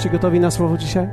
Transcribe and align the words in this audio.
Jesteście 0.00 0.18
gotowi 0.18 0.40
na 0.40 0.50
słowo 0.50 0.78
dzisiaj? 0.78 1.08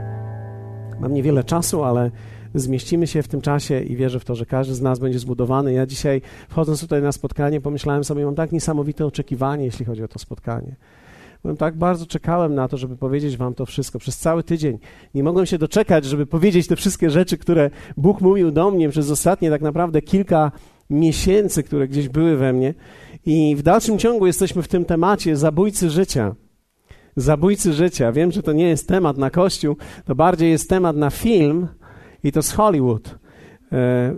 Mam 0.99 1.13
niewiele 1.13 1.43
czasu, 1.43 1.83
ale 1.83 2.11
zmieścimy 2.55 3.07
się 3.07 3.23
w 3.23 3.27
tym 3.27 3.41
czasie 3.41 3.81
i 3.81 3.95
wierzę 3.95 4.19
w 4.19 4.25
to, 4.25 4.35
że 4.35 4.45
każdy 4.45 4.75
z 4.75 4.81
nas 4.81 4.99
będzie 4.99 5.19
zbudowany. 5.19 5.73
Ja 5.73 5.85
dzisiaj, 5.85 6.21
wchodząc 6.49 6.81
tutaj 6.81 7.01
na 7.01 7.11
spotkanie, 7.11 7.61
pomyślałem 7.61 8.03
sobie, 8.03 8.25
mam 8.25 8.35
tak 8.35 8.51
niesamowite 8.51 9.05
oczekiwanie, 9.05 9.65
jeśli 9.65 9.85
chodzi 9.85 10.03
o 10.03 10.07
to 10.07 10.19
spotkanie. 10.19 10.75
Byłem 11.41 11.57
tak 11.57 11.77
bardzo 11.77 12.05
czekałem 12.05 12.55
na 12.55 12.67
to, 12.67 12.77
żeby 12.77 12.97
powiedzieć 12.97 13.37
wam 13.37 13.53
to 13.53 13.65
wszystko. 13.65 13.99
Przez 13.99 14.17
cały 14.17 14.43
tydzień 14.43 14.79
nie 15.15 15.23
mogłem 15.23 15.45
się 15.45 15.57
doczekać, 15.57 16.05
żeby 16.05 16.25
powiedzieć 16.25 16.67
te 16.67 16.75
wszystkie 16.75 17.09
rzeczy, 17.09 17.37
które 17.37 17.69
Bóg 17.97 18.21
mówił 18.21 18.51
do 18.51 18.71
mnie 18.71 18.89
przez 18.89 19.11
ostatnie 19.11 19.49
tak 19.49 19.61
naprawdę 19.61 20.01
kilka 20.01 20.51
miesięcy, 20.89 21.63
które 21.63 21.87
gdzieś 21.87 22.09
były 22.09 22.37
we 22.37 22.53
mnie. 22.53 22.73
I 23.25 23.55
w 23.55 23.61
dalszym 23.61 23.97
ciągu 23.97 24.27
jesteśmy 24.27 24.61
w 24.61 24.67
tym 24.67 24.85
temacie 24.85 25.37
zabójcy 25.37 25.89
życia. 25.89 26.35
Zabójcy 27.17 27.73
życia. 27.73 28.11
Wiem, 28.11 28.31
że 28.31 28.43
to 28.43 28.53
nie 28.53 28.67
jest 28.67 28.87
temat 28.87 29.17
na 29.17 29.29
kościół, 29.29 29.75
to 30.05 30.15
bardziej 30.15 30.51
jest 30.51 30.69
temat 30.69 30.95
na 30.95 31.09
film 31.09 31.67
i 32.23 32.31
to 32.31 32.41
z 32.41 32.51
Hollywood. 32.51 33.15
E, 33.71 34.15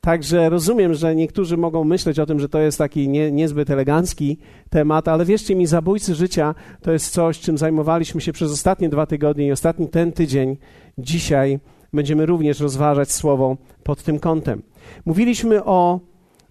także 0.00 0.48
rozumiem, 0.48 0.94
że 0.94 1.14
niektórzy 1.14 1.56
mogą 1.56 1.84
myśleć 1.84 2.18
o 2.18 2.26
tym, 2.26 2.40
że 2.40 2.48
to 2.48 2.58
jest 2.58 2.78
taki 2.78 3.08
nie, 3.08 3.32
niezbyt 3.32 3.70
elegancki 3.70 4.38
temat, 4.70 5.08
ale 5.08 5.24
wierzcie 5.24 5.54
mi, 5.54 5.66
zabójcy 5.66 6.14
życia 6.14 6.54
to 6.82 6.92
jest 6.92 7.12
coś, 7.12 7.40
czym 7.40 7.58
zajmowaliśmy 7.58 8.20
się 8.20 8.32
przez 8.32 8.52
ostatnie 8.52 8.88
dwa 8.88 9.06
tygodnie 9.06 9.46
i 9.46 9.52
ostatni 9.52 9.88
ten 9.88 10.12
tydzień. 10.12 10.56
Dzisiaj 10.98 11.58
będziemy 11.92 12.26
również 12.26 12.60
rozważać 12.60 13.12
słowo 13.12 13.56
pod 13.82 14.02
tym 14.02 14.18
kątem. 14.18 14.62
Mówiliśmy 15.04 15.64
o 15.64 16.00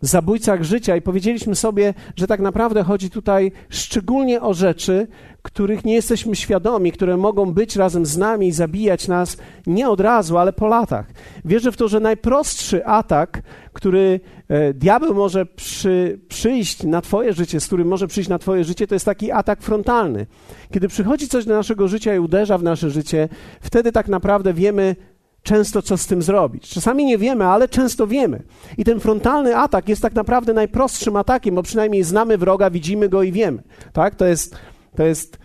zabójcach 0.01 0.63
życia 0.63 0.95
i 0.95 1.01
powiedzieliśmy 1.01 1.55
sobie, 1.55 1.93
że 2.15 2.27
tak 2.27 2.39
naprawdę 2.39 2.83
chodzi 2.83 3.09
tutaj 3.09 3.51
szczególnie 3.69 4.41
o 4.41 4.53
rzeczy, 4.53 5.07
których 5.41 5.85
nie 5.85 5.93
jesteśmy 5.93 6.35
świadomi, 6.35 6.91
które 6.91 7.17
mogą 7.17 7.53
być 7.53 7.75
razem 7.75 8.05
z 8.05 8.17
nami 8.17 8.47
i 8.47 8.51
zabijać 8.51 9.07
nas 9.07 9.37
nie 9.67 9.89
od 9.89 9.99
razu, 9.99 10.37
ale 10.37 10.53
po 10.53 10.67
latach. 10.67 11.05
Wierzę 11.45 11.71
w 11.71 11.77
to, 11.77 11.87
że 11.87 11.99
najprostszy 11.99 12.85
atak, 12.85 13.41
który 13.73 14.19
e, 14.47 14.73
diabeł 14.73 15.13
może 15.13 15.45
przy, 15.45 16.19
przyjść 16.27 16.83
na 16.83 17.01
Twoje 17.01 17.33
życie, 17.33 17.59
z 17.59 17.67
którym 17.67 17.87
może 17.87 18.07
przyjść 18.07 18.29
na 18.29 18.39
Twoje 18.39 18.63
życie, 18.63 18.87
to 18.87 18.95
jest 18.95 19.05
taki 19.05 19.31
atak 19.31 19.61
frontalny. 19.61 20.25
Kiedy 20.71 20.87
przychodzi 20.87 21.27
coś 21.27 21.45
do 21.45 21.53
naszego 21.53 21.87
życia 21.87 22.15
i 22.15 22.19
uderza 22.19 22.57
w 22.57 22.63
nasze 22.63 22.89
życie, 22.89 23.29
wtedy 23.61 23.91
tak 23.91 24.07
naprawdę 24.07 24.53
wiemy, 24.53 24.95
często 25.43 25.81
co 25.81 25.97
z 25.97 26.07
tym 26.07 26.21
zrobić. 26.21 26.69
Czasami 26.69 27.05
nie 27.05 27.17
wiemy, 27.17 27.45
ale 27.45 27.67
często 27.67 28.07
wiemy. 28.07 28.43
I 28.77 28.83
ten 28.83 28.99
frontalny 28.99 29.57
atak 29.57 29.89
jest 29.89 30.01
tak 30.01 30.13
naprawdę 30.13 30.53
najprostszym 30.53 31.15
atakiem, 31.15 31.55
bo 31.55 31.63
przynajmniej 31.63 32.03
znamy 32.03 32.37
wroga, 32.37 32.69
widzimy 32.69 33.09
go 33.09 33.23
i 33.23 33.31
wiemy. 33.31 33.63
Tak? 33.93 34.15
To 34.15 34.25
jest, 34.25 34.55
to 34.95 35.03
jest 35.03 35.37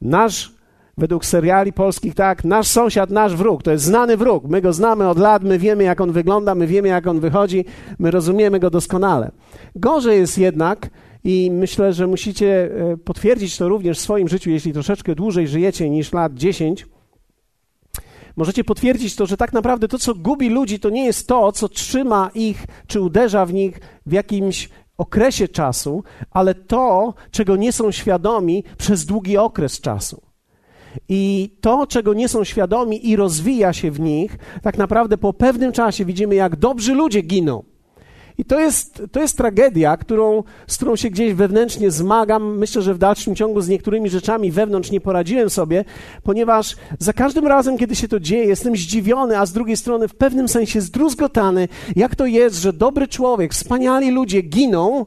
nasz, 0.00 0.54
według 0.98 1.24
seriali 1.24 1.72
polskich, 1.72 2.14
tak, 2.14 2.44
nasz 2.44 2.66
sąsiad, 2.66 3.10
nasz 3.10 3.36
wróg. 3.36 3.62
To 3.62 3.70
jest 3.70 3.84
znany 3.84 4.16
wróg. 4.16 4.44
My 4.44 4.60
go 4.60 4.72
znamy 4.72 5.08
od 5.08 5.18
lat, 5.18 5.42
my 5.42 5.58
wiemy, 5.58 5.84
jak 5.84 6.00
on 6.00 6.12
wygląda, 6.12 6.54
my 6.54 6.66
wiemy, 6.66 6.88
jak 6.88 7.06
on 7.06 7.20
wychodzi, 7.20 7.64
my 7.98 8.10
rozumiemy 8.10 8.58
go 8.58 8.70
doskonale. 8.70 9.30
Gorzej 9.76 10.18
jest 10.18 10.38
jednak, 10.38 10.90
i 11.24 11.50
myślę, 11.52 11.92
że 11.92 12.06
musicie 12.06 12.70
e, 12.92 12.96
potwierdzić 12.96 13.58
to 13.58 13.68
również 13.68 13.98
w 13.98 14.00
swoim 14.00 14.28
życiu, 14.28 14.50
jeśli 14.50 14.72
troszeczkę 14.72 15.14
dłużej 15.14 15.48
żyjecie 15.48 15.90
niż 15.90 16.12
lat 16.12 16.34
10, 16.34 16.86
możecie 18.36 18.64
potwierdzić 18.64 19.16
to, 19.16 19.26
że 19.26 19.36
tak 19.36 19.52
naprawdę 19.52 19.88
to, 19.88 19.98
co 19.98 20.14
gubi 20.14 20.48
ludzi, 20.48 20.80
to 20.80 20.90
nie 20.90 21.04
jest 21.04 21.26
to, 21.26 21.52
co 21.52 21.68
trzyma 21.68 22.30
ich, 22.34 22.66
czy 22.86 23.00
uderza 23.00 23.46
w 23.46 23.52
nich 23.52 23.80
w 24.06 24.12
jakimś 24.12 24.68
okresie 24.98 25.48
czasu, 25.48 26.04
ale 26.30 26.54
to, 26.54 27.14
czego 27.30 27.56
nie 27.56 27.72
są 27.72 27.90
świadomi 27.90 28.64
przez 28.78 29.06
długi 29.06 29.36
okres 29.36 29.80
czasu. 29.80 30.22
I 31.08 31.50
to, 31.60 31.86
czego 31.86 32.14
nie 32.14 32.28
są 32.28 32.44
świadomi 32.44 33.08
i 33.08 33.16
rozwija 33.16 33.72
się 33.72 33.90
w 33.90 34.00
nich, 34.00 34.38
tak 34.62 34.78
naprawdę 34.78 35.18
po 35.18 35.32
pewnym 35.32 35.72
czasie 35.72 36.04
widzimy, 36.04 36.34
jak 36.34 36.56
dobrzy 36.56 36.94
ludzie 36.94 37.20
giną. 37.20 37.69
I 38.40 38.44
to 38.44 38.60
jest, 38.60 39.02
to 39.12 39.20
jest 39.20 39.36
tragedia, 39.36 39.96
którą, 39.96 40.42
z 40.66 40.76
którą 40.76 40.96
się 40.96 41.10
gdzieś 41.10 41.32
wewnętrznie 41.34 41.90
zmagam. 41.90 42.58
Myślę, 42.58 42.82
że 42.82 42.94
w 42.94 42.98
dalszym 42.98 43.36
ciągu 43.36 43.60
z 43.60 43.68
niektórymi 43.68 44.10
rzeczami 44.10 44.50
wewnątrz 44.50 44.90
nie 44.90 45.00
poradziłem 45.00 45.50
sobie, 45.50 45.84
ponieważ 46.22 46.76
za 46.98 47.12
każdym 47.12 47.46
razem, 47.46 47.78
kiedy 47.78 47.96
się 47.96 48.08
to 48.08 48.20
dzieje, 48.20 48.44
jestem 48.44 48.76
zdziwiony, 48.76 49.38
a 49.38 49.46
z 49.46 49.52
drugiej 49.52 49.76
strony 49.76 50.08
w 50.08 50.14
pewnym 50.14 50.48
sensie 50.48 50.80
zdruzgotany, 50.80 51.68
jak 51.96 52.14
to 52.16 52.26
jest, 52.26 52.56
że 52.56 52.72
dobry 52.72 53.08
człowiek, 53.08 53.54
wspaniali 53.54 54.10
ludzie 54.10 54.40
giną 54.42 55.06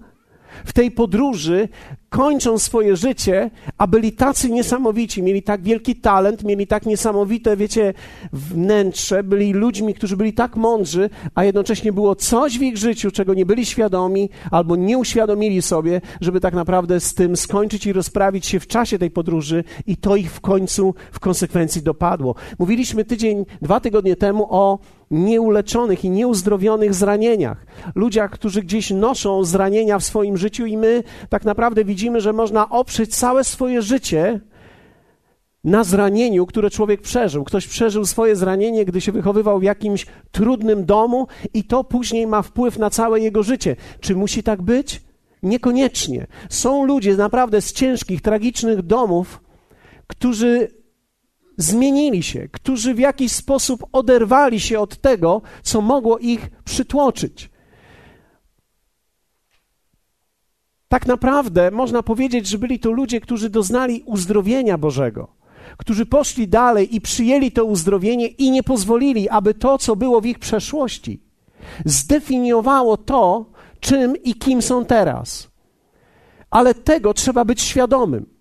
w 0.66 0.74
tej 0.74 0.92
podróży, 0.92 1.70
kończą 2.10 2.60
swoje 2.60 2.96
życie, 2.96 3.50
a 3.78 3.88
byli 3.88 4.12
tacy 4.12 4.52
niesamowici, 4.52 5.24
mieli 5.24 5.44
tak 5.44 5.62
wielki 5.62 5.96
talent, 5.96 6.44
mieli 6.44 6.68
tak 6.68 6.86
niesamowite, 6.86 7.58
wiecie, 7.58 7.94
wnętrze, 8.34 9.24
byli 9.24 9.54
ludźmi, 9.54 9.94
którzy 9.94 10.18
byli 10.18 10.34
tak 10.34 10.56
mądrzy, 10.56 11.10
a 11.36 11.44
jednocześnie 11.44 11.94
było 11.94 12.16
coś 12.16 12.60
w 12.60 12.62
ich 12.62 12.78
życiu, 12.78 13.12
czego 13.12 13.34
nie 13.34 13.46
byli 13.46 13.66
świadomi 13.66 14.30
albo 14.52 14.76
nie 14.76 14.98
uświadomili 14.98 15.62
sobie, 15.62 16.02
żeby 16.22 16.40
tak 16.40 16.54
naprawdę 16.54 17.00
z 17.00 17.14
tym 17.14 17.38
skończyć 17.38 17.86
i 17.86 17.94
rozprawić 17.94 18.46
się 18.46 18.60
w 18.60 18.68
czasie 18.68 19.00
tej 19.00 19.12
podróży 19.12 19.64
i 19.88 19.98
to 19.98 20.16
ich 20.16 20.32
w 20.32 20.42
końcu 20.42 20.96
w 21.12 21.20
konsekwencji 21.20 21.82
dopadło. 21.82 22.36
Mówiliśmy 22.60 23.06
tydzień, 23.06 23.46
dwa 23.62 23.80
tygodnie 23.80 24.16
temu 24.16 24.48
o 24.50 24.80
nieuleczonych 25.14 26.06
i 26.06 26.10
nieuzdrowionych 26.10 26.94
zranieniach. 26.94 27.66
Ludziach, 27.96 28.32
którzy 28.32 28.62
gdzieś 28.62 28.92
noszą 28.92 29.44
zranienia 29.44 30.00
w 30.00 30.04
swoim 30.04 30.38
życiu 30.38 30.66
i 30.66 30.78
my 30.78 31.04
tak 31.30 31.46
naprawdę 31.46 31.86
widzimy, 31.86 32.22
że 32.22 32.34
można 32.34 32.70
oprzeć 32.70 33.16
całe 33.16 33.44
swoje 33.44 33.82
życie 33.82 34.40
na 35.64 35.84
zranieniu, 35.84 36.46
które 36.46 36.70
człowiek 36.70 37.02
przeżył. 37.02 37.44
Ktoś 37.44 37.68
przeżył 37.68 38.06
swoje 38.06 38.36
zranienie, 38.36 38.86
gdy 38.86 39.02
się 39.02 39.12
wychowywał 39.12 39.60
w 39.60 39.64
jakimś 39.64 40.06
trudnym 40.32 40.86
domu, 40.86 41.28
i 41.54 41.64
to 41.64 41.84
później 41.84 42.28
ma 42.28 42.42
wpływ 42.42 42.80
na 42.80 42.90
całe 42.90 43.20
jego 43.20 43.44
życie. 43.44 43.76
Czy 44.00 44.16
musi 44.16 44.44
tak 44.44 44.62
być? 44.62 45.02
Niekoniecznie. 45.44 46.28
Są 46.50 46.86
ludzie 46.86 47.18
naprawdę 47.18 47.62
z 47.62 47.74
ciężkich, 47.74 48.22
tragicznych 48.22 48.82
domów, 48.82 49.42
którzy 50.08 50.83
zmienili 51.58 52.24
się, 52.24 52.48
którzy 52.52 52.94
w 52.94 53.00
jakiś 53.00 53.32
sposób 53.32 53.86
oderwali 53.92 54.60
się 54.60 54.80
od 54.80 54.98
tego, 54.98 55.42
co 55.64 55.82
mogło 55.82 56.18
ich 56.18 56.50
przytłoczyć. 56.66 57.50
Tak 60.88 61.08
naprawdę 61.08 61.72
można 61.72 62.04
powiedzieć, 62.04 62.48
że 62.48 62.58
byli 62.58 62.80
to 62.80 62.92
ludzie, 62.92 63.22
którzy 63.22 63.50
doznali 63.50 64.04
uzdrowienia 64.06 64.78
Bożego, 64.78 65.28
którzy 65.78 66.06
poszli 66.06 66.48
dalej 66.48 66.96
i 66.96 67.02
przyjęli 67.02 67.52
to 67.52 67.66
uzdrowienie 67.66 68.28
i 68.28 68.52
nie 68.52 68.64
pozwolili, 68.64 69.30
aby 69.30 69.54
to, 69.54 69.78
co 69.78 69.96
było 69.96 70.22
w 70.22 70.26
ich 70.26 70.40
przeszłości, 70.40 71.24
zdefiniowało 71.86 72.98
to, 72.98 73.46
czym 73.80 74.24
i 74.24 74.36
kim 74.36 74.62
są 74.62 74.86
teraz. 74.86 75.48
Ale 76.50 76.74
tego 76.74 77.14
trzeba 77.14 77.46
być 77.46 77.62
świadomym. 77.62 78.33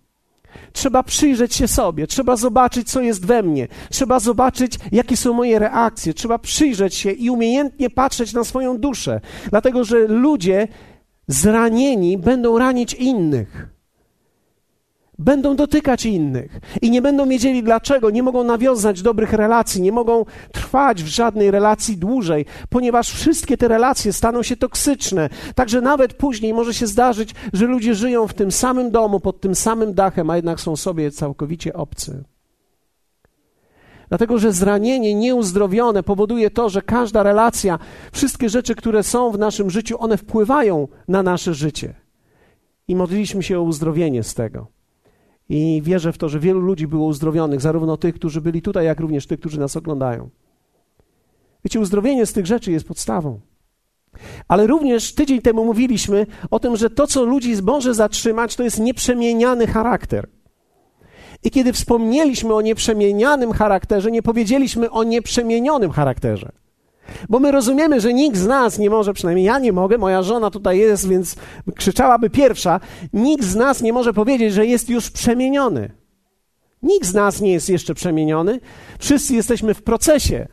Trzeba 0.73 1.03
przyjrzeć 1.03 1.55
się 1.55 1.69
sobie, 1.69 2.07
trzeba 2.07 2.37
zobaczyć, 2.37 2.91
co 2.91 3.01
jest 3.01 3.27
we 3.27 3.43
mnie, 3.43 3.69
trzeba 3.91 4.21
zobaczyć, 4.21 4.79
jakie 4.93 5.17
są 5.17 5.33
moje 5.33 5.59
reakcje, 5.59 6.15
trzeba 6.15 6.39
przyjrzeć 6.39 6.95
się 6.95 7.11
i 7.11 7.31
umiejętnie 7.31 7.91
patrzeć 7.91 8.33
na 8.33 8.45
swoją 8.45 8.79
duszę, 8.79 9.21
dlatego 9.51 9.85
że 9.85 10.07
ludzie 10.07 10.69
zranieni 11.29 12.19
będą 12.19 12.59
ranić 12.59 12.95
innych. 12.95 13.72
Będą 15.19 15.57
dotykać 15.57 16.07
innych 16.07 16.61
i 16.83 16.91
nie 16.91 17.03
będą 17.03 17.29
wiedzieli 17.29 17.63
dlaczego, 17.63 18.11
nie 18.11 18.23
mogą 18.23 18.45
nawiązać 18.45 19.03
dobrych 19.03 19.33
relacji, 19.33 19.83
nie 19.83 19.93
mogą 19.93 20.25
trwać 20.53 21.03
w 21.03 21.07
żadnej 21.07 21.51
relacji 21.51 21.97
dłużej, 21.97 22.47
ponieważ 22.69 23.11
wszystkie 23.11 23.57
te 23.57 23.69
relacje 23.69 24.13
staną 24.13 24.43
się 24.43 24.57
toksyczne. 24.57 25.29
Także 25.55 25.81
nawet 25.81 26.15
później 26.15 26.55
może 26.55 26.75
się 26.75 26.87
zdarzyć, 26.87 27.35
że 27.53 27.67
ludzie 27.67 27.95
żyją 27.95 28.27
w 28.27 28.35
tym 28.35 28.53
samym 28.53 28.91
domu, 28.91 29.21
pod 29.21 29.41
tym 29.41 29.55
samym 29.55 29.95
dachem, 29.95 30.31
a 30.31 30.37
jednak 30.37 30.61
są 30.61 30.77
sobie 30.77 31.11
całkowicie 31.11 31.73
obcy. 31.73 32.25
Dlatego, 34.09 34.39
że 34.39 34.53
zranienie 34.53 35.15
nieuzdrowione 35.15 36.03
powoduje 36.03 36.51
to, 36.51 36.69
że 36.69 36.83
każda 36.83 37.23
relacja, 37.23 37.79
wszystkie 38.13 38.49
rzeczy, 38.49 38.75
które 38.75 39.03
są 39.03 39.31
w 39.31 39.39
naszym 39.39 39.71
życiu, 39.71 39.97
one 39.99 40.17
wpływają 40.17 40.89
na 41.09 41.23
nasze 41.23 41.55
życie. 41.55 41.95
I 42.89 42.97
modliliśmy 42.97 43.43
się 43.43 43.59
o 43.59 43.63
uzdrowienie 43.63 44.23
z 44.23 44.35
tego. 44.35 44.82
I 45.55 45.83
wierzę 45.83 46.13
w 46.13 46.19
to, 46.19 46.29
że 46.29 46.41
wielu 46.41 46.61
ludzi 46.61 46.87
było 46.87 47.07
uzdrowionych, 47.07 47.61
zarówno 47.61 47.97
tych, 47.97 48.15
którzy 48.15 48.41
byli 48.41 48.63
tutaj, 48.63 48.87
jak 48.87 49.01
również 49.01 49.27
tych, 49.27 49.41
którzy 49.41 49.61
nas 49.61 49.77
oglądają. 49.77 50.31
Wiecie, 51.65 51.81
uzdrowienie 51.81 52.27
z 52.27 52.33
tych 52.33 52.47
rzeczy 52.47 52.73
jest 52.73 52.89
podstawą. 52.89 53.41
Ale 54.49 54.67
również 54.67 55.15
tydzień 55.15 55.43
temu 55.43 55.65
mówiliśmy 55.65 56.27
o 56.51 56.61
tym, 56.61 56.77
że 56.77 56.91
to, 56.91 57.07
co 57.07 57.25
ludzi 57.25 57.63
może 57.63 57.95
zatrzymać, 57.95 58.57
to 58.57 58.63
jest 58.63 58.81
nieprzemieniany 58.81 59.67
charakter. 59.67 60.29
I 61.45 61.51
kiedy 61.51 61.73
wspomnieliśmy 61.73 62.55
o 62.55 62.61
nieprzemienianym 62.61 63.53
charakterze, 63.53 64.11
nie 64.11 64.23
powiedzieliśmy 64.23 64.91
o 64.91 65.05
nieprzemienionym 65.05 65.91
charakterze. 65.91 66.53
Bo 67.29 67.39
my 67.39 67.53
rozumiemy, 67.53 68.01
że 68.01 68.13
nikt 68.13 68.37
z 68.37 68.47
nas 68.47 68.79
nie 68.79 68.91
może, 68.91 69.15
przynajmniej 69.15 69.47
ja 69.47 69.59
nie 69.59 69.73
mogę, 69.73 69.99
moja 69.99 70.23
żona 70.23 70.51
tutaj 70.51 70.79
jest, 70.79 71.09
więc 71.09 71.37
krzyczałaby 71.77 72.31
pierwsza, 72.31 72.81
nikt 73.13 73.45
z 73.45 73.55
nas 73.55 73.83
nie 73.83 73.93
może 73.93 74.13
powiedzieć, 74.13 74.53
że 74.55 74.67
jest 74.67 74.89
już 74.89 75.11
przemieniony. 75.11 75.93
Nikt 76.83 77.07
z 77.07 77.15
nas 77.15 77.41
nie 77.41 77.53
jest 77.53 77.69
jeszcze 77.69 77.95
przemieniony. 77.95 78.61
Wszyscy 78.99 79.35
jesteśmy 79.35 79.75
w 79.75 79.83
procesie. 79.83 80.49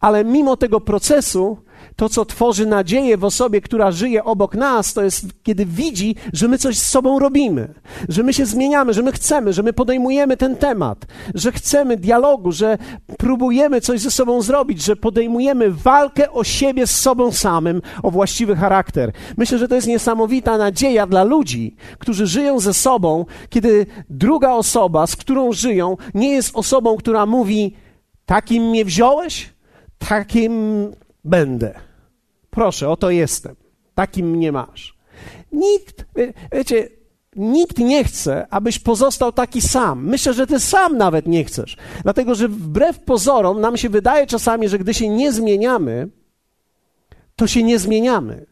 Ale 0.00 0.24
mimo 0.24 0.56
tego 0.56 0.80
procesu 0.80 1.58
to, 1.96 2.08
co 2.08 2.24
tworzy 2.24 2.66
nadzieję 2.66 3.16
w 3.16 3.24
osobie, 3.24 3.60
która 3.60 3.90
żyje 3.90 4.24
obok 4.24 4.54
nas, 4.54 4.94
to 4.94 5.02
jest 5.02 5.26
kiedy 5.42 5.66
widzi, 5.66 6.16
że 6.32 6.48
my 6.48 6.58
coś 6.58 6.78
z 6.78 6.86
sobą 6.86 7.18
robimy, 7.18 7.74
że 8.08 8.22
my 8.22 8.32
się 8.32 8.46
zmieniamy, 8.46 8.94
że 8.94 9.02
my 9.02 9.12
chcemy, 9.12 9.52
że 9.52 9.62
my 9.62 9.72
podejmujemy 9.72 10.36
ten 10.36 10.56
temat, 10.56 11.06
że 11.34 11.52
chcemy 11.52 11.96
dialogu, 11.96 12.52
że 12.52 12.78
próbujemy 13.18 13.80
coś 13.80 14.00
ze 14.00 14.10
sobą 14.10 14.42
zrobić, 14.42 14.82
że 14.82 14.96
podejmujemy 14.96 15.70
walkę 15.70 16.32
o 16.32 16.44
siebie 16.44 16.86
z 16.86 17.00
sobą 17.00 17.32
samym, 17.32 17.82
o 18.02 18.10
właściwy 18.10 18.56
charakter. 18.56 19.12
Myślę, 19.36 19.58
że 19.58 19.68
to 19.68 19.74
jest 19.74 19.86
niesamowita 19.86 20.58
nadzieja 20.58 21.06
dla 21.06 21.24
ludzi, 21.24 21.76
którzy 21.98 22.26
żyją 22.26 22.60
ze 22.60 22.74
sobą, 22.74 23.24
kiedy 23.50 23.86
druga 24.10 24.52
osoba, 24.52 25.06
z 25.06 25.16
którą 25.16 25.52
żyją, 25.52 25.96
nie 26.14 26.30
jest 26.30 26.56
osobą, 26.56 26.96
która 26.96 27.26
mówi: 27.26 27.76
Takim 28.26 28.62
mnie 28.62 28.84
wziąłeś, 28.84 29.50
takim 29.98 30.86
będę. 31.26 31.74
Proszę, 32.50 32.88
oto 32.88 33.10
jestem. 33.10 33.56
Takim 33.94 34.30
mnie 34.30 34.52
masz. 34.52 34.96
Nikt, 35.52 36.04
wiecie, 36.52 36.88
nikt 37.36 37.78
nie 37.78 38.04
chce, 38.04 38.46
abyś 38.50 38.78
pozostał 38.78 39.32
taki 39.32 39.60
sam. 39.60 40.06
Myślę, 40.06 40.34
że 40.34 40.46
ty 40.46 40.60
sam 40.60 40.96
nawet 40.98 41.26
nie 41.26 41.44
chcesz. 41.44 41.76
Dlatego, 42.02 42.34
że 42.34 42.48
wbrew 42.48 43.00
pozorom 43.00 43.60
nam 43.60 43.76
się 43.76 43.88
wydaje 43.88 44.26
czasami, 44.26 44.68
że 44.68 44.78
gdy 44.78 44.94
się 44.94 45.08
nie 45.08 45.32
zmieniamy, 45.32 46.08
to 47.36 47.46
się 47.46 47.62
nie 47.62 47.78
zmieniamy. 47.78 48.46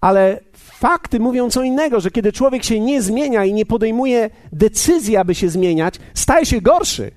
Ale 0.00 0.40
fakty 0.54 1.20
mówią 1.20 1.50
co 1.50 1.62
innego, 1.62 2.00
że 2.00 2.10
kiedy 2.10 2.32
człowiek 2.32 2.64
się 2.64 2.80
nie 2.80 3.02
zmienia 3.02 3.44
i 3.44 3.52
nie 3.52 3.66
podejmuje 3.66 4.30
decyzji, 4.52 5.16
aby 5.16 5.34
się 5.34 5.48
zmieniać, 5.48 5.94
staje 6.14 6.46
się 6.46 6.60
gorszy. 6.60 7.10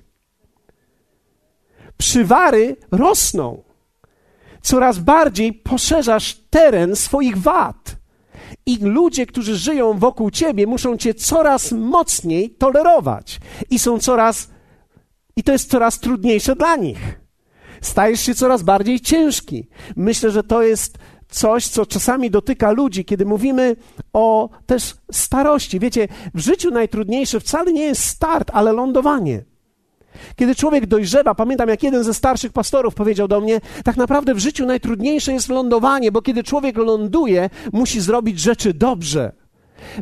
Przywary 1.96 2.76
rosną 2.90 3.62
coraz 4.66 4.98
bardziej 4.98 5.52
poszerzasz 5.52 6.34
teren 6.50 6.96
swoich 6.96 7.38
wad. 7.38 7.96
I 8.66 8.78
ludzie, 8.82 9.26
którzy 9.26 9.56
żyją 9.56 9.98
wokół 9.98 10.30
ciebie, 10.30 10.66
muszą 10.66 10.96
cię 10.96 11.14
coraz 11.14 11.72
mocniej 11.72 12.50
tolerować. 12.50 13.40
I 13.70 13.78
są 13.78 13.98
coraz, 13.98 14.50
i 15.36 15.42
to 15.42 15.52
jest 15.52 15.70
coraz 15.70 16.00
trudniejsze 16.00 16.56
dla 16.56 16.76
nich. 16.76 17.20
Stajesz 17.80 18.20
się 18.20 18.34
coraz 18.34 18.62
bardziej 18.62 19.00
ciężki. 19.00 19.68
Myślę, 19.96 20.30
że 20.30 20.42
to 20.42 20.62
jest 20.62 20.98
coś, 21.28 21.66
co 21.66 21.86
czasami 21.86 22.30
dotyka 22.30 22.70
ludzi, 22.70 23.04
kiedy 23.04 23.24
mówimy 23.24 23.76
o 24.12 24.48
też 24.66 24.94
starości. 25.12 25.80
Wiecie, 25.80 26.08
w 26.34 26.40
życiu 26.40 26.70
najtrudniejsze 26.70 27.40
wcale 27.40 27.72
nie 27.72 27.84
jest 27.84 28.04
start, 28.04 28.50
ale 28.52 28.72
lądowanie. 28.72 29.44
Kiedy 30.36 30.54
człowiek 30.54 30.86
dojrzewa, 30.86 31.34
pamiętam 31.34 31.68
jak 31.68 31.82
jeden 31.82 32.04
ze 32.04 32.14
starszych 32.14 32.52
pastorów 32.52 32.94
powiedział 32.94 33.28
do 33.28 33.40
mnie, 33.40 33.60
tak 33.84 33.96
naprawdę 33.96 34.34
w 34.34 34.38
życiu 34.38 34.66
najtrudniejsze 34.66 35.32
jest 35.32 35.48
lądowanie, 35.48 36.12
bo 36.12 36.22
kiedy 36.22 36.42
człowiek 36.42 36.76
ląduje, 36.76 37.50
musi 37.72 38.00
zrobić 38.00 38.40
rzeczy 38.40 38.74
dobrze. 38.74 39.32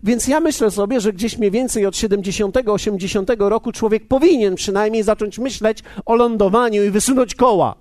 Więc 0.02 0.28
ja 0.28 0.40
myślę 0.40 0.70
sobie, 0.70 1.00
że 1.00 1.12
gdzieś 1.12 1.38
mniej 1.38 1.50
więcej 1.50 1.86
od 1.86 1.94
70-80 1.94 3.48
roku 3.48 3.72
człowiek 3.72 4.08
powinien 4.08 4.54
przynajmniej 4.54 5.02
zacząć 5.02 5.38
myśleć 5.38 5.78
o 6.06 6.14
lądowaniu 6.14 6.84
i 6.84 6.90
wysunąć 6.90 7.34
koła. 7.34 7.74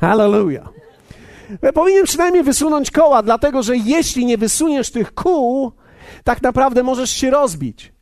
Hallelujah. 0.00 0.68
Powinien 1.74 2.04
przynajmniej 2.04 2.42
wysunąć 2.42 2.90
koła, 2.90 3.22
dlatego 3.22 3.62
że 3.62 3.76
jeśli 3.76 4.26
nie 4.26 4.38
wysuniesz 4.38 4.90
tych 4.90 5.14
kół, 5.14 5.72
tak 6.24 6.42
naprawdę 6.42 6.82
możesz 6.82 7.10
się 7.10 7.30
rozbić. 7.30 7.93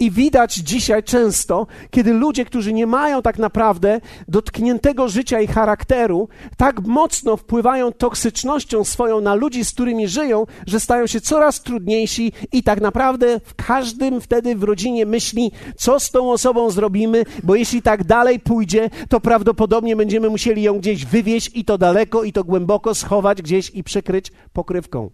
I 0.00 0.10
widać 0.10 0.54
dzisiaj 0.54 1.02
często, 1.02 1.66
kiedy 1.90 2.12
ludzie, 2.12 2.44
którzy 2.44 2.72
nie 2.72 2.86
mają 2.86 3.22
tak 3.22 3.38
naprawdę 3.38 4.00
dotkniętego 4.28 5.08
życia 5.08 5.40
i 5.40 5.46
charakteru, 5.46 6.28
tak 6.56 6.80
mocno 6.86 7.36
wpływają 7.36 7.92
toksycznością 7.92 8.84
swoją 8.84 9.20
na 9.20 9.34
ludzi, 9.34 9.64
z 9.64 9.72
którymi 9.72 10.08
żyją, 10.08 10.46
że 10.66 10.80
stają 10.80 11.06
się 11.06 11.20
coraz 11.20 11.62
trudniejsi 11.62 12.32
i 12.52 12.62
tak 12.62 12.80
naprawdę 12.80 13.40
w 13.44 13.54
każdym 13.54 14.20
wtedy 14.20 14.56
w 14.56 14.62
rodzinie 14.62 15.06
myśli, 15.06 15.52
co 15.76 16.00
z 16.00 16.10
tą 16.10 16.30
osobą 16.30 16.70
zrobimy, 16.70 17.24
bo 17.42 17.54
jeśli 17.54 17.82
tak 17.82 18.04
dalej 18.04 18.40
pójdzie, 18.40 18.90
to 19.08 19.20
prawdopodobnie 19.20 19.96
będziemy 19.96 20.30
musieli 20.30 20.62
ją 20.62 20.78
gdzieś 20.78 21.06
wywieźć 21.06 21.50
i 21.54 21.64
to 21.64 21.78
daleko, 21.78 22.24
i 22.24 22.32
to 22.32 22.44
głęboko 22.44 22.94
schować 22.94 23.42
gdzieś 23.42 23.70
i 23.70 23.84
przykryć 23.84 24.32
pokrywką. 24.52 25.10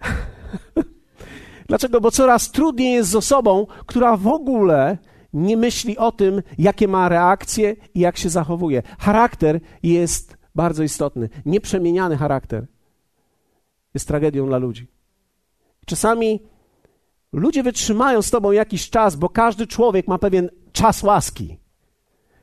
Dlaczego? 1.68 2.00
Bo 2.00 2.10
coraz 2.10 2.50
trudniej 2.50 2.92
jest 2.92 3.10
z 3.10 3.16
osobą, 3.16 3.66
która 3.86 4.16
w 4.16 4.26
ogóle 4.26 4.98
nie 5.32 5.56
myśli 5.56 5.98
o 5.98 6.12
tym, 6.12 6.42
jakie 6.58 6.88
ma 6.88 7.08
reakcje 7.08 7.76
i 7.94 8.00
jak 8.00 8.16
się 8.16 8.28
zachowuje. 8.28 8.82
Charakter 8.98 9.60
jest 9.82 10.36
bardzo 10.54 10.82
istotny. 10.82 11.28
Nieprzemieniany 11.46 12.16
charakter 12.16 12.66
jest 13.94 14.08
tragedią 14.08 14.46
dla 14.46 14.58
ludzi. 14.58 14.86
Czasami 15.86 16.40
ludzie 17.32 17.62
wytrzymają 17.62 18.22
z 18.22 18.30
tobą 18.30 18.52
jakiś 18.52 18.90
czas, 18.90 19.16
bo 19.16 19.28
każdy 19.28 19.66
człowiek 19.66 20.08
ma 20.08 20.18
pewien 20.18 20.50
czas 20.72 21.02
łaski. 21.02 21.58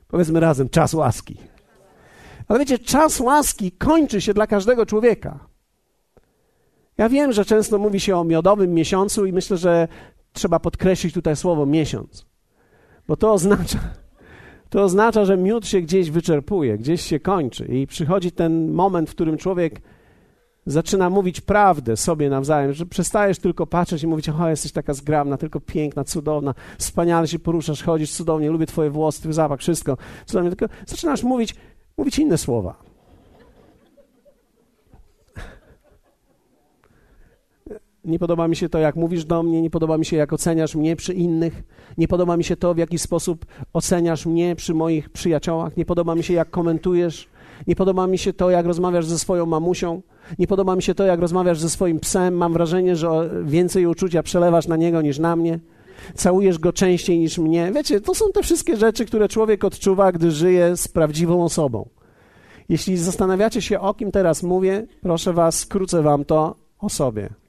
Powiedzmy 0.08 0.40
razem, 0.40 0.68
czas 0.68 0.94
łaski. 0.94 1.36
Ale 2.48 2.58
wiecie, 2.58 2.78
czas 2.78 3.20
łaski 3.20 3.72
kończy 3.72 4.20
się 4.20 4.34
dla 4.34 4.46
każdego 4.46 4.86
człowieka. 4.86 5.51
Ja 7.02 7.08
wiem, 7.08 7.32
że 7.32 7.44
często 7.44 7.78
mówi 7.78 8.00
się 8.00 8.16
o 8.16 8.24
miodowym 8.24 8.74
miesiącu 8.74 9.26
i 9.26 9.32
myślę, 9.32 9.56
że 9.56 9.88
trzeba 10.32 10.58
podkreślić 10.58 11.14
tutaj 11.14 11.36
słowo 11.36 11.66
miesiąc, 11.66 12.26
bo 13.08 13.16
to 13.16 13.32
oznacza, 13.32 13.78
to 14.70 14.82
oznacza, 14.82 15.24
że 15.24 15.36
miód 15.36 15.66
się 15.66 15.80
gdzieś 15.80 16.10
wyczerpuje, 16.10 16.78
gdzieś 16.78 17.02
się 17.02 17.20
kończy 17.20 17.64
i 17.64 17.86
przychodzi 17.86 18.32
ten 18.32 18.72
moment, 18.72 19.10
w 19.10 19.14
którym 19.14 19.36
człowiek 19.36 19.80
zaczyna 20.66 21.10
mówić 21.10 21.40
prawdę 21.40 21.96
sobie 21.96 22.30
nawzajem, 22.30 22.72
że 22.72 22.86
przestajesz 22.86 23.38
tylko 23.38 23.66
patrzeć 23.66 24.02
i 24.02 24.06
mówić, 24.06 24.28
o, 24.28 24.48
jesteś 24.48 24.72
taka 24.72 24.94
zgrabna, 24.94 25.36
tylko 25.36 25.60
piękna, 25.60 26.04
cudowna, 26.04 26.54
wspaniale 26.78 27.28
się 27.28 27.38
poruszasz, 27.38 27.82
chodzisz 27.82 28.12
cudownie, 28.12 28.50
lubię 28.50 28.66
twoje 28.66 28.90
włosy, 28.90 29.20
twój 29.20 29.32
zapach, 29.32 29.60
wszystko 29.60 29.96
cudownie, 30.26 30.50
tylko 30.50 30.74
zaczynasz 30.86 31.22
mówić, 31.22 31.54
mówić 31.96 32.18
inne 32.18 32.38
słowa. 32.38 32.91
Nie 38.04 38.18
podoba 38.18 38.48
mi 38.48 38.56
się 38.56 38.68
to, 38.68 38.78
jak 38.78 38.96
mówisz 38.96 39.24
do 39.24 39.42
mnie, 39.42 39.62
nie 39.62 39.70
podoba 39.70 39.98
mi 39.98 40.04
się, 40.04 40.16
jak 40.16 40.32
oceniasz 40.32 40.74
mnie 40.74 40.96
przy 40.96 41.14
innych, 41.14 41.62
nie 41.98 42.08
podoba 42.08 42.36
mi 42.36 42.44
się 42.44 42.56
to, 42.56 42.74
w 42.74 42.78
jaki 42.78 42.98
sposób 42.98 43.46
oceniasz 43.72 44.26
mnie 44.26 44.56
przy 44.56 44.74
moich 44.74 45.10
przyjaciołach, 45.10 45.76
nie 45.76 45.84
podoba 45.84 46.14
mi 46.14 46.22
się, 46.22 46.34
jak 46.34 46.50
komentujesz, 46.50 47.28
nie 47.66 47.76
podoba 47.76 48.06
mi 48.06 48.18
się 48.18 48.32
to, 48.32 48.50
jak 48.50 48.66
rozmawiasz 48.66 49.06
ze 49.06 49.18
swoją 49.18 49.46
mamusią, 49.46 50.02
nie 50.38 50.46
podoba 50.46 50.76
mi 50.76 50.82
się 50.82 50.94
to, 50.94 51.04
jak 51.04 51.20
rozmawiasz 51.20 51.58
ze 51.58 51.70
swoim 51.70 52.00
psem. 52.00 52.34
Mam 52.34 52.52
wrażenie, 52.52 52.96
że 52.96 53.30
więcej 53.44 53.86
uczucia 53.86 54.22
przelewasz 54.22 54.68
na 54.68 54.76
niego 54.76 55.02
niż 55.02 55.18
na 55.18 55.36
mnie. 55.36 55.60
Całujesz 56.14 56.58
go 56.58 56.72
częściej 56.72 57.18
niż 57.18 57.38
mnie. 57.38 57.72
Wiecie, 57.74 58.00
to 58.00 58.14
są 58.14 58.32
te 58.32 58.42
wszystkie 58.42 58.76
rzeczy, 58.76 59.04
które 59.04 59.28
człowiek 59.28 59.64
odczuwa, 59.64 60.12
gdy 60.12 60.30
żyje 60.30 60.76
z 60.76 60.88
prawdziwą 60.88 61.44
osobą. 61.44 61.88
Jeśli 62.68 62.96
zastanawiacie 62.96 63.62
się, 63.62 63.80
o 63.80 63.94
kim 63.94 64.12
teraz 64.12 64.42
mówię, 64.42 64.86
proszę 65.02 65.32
was, 65.32 65.58
skrócę 65.58 66.02
wam 66.02 66.24
to 66.24 66.54
o 66.78 66.88
sobie. 66.88 67.41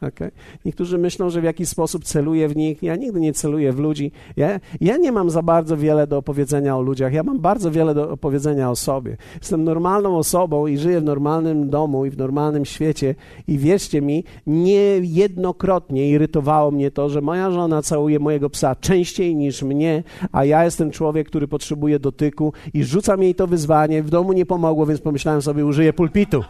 Okay? 0.00 0.30
Niektórzy 0.64 0.98
myślą, 0.98 1.30
że 1.30 1.40
w 1.40 1.44
jakiś 1.44 1.68
sposób 1.68 2.04
celuję 2.04 2.48
w 2.48 2.56
nich. 2.56 2.82
Ja 2.82 2.96
nigdy 2.96 3.20
nie 3.20 3.32
celuję 3.32 3.72
w 3.72 3.78
ludzi. 3.78 4.12
Ja, 4.36 4.60
ja 4.80 4.96
nie 4.96 5.12
mam 5.12 5.30
za 5.30 5.42
bardzo 5.42 5.76
wiele 5.76 6.06
do 6.06 6.18
opowiedzenia 6.18 6.76
o 6.76 6.80
ludziach. 6.80 7.12
Ja 7.12 7.22
mam 7.22 7.40
bardzo 7.40 7.70
wiele 7.70 7.94
do 7.94 8.10
opowiedzenia 8.10 8.70
o 8.70 8.76
sobie. 8.76 9.16
Jestem 9.34 9.64
normalną 9.64 10.16
osobą 10.16 10.66
i 10.66 10.78
żyję 10.78 11.00
w 11.00 11.04
normalnym 11.04 11.70
domu 11.70 12.06
i 12.06 12.10
w 12.10 12.18
normalnym 12.18 12.64
świecie. 12.64 13.14
I 13.48 13.58
wierzcie 13.58 14.02
mi, 14.02 14.24
niejednokrotnie 14.46 16.10
irytowało 16.10 16.70
mnie 16.70 16.90
to, 16.90 17.08
że 17.08 17.20
moja 17.20 17.50
żona 17.50 17.82
całuje 17.82 18.18
mojego 18.18 18.50
psa 18.50 18.74
częściej 18.74 19.36
niż 19.36 19.62
mnie, 19.62 20.02
a 20.32 20.44
ja 20.44 20.64
jestem 20.64 20.90
człowiek, 20.90 21.26
który 21.26 21.48
potrzebuje 21.48 21.98
dotyku 21.98 22.52
i 22.74 22.84
rzucam 22.84 23.22
jej 23.22 23.34
to 23.34 23.46
wyzwanie. 23.46 24.02
W 24.02 24.10
domu 24.10 24.32
nie 24.32 24.46
pomogło, 24.46 24.86
więc 24.86 25.00
pomyślałem 25.00 25.42
sobie, 25.42 25.66
użyję 25.66 25.92
pulpitu. 25.92 26.44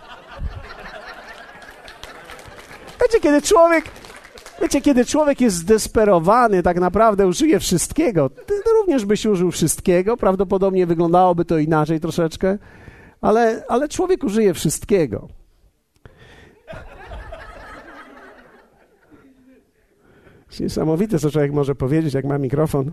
Wiecie, 3.03 3.21
kiedy 3.21 3.43
człowiek, 3.43 3.85
wiecie, 4.63 4.81
kiedy 4.81 5.05
człowiek 5.05 5.41
jest 5.41 5.57
zdesperowany, 5.57 6.63
tak 6.63 6.81
naprawdę 6.81 7.27
użyje 7.27 7.61
wszystkiego. 7.61 8.31
Ty, 8.31 8.55
również 8.81 9.05
byś 9.05 9.27
użył 9.27 9.51
wszystkiego, 9.51 10.17
prawdopodobnie 10.17 10.87
wyglądałoby 10.87 11.45
to 11.45 11.59
inaczej 11.59 12.01
troszeczkę, 12.01 12.59
ale, 13.21 13.65
ale 13.69 13.89
człowiek 13.89 14.25
użyje 14.25 14.55
wszystkiego. 14.55 15.29
Niesamowite, 20.61 21.19
co 21.19 21.31
człowiek 21.31 21.53
może 21.53 21.75
powiedzieć, 21.75 22.15
jak 22.15 22.25
ma 22.25 22.39
mikrofon. 22.39 22.93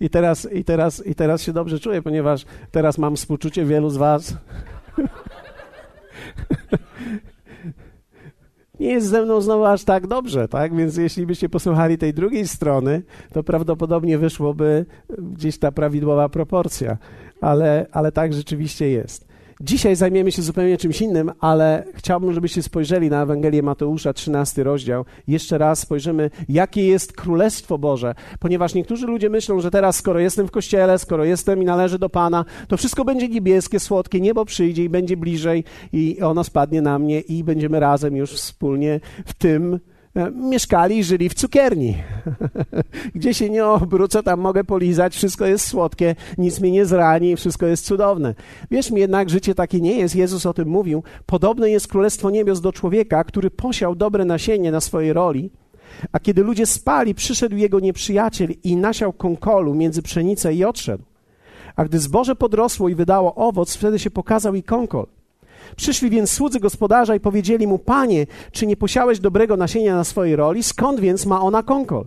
I 0.00 0.10
teraz, 0.10 0.52
i, 0.52 0.64
teraz, 0.64 1.06
I 1.06 1.14
teraz 1.14 1.42
się 1.42 1.52
dobrze 1.52 1.78
czuję, 1.78 2.02
ponieważ 2.02 2.44
teraz 2.70 2.98
mam 2.98 3.16
współczucie 3.16 3.64
wielu 3.64 3.90
z 3.90 3.96
Was. 3.96 4.34
nie 8.80 8.92
jest 8.92 9.06
ze 9.06 9.22
mną 9.22 9.40
znowu 9.40 9.64
aż 9.64 9.84
tak 9.84 10.06
dobrze, 10.06 10.48
tak? 10.48 10.76
Więc 10.76 10.96
jeśli 10.96 11.26
byście 11.26 11.48
posłuchali 11.48 11.98
tej 11.98 12.14
drugiej 12.14 12.48
strony, 12.48 13.02
to 13.32 13.42
prawdopodobnie 13.42 14.18
wyszłoby 14.18 14.86
gdzieś 15.18 15.58
ta 15.58 15.72
prawidłowa 15.72 16.28
proporcja. 16.28 16.96
Ale, 17.40 17.86
ale 17.92 18.12
tak 18.12 18.32
rzeczywiście 18.32 18.88
jest. 18.90 19.33
Dzisiaj 19.60 19.96
zajmiemy 19.96 20.32
się 20.32 20.42
zupełnie 20.42 20.76
czymś 20.76 21.00
innym, 21.00 21.32
ale 21.40 21.84
chciałbym, 21.94 22.32
żebyście 22.32 22.62
spojrzeli 22.62 23.10
na 23.10 23.22
Ewangelię 23.22 23.62
Mateusza, 23.62 24.12
13 24.12 24.64
rozdział. 24.64 25.04
Jeszcze 25.28 25.58
raz 25.58 25.78
spojrzymy, 25.78 26.30
jakie 26.48 26.86
jest 26.86 27.12
Królestwo 27.12 27.78
Boże, 27.78 28.14
ponieważ 28.40 28.74
niektórzy 28.74 29.06
ludzie 29.06 29.30
myślą, 29.30 29.60
że 29.60 29.70
teraz, 29.70 29.96
skoro 29.96 30.20
jestem 30.20 30.48
w 30.48 30.50
kościele, 30.50 30.98
skoro 30.98 31.24
jestem 31.24 31.62
i 31.62 31.64
należę 31.64 31.98
do 31.98 32.08
Pana, 32.08 32.44
to 32.68 32.76
wszystko 32.76 33.04
będzie 33.04 33.28
niebieskie, 33.28 33.80
słodkie, 33.80 34.20
niebo 34.20 34.44
przyjdzie 34.44 34.84
i 34.84 34.88
będzie 34.88 35.16
bliżej 35.16 35.64
i 35.92 36.20
ono 36.22 36.44
spadnie 36.44 36.82
na 36.82 36.98
mnie 36.98 37.20
i 37.20 37.44
będziemy 37.44 37.80
razem 37.80 38.16
już 38.16 38.32
wspólnie 38.32 39.00
w 39.26 39.34
tym 39.34 39.80
mieszkali 40.34 40.98
i 40.98 41.04
żyli 41.04 41.28
w 41.28 41.34
cukierni. 41.34 41.96
Gdzie 43.14 43.34
się 43.34 43.50
nie 43.50 43.66
obrócę, 43.66 44.22
tam 44.22 44.40
mogę 44.40 44.64
polizać, 44.64 45.14
wszystko 45.14 45.46
jest 45.46 45.66
słodkie, 45.66 46.16
nic 46.38 46.60
mnie 46.60 46.70
nie 46.70 46.86
zrani, 46.86 47.36
wszystko 47.36 47.66
jest 47.66 47.84
cudowne. 47.84 48.34
Wiesz 48.70 48.90
mi 48.90 49.00
jednak, 49.00 49.30
życie 49.30 49.54
takie 49.54 49.80
nie 49.80 49.98
jest. 49.98 50.16
Jezus 50.16 50.46
o 50.46 50.54
tym 50.54 50.68
mówił. 50.68 51.02
Podobne 51.26 51.70
jest 51.70 51.88
Królestwo 51.88 52.30
Niebios 52.30 52.60
do 52.60 52.72
człowieka, 52.72 53.24
który 53.24 53.50
posiał 53.50 53.94
dobre 53.94 54.24
nasienie 54.24 54.72
na 54.72 54.80
swojej 54.80 55.12
roli, 55.12 55.50
a 56.12 56.20
kiedy 56.20 56.42
ludzie 56.42 56.66
spali, 56.66 57.14
przyszedł 57.14 57.56
jego 57.56 57.80
nieprzyjaciel 57.80 58.48
i 58.62 58.76
nasiał 58.76 59.12
konkolu 59.12 59.74
między 59.74 60.02
pszenicę 60.02 60.54
i 60.54 60.64
odszedł. 60.64 61.04
A 61.76 61.84
gdy 61.84 61.98
zboże 61.98 62.36
podrosło 62.36 62.88
i 62.88 62.94
wydało 62.94 63.34
owoc, 63.34 63.76
wtedy 63.76 63.98
się 63.98 64.10
pokazał 64.10 64.54
i 64.54 64.62
konkol. 64.62 65.06
Przyszli 65.76 66.10
więc 66.10 66.32
słudzy 66.32 66.60
gospodarza 66.60 67.14
i 67.14 67.20
powiedzieli 67.20 67.66
mu: 67.66 67.78
Panie, 67.78 68.26
czy 68.52 68.66
nie 68.66 68.76
posiałeś 68.76 69.20
dobrego 69.20 69.56
nasienia 69.56 69.96
na 69.96 70.04
swojej 70.04 70.36
roli? 70.36 70.62
Skąd 70.62 71.00
więc 71.00 71.26
ma 71.26 71.40
ona 71.40 71.62
konkol? 71.62 72.06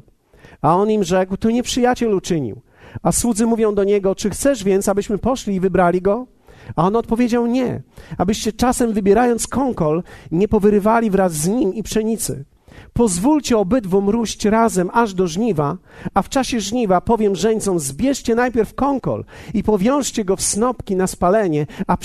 A 0.61 0.75
on 0.75 0.91
im 0.91 1.03
rzekł: 1.03 1.37
To 1.37 1.49
nieprzyjaciel 1.49 2.13
uczynił. 2.13 2.61
A 3.03 3.11
słudzy 3.11 3.45
mówią 3.45 3.75
do 3.75 3.83
niego: 3.83 4.15
Czy 4.15 4.29
chcesz 4.29 4.63
więc, 4.63 4.89
abyśmy 4.89 5.17
poszli 5.17 5.55
i 5.55 5.59
wybrali 5.59 6.01
go? 6.01 6.27
A 6.75 6.87
on 6.87 6.95
odpowiedział: 6.95 7.47
Nie, 7.47 7.81
abyście 8.17 8.53
czasem 8.53 8.93
wybierając 8.93 9.47
konkol, 9.47 10.03
nie 10.31 10.47
powyrywali 10.47 11.09
wraz 11.09 11.33
z 11.33 11.47
nim 11.47 11.73
i 11.73 11.83
pszenicy. 11.83 12.45
Pozwólcie 12.93 13.57
obydwom 13.57 14.09
róść 14.09 14.45
razem 14.45 14.89
aż 14.93 15.13
do 15.13 15.27
żniwa, 15.27 15.77
a 16.13 16.21
w 16.21 16.29
czasie 16.29 16.59
żniwa 16.59 17.01
powiem 17.01 17.35
żeńcom, 17.35 17.79
zbierzcie 17.79 18.35
najpierw 18.35 18.73
konkol 18.73 19.25
i 19.53 19.63
powiążcie 19.63 20.25
go 20.25 20.35
w 20.35 20.41
snopki 20.41 20.95
na 20.95 21.07
spalenie, 21.07 21.67
a 21.87 21.97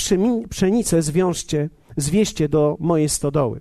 pszenicę 0.51 1.03
zwiążcie, 1.03 1.71
zwieście 1.97 2.49
do 2.49 2.77
mojej 2.81 3.09
stodoły. 3.09 3.61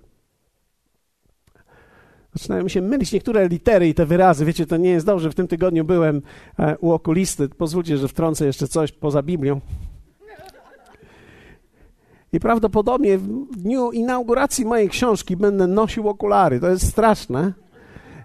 Zaczynają 2.34 2.64
mi 2.64 2.70
się 2.70 2.80
mylić 2.82 3.12
niektóre 3.12 3.48
litery 3.48 3.88
i 3.88 3.94
te 3.94 4.06
wyrazy. 4.06 4.44
Wiecie, 4.44 4.66
to 4.66 4.76
nie 4.76 4.90
jest 4.90 5.06
dobrze. 5.06 5.30
W 5.30 5.34
tym 5.34 5.48
tygodniu 5.48 5.84
byłem 5.84 6.22
e, 6.58 6.78
u 6.78 6.92
okulisty. 6.92 7.48
Pozwólcie, 7.48 7.98
że 7.98 8.08
wtrącę 8.08 8.46
jeszcze 8.46 8.68
coś 8.68 8.92
poza 8.92 9.22
Biblią. 9.22 9.60
I 12.32 12.40
prawdopodobnie 12.40 13.18
w 13.18 13.56
dniu 13.56 13.90
inauguracji 13.90 14.64
mojej 14.64 14.88
książki 14.88 15.36
będę 15.36 15.66
nosił 15.66 16.08
okulary. 16.08 16.60
To 16.60 16.68
jest 16.68 16.88
straszne, 16.88 17.52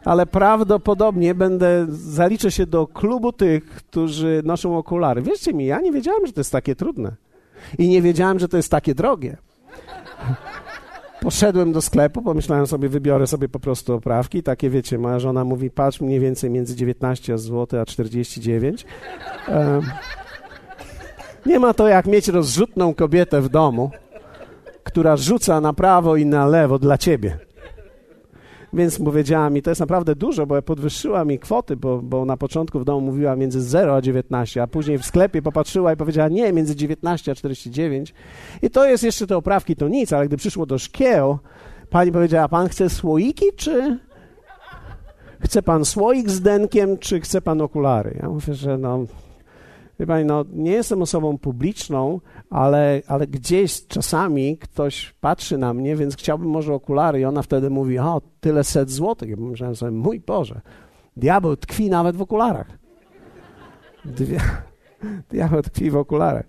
ale 0.06 0.26
prawdopodobnie 0.26 1.36
będę, 1.36 1.86
zaliczę 1.90 2.52
się 2.52 2.66
do 2.66 2.88
klubu 2.88 3.32
tych, 3.32 3.64
którzy 3.64 4.42
noszą 4.46 4.78
okulary. 4.78 5.22
Wierzcie 5.22 5.54
mi, 5.54 5.66
ja 5.66 5.82
nie 5.82 5.92
wiedziałem, 5.92 6.28
że 6.28 6.34
to 6.34 6.40
jest 6.40 6.52
takie 6.52 6.76
trudne. 6.76 7.16
I 7.78 7.88
nie 7.90 8.02
wiedziałem, 8.02 8.40
że 8.40 8.48
to 8.48 8.58
jest 8.58 8.72
takie 8.72 8.96
drogie. 8.96 9.38
Poszedłem 11.22 11.72
do 11.72 11.82
sklepu, 11.82 12.22
pomyślałem 12.22 12.68
sobie, 12.68 12.90
wybiorę 12.90 13.28
sobie 13.28 13.50
po 13.50 13.60
prostu 13.60 13.94
oprawki. 13.94 14.44
Takie 14.44 14.70
wiecie, 14.70 14.98
moja 14.98 15.20
żona 15.20 15.44
mówi, 15.44 15.70
patrz 15.70 16.02
mniej 16.02 16.20
więcej 16.20 16.50
między 16.50 16.76
19 16.76 17.38
zł 17.38 17.82
a 17.82 17.86
49. 17.86 18.86
Um, 19.48 19.82
nie 21.48 21.60
ma 21.60 21.74
to 21.74 21.88
jak 21.88 22.06
mieć 22.06 22.28
rozrzutną 22.28 22.94
kobietę 22.94 23.42
w 23.42 23.50
domu, 23.50 23.92
która 24.84 25.18
rzuca 25.18 25.62
na 25.62 25.74
prawo 25.74 26.16
i 26.16 26.26
na 26.26 26.46
lewo 26.46 26.80
dla 26.80 26.98
ciebie. 26.98 27.38
Więc 28.74 29.00
powiedziała 29.00 29.50
mi, 29.50 29.62
to 29.62 29.72
jest 29.72 29.82
naprawdę 29.82 30.16
dużo, 30.16 30.46
bo 30.46 30.62
podwyższyła 30.62 31.26
mi 31.26 31.40
kwoty, 31.40 31.76
bo, 31.78 32.02
bo 32.02 32.26
na 32.26 32.38
początku 32.38 32.80
w 32.80 32.86
domu 32.86 33.02
mówiła 33.02 33.36
między 33.36 33.62
0 33.62 33.96
a 33.96 34.02
19, 34.02 34.62
a 34.62 34.68
później 34.68 34.98
w 34.98 35.06
sklepie 35.06 35.42
popatrzyła 35.42 35.94
i 35.94 35.98
powiedziała, 35.98 36.30
nie, 36.30 36.54
między 36.54 36.76
19 36.76 37.32
a 37.32 37.36
49. 37.36 38.14
I 38.62 38.70
to 38.70 38.86
jest 38.86 39.04
jeszcze 39.04 39.28
te 39.28 39.38
oprawki, 39.38 39.76
to 39.76 39.88
nic, 39.88 40.14
ale 40.14 40.28
gdy 40.28 40.38
przyszło 40.38 40.66
do 40.66 40.78
szkieł, 40.78 41.38
pani 41.90 42.12
powiedziała, 42.12 42.48
pan 42.48 42.70
chce 42.70 42.90
słoiki, 42.90 43.46
czy 43.56 44.00
chce 45.40 45.64
pan 45.64 45.86
słoik 45.86 46.30
z 46.30 46.42
denkiem, 46.42 46.98
czy 46.98 47.22
chce 47.22 47.42
pan 47.42 47.62
okulary? 47.62 48.20
Ja 48.22 48.30
mówię, 48.30 48.54
że 48.54 48.78
no, 48.78 49.06
Wie 50.00 50.08
pani, 50.08 50.26
no, 50.26 50.46
nie 50.54 50.72
jestem 50.72 51.02
osobą 51.02 51.38
publiczną, 51.38 52.22
ale, 52.50 53.02
ale 53.08 53.28
gdzieś 53.28 53.88
czasami 53.88 54.58
ktoś 54.58 55.14
patrzy 55.22 55.58
na 55.58 55.74
mnie, 55.74 55.96
więc 55.96 56.18
chciałbym 56.18 56.50
może 56.50 56.74
okulary 56.74 57.20
i 57.20 57.26
ona 57.26 57.42
wtedy 57.42 57.70
mówi, 57.70 58.00
o, 58.00 58.22
tyle 58.40 58.64
set 58.64 58.90
złotych. 58.90 59.30
Ja 59.30 59.36
myślałem 59.38 59.76
sobie, 59.76 59.92
mój 59.92 60.20
Boże, 60.20 60.62
diabeł 61.18 61.56
tkwi 61.56 61.90
nawet 61.90 62.16
w 62.16 62.22
okularach. 62.22 62.68
diabeł 65.32 65.62
tkwi 65.62 65.90
w 65.90 65.98
okularach. 65.98 66.46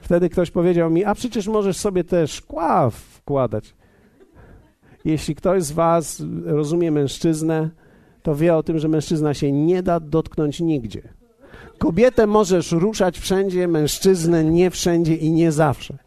Wtedy 0.00 0.28
ktoś 0.28 0.50
powiedział 0.50 0.90
mi, 0.90 1.04
a 1.04 1.14
przecież 1.14 1.48
możesz 1.48 1.76
sobie 1.76 2.04
te 2.04 2.26
szkła 2.26 2.90
wkładać. 2.90 3.74
Jeśli 5.04 5.34
ktoś 5.34 5.62
z 5.62 5.72
was 5.72 6.22
rozumie 6.44 6.90
mężczyznę, 6.90 7.70
to 8.22 8.34
wie 8.34 8.56
o 8.56 8.62
tym, 8.62 8.78
że 8.78 8.88
mężczyzna 8.88 9.34
się 9.34 9.52
nie 9.52 9.82
da 9.82 10.00
dotknąć 10.00 10.60
nigdzie. 10.60 11.21
Kobietę 11.78 12.26
możesz 12.26 12.72
ruszać 12.72 13.18
wszędzie, 13.18 13.68
mężczyznę 13.68 14.44
nie 14.44 14.70
wszędzie 14.70 15.14
i 15.14 15.32
nie 15.32 15.52
zawsze. 15.52 15.98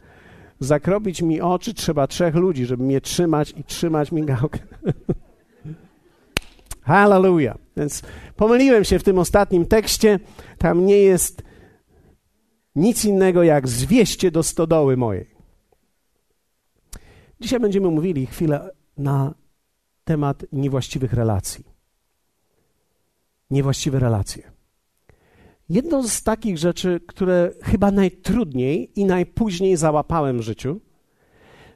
Zakrobić 0.59 1.21
mi 1.21 1.41
oczy 1.41 1.73
trzeba 1.73 2.07
trzech 2.07 2.35
ludzi, 2.35 2.65
żeby 2.65 2.83
mnie 2.83 3.01
trzymać 3.01 3.53
i 3.57 3.63
trzymać 3.63 4.11
migałkę. 4.11 4.59
Hallelujah. 6.81 7.57
Więc 7.77 8.01
pomyliłem 8.35 8.83
się 8.83 8.99
w 8.99 9.03
tym 9.03 9.19
ostatnim 9.19 9.65
tekście. 9.65 10.19
Tam 10.57 10.85
nie 10.85 10.97
jest 10.97 11.43
nic 12.75 13.05
innego 13.05 13.43
jak 13.43 13.67
zwieście 13.67 14.31
do 14.31 14.43
stodoły 14.43 14.97
mojej. 14.97 15.35
Dzisiaj 17.39 17.59
będziemy 17.59 17.87
mówili 17.87 18.25
chwilę 18.25 18.69
na 18.97 19.33
temat 20.03 20.45
niewłaściwych 20.51 21.13
relacji. 21.13 21.65
Niewłaściwe 23.49 23.99
relacje. 23.99 24.54
Jedną 25.69 26.07
z 26.07 26.23
takich 26.23 26.57
rzeczy, 26.57 26.99
które 27.07 27.51
chyba 27.63 27.91
najtrudniej 27.91 28.91
i 28.95 29.05
najpóźniej 29.05 29.77
załapałem 29.77 30.37
w 30.37 30.41
życiu, 30.41 30.79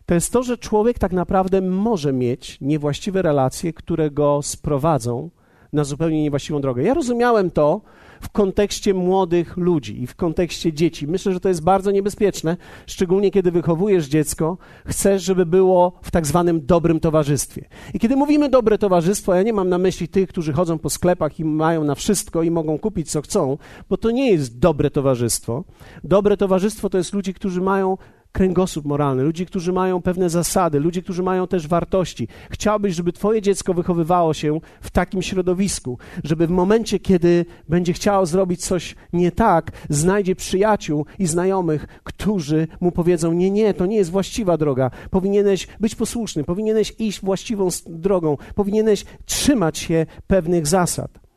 to 0.05 0.13
jest 0.13 0.33
to, 0.33 0.43
że 0.43 0.57
człowiek 0.57 0.99
tak 0.99 1.13
naprawdę 1.13 1.61
może 1.61 2.13
mieć 2.13 2.57
niewłaściwe 2.61 3.21
relacje, 3.21 3.73
które 3.73 4.11
go 4.11 4.41
sprowadzą 4.41 5.29
na 5.73 5.83
zupełnie 5.83 6.23
niewłaściwą 6.23 6.61
drogę. 6.61 6.83
Ja 6.83 6.93
rozumiałem 6.93 7.51
to 7.51 7.81
w 8.21 8.29
kontekście 8.29 8.93
młodych 8.93 9.57
ludzi 9.57 10.03
i 10.03 10.07
w 10.07 10.15
kontekście 10.15 10.73
dzieci. 10.73 11.07
Myślę, 11.07 11.33
że 11.33 11.39
to 11.39 11.49
jest 11.49 11.63
bardzo 11.63 11.91
niebezpieczne, 11.91 12.57
szczególnie 12.87 13.31
kiedy 13.31 13.51
wychowujesz 13.51 14.07
dziecko, 14.07 14.57
chcesz, 14.85 15.23
żeby 15.23 15.45
było 15.45 15.99
w 16.01 16.11
tak 16.11 16.27
zwanym 16.27 16.65
dobrym 16.65 16.99
towarzystwie. 16.99 17.65
I 17.93 17.99
kiedy 17.99 18.15
mówimy 18.15 18.49
dobre 18.49 18.77
towarzystwo, 18.77 19.35
ja 19.35 19.43
nie 19.43 19.53
mam 19.53 19.69
na 19.69 19.77
myśli 19.77 20.07
tych, 20.07 20.29
którzy 20.29 20.53
chodzą 20.53 20.79
po 20.79 20.89
sklepach 20.89 21.39
i 21.39 21.45
mają 21.45 21.83
na 21.83 21.95
wszystko 21.95 22.43
i 22.43 22.51
mogą 22.51 22.79
kupić 22.79 23.11
co 23.11 23.21
chcą, 23.21 23.57
bo 23.89 23.97
to 23.97 24.11
nie 24.11 24.31
jest 24.31 24.59
dobre 24.59 24.91
towarzystwo. 24.91 25.63
Dobre 26.03 26.37
towarzystwo 26.37 26.89
to 26.89 26.97
jest 26.97 27.13
ludzi, 27.13 27.33
którzy 27.33 27.61
mają 27.61 27.97
kręgosłup 28.31 28.85
moralny, 28.85 29.23
ludzi, 29.23 29.45
którzy 29.45 29.73
mają 29.73 30.01
pewne 30.01 30.29
zasady, 30.29 30.79
ludzi, 30.79 31.03
którzy 31.03 31.23
mają 31.23 31.47
też 31.47 31.67
wartości. 31.67 32.27
Chciałbyś, 32.49 32.95
żeby 32.95 33.13
Twoje 33.13 33.41
dziecko 33.41 33.73
wychowywało 33.73 34.33
się 34.33 34.59
w 34.81 34.91
takim 34.91 35.21
środowisku, 35.21 35.97
żeby 36.23 36.47
w 36.47 36.49
momencie, 36.49 36.99
kiedy 36.99 37.45
będzie 37.69 37.93
chciało 37.93 38.25
zrobić 38.25 38.65
coś 38.65 38.95
nie 39.13 39.31
tak, 39.31 39.71
znajdzie 39.89 40.35
przyjaciół 40.35 41.05
i 41.19 41.27
znajomych, 41.27 41.87
którzy 42.03 42.67
mu 42.79 42.91
powiedzą: 42.91 43.33
Nie, 43.33 43.51
nie, 43.51 43.73
to 43.73 43.85
nie 43.85 43.97
jest 43.97 44.11
właściwa 44.11 44.57
droga. 44.57 44.91
Powinieneś 45.09 45.67
być 45.79 45.95
posłuszny, 45.95 46.43
powinieneś 46.43 46.93
iść 46.99 47.21
właściwą 47.21 47.67
drogą, 47.87 48.37
powinieneś 48.55 49.05
trzymać 49.25 49.77
się 49.77 50.05
pewnych 50.27 50.67
zasad. 50.67 51.28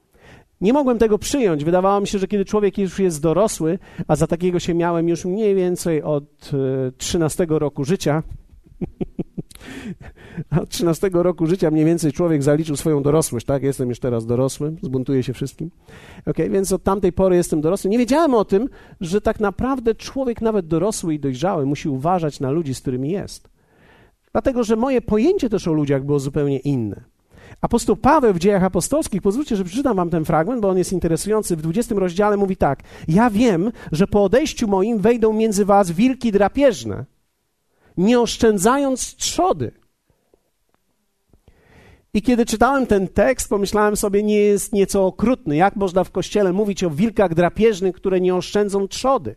Nie 0.62 0.72
mogłem 0.72 0.98
tego 0.98 1.18
przyjąć. 1.18 1.64
Wydawało 1.64 2.00
mi 2.00 2.06
się, 2.06 2.18
że 2.18 2.28
kiedy 2.28 2.44
człowiek 2.44 2.78
już 2.78 2.98
jest 2.98 3.22
dorosły, 3.22 3.78
a 4.08 4.16
za 4.16 4.26
takiego 4.26 4.60
się 4.60 4.74
miałem 4.74 5.08
już 5.08 5.24
mniej 5.24 5.54
więcej 5.54 6.02
od 6.02 6.24
13 6.96 7.44
e, 7.44 7.58
roku 7.58 7.84
życia, 7.84 8.22
od 10.62 10.68
13 10.68 11.10
roku 11.12 11.46
życia 11.46 11.70
mniej 11.70 11.84
więcej 11.84 12.12
człowiek 12.12 12.42
zaliczył 12.42 12.76
swoją 12.76 13.02
dorosłość, 13.02 13.46
tak? 13.46 13.62
Jestem 13.62 13.88
już 13.88 14.00
teraz 14.00 14.26
dorosłym, 14.26 14.76
zbuntuję 14.82 15.22
się 15.22 15.32
wszystkim. 15.32 15.70
Ok, 16.26 16.36
więc 16.50 16.72
od 16.72 16.82
tamtej 16.82 17.12
pory 17.12 17.36
jestem 17.36 17.60
dorosły. 17.60 17.90
Nie 17.90 17.98
wiedziałem 17.98 18.34
o 18.34 18.44
tym, 18.44 18.68
że 19.00 19.20
tak 19.20 19.40
naprawdę 19.40 19.94
człowiek 19.94 20.40
nawet 20.40 20.66
dorosły 20.66 21.14
i 21.14 21.20
dojrzały 21.20 21.66
musi 21.66 21.88
uważać 21.88 22.40
na 22.40 22.50
ludzi, 22.50 22.74
z 22.74 22.80
którymi 22.80 23.10
jest. 23.10 23.48
Dlatego, 24.32 24.64
że 24.64 24.76
moje 24.76 25.00
pojęcie 25.00 25.48
też 25.48 25.68
o 25.68 25.72
ludziach 25.72 26.04
było 26.04 26.18
zupełnie 26.18 26.58
inne. 26.58 27.11
Apostoł 27.60 27.96
Paweł 27.96 28.34
w 28.34 28.38
dziejach 28.38 28.64
apostolskich, 28.64 29.22
pozwólcie, 29.22 29.56
że 29.56 29.64
przeczytam 29.64 29.96
wam 29.96 30.10
ten 30.10 30.24
fragment, 30.24 30.60
bo 30.60 30.68
on 30.68 30.78
jest 30.78 30.92
interesujący. 30.92 31.56
W 31.56 31.62
20 31.62 31.94
rozdziale 31.94 32.36
mówi 32.36 32.56
tak: 32.56 32.82
Ja 33.08 33.30
wiem, 33.30 33.72
że 33.92 34.06
po 34.06 34.24
odejściu 34.24 34.68
moim 34.68 34.98
wejdą 34.98 35.32
między 35.32 35.64
was 35.64 35.90
wilki 35.90 36.32
drapieżne, 36.32 37.04
nie 37.96 38.20
oszczędzając 38.20 39.16
trzody. 39.16 39.72
I 42.14 42.22
kiedy 42.22 42.46
czytałem 42.46 42.86
ten 42.86 43.08
tekst, 43.08 43.48
pomyślałem 43.48 43.96
sobie, 43.96 44.22
nie 44.22 44.40
jest 44.40 44.72
nieco 44.72 45.06
okrutny. 45.06 45.56
Jak 45.56 45.76
można 45.76 46.04
w 46.04 46.10
kościele 46.10 46.52
mówić 46.52 46.84
o 46.84 46.90
wilkach 46.90 47.34
drapieżnych, 47.34 47.94
które 47.94 48.20
nie 48.20 48.34
oszczędzą 48.34 48.88
trzody? 48.88 49.36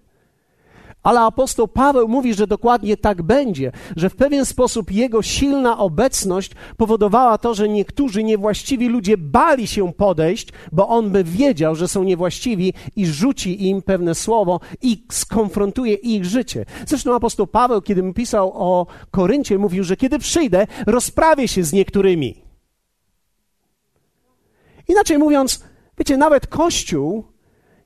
Ale 1.06 1.20
apostoł 1.22 1.68
Paweł 1.68 2.08
mówi, 2.08 2.34
że 2.34 2.48
dokładnie 2.48 2.98
tak 2.98 3.22
będzie, 3.22 3.72
że 3.96 4.10
w 4.10 4.16
pewien 4.16 4.46
sposób 4.46 4.92
jego 4.92 5.22
silna 5.22 5.78
obecność 5.78 6.52
powodowała 6.78 7.38
to, 7.38 7.54
że 7.54 7.70
niektórzy 7.70 8.24
niewłaściwi 8.24 8.90
ludzie 8.90 9.18
bali 9.18 9.68
się 9.68 9.94
podejść, 9.94 10.50
bo 10.72 10.88
on 10.88 11.12
by 11.12 11.24
wiedział, 11.24 11.76
że 11.76 11.88
są 11.88 12.04
niewłaściwi 12.04 12.74
i 12.96 13.06
rzuci 13.06 13.68
im 13.68 13.82
pewne 13.82 14.16
słowo 14.16 14.60
i 14.82 15.06
skonfrontuje 15.12 15.94
ich 15.94 16.26
życie. 16.26 16.66
Zresztą 16.88 17.16
apostoł 17.16 17.48
Paweł, 17.48 17.82
kiedy 17.82 18.14
pisał 18.14 18.52
o 18.54 18.88
Koryncie, 19.12 19.58
mówił, 19.58 19.84
że 19.84 19.98
kiedy 19.98 20.20
przyjdę, 20.20 20.68
rozprawię 20.88 21.48
się 21.48 21.64
z 21.64 21.74
niektórymi. 21.74 22.42
Inaczej 24.88 25.18
mówiąc, 25.18 25.64
wiecie, 25.98 26.18
nawet 26.18 26.48
Kościół 26.48 27.35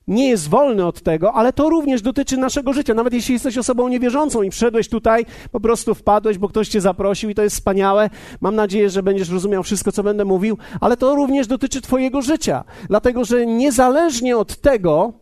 nie 0.09 0.29
jest 0.29 0.47
wolny 0.47 0.85
od 0.85 1.01
tego, 1.01 1.33
ale 1.33 1.53
to 1.53 1.69
również 1.69 2.01
dotyczy 2.01 2.37
naszego 2.37 2.73
życia. 2.73 2.93
Nawet 2.93 3.13
jeśli 3.13 3.33
jesteś 3.33 3.57
osobą 3.57 3.87
niewierzącą 3.87 4.41
i 4.41 4.51
wszedłeś 4.51 4.89
tutaj, 4.89 5.25
po 5.51 5.59
prostu 5.59 5.95
wpadłeś, 5.95 6.37
bo 6.37 6.49
ktoś 6.49 6.67
cię 6.67 6.81
zaprosił 6.81 7.29
i 7.29 7.35
to 7.35 7.43
jest 7.43 7.55
wspaniałe. 7.55 8.09
Mam 8.41 8.55
nadzieję, 8.55 8.89
że 8.89 9.03
będziesz 9.03 9.29
rozumiał 9.29 9.63
wszystko, 9.63 9.91
co 9.91 10.03
będę 10.03 10.25
mówił, 10.25 10.57
ale 10.81 10.97
to 10.97 11.15
również 11.15 11.47
dotyczy 11.47 11.81
Twojego 11.81 12.21
życia. 12.21 12.63
Dlatego, 12.87 13.25
że 13.25 13.45
niezależnie 13.45 14.37
od 14.37 14.61
tego, 14.61 15.13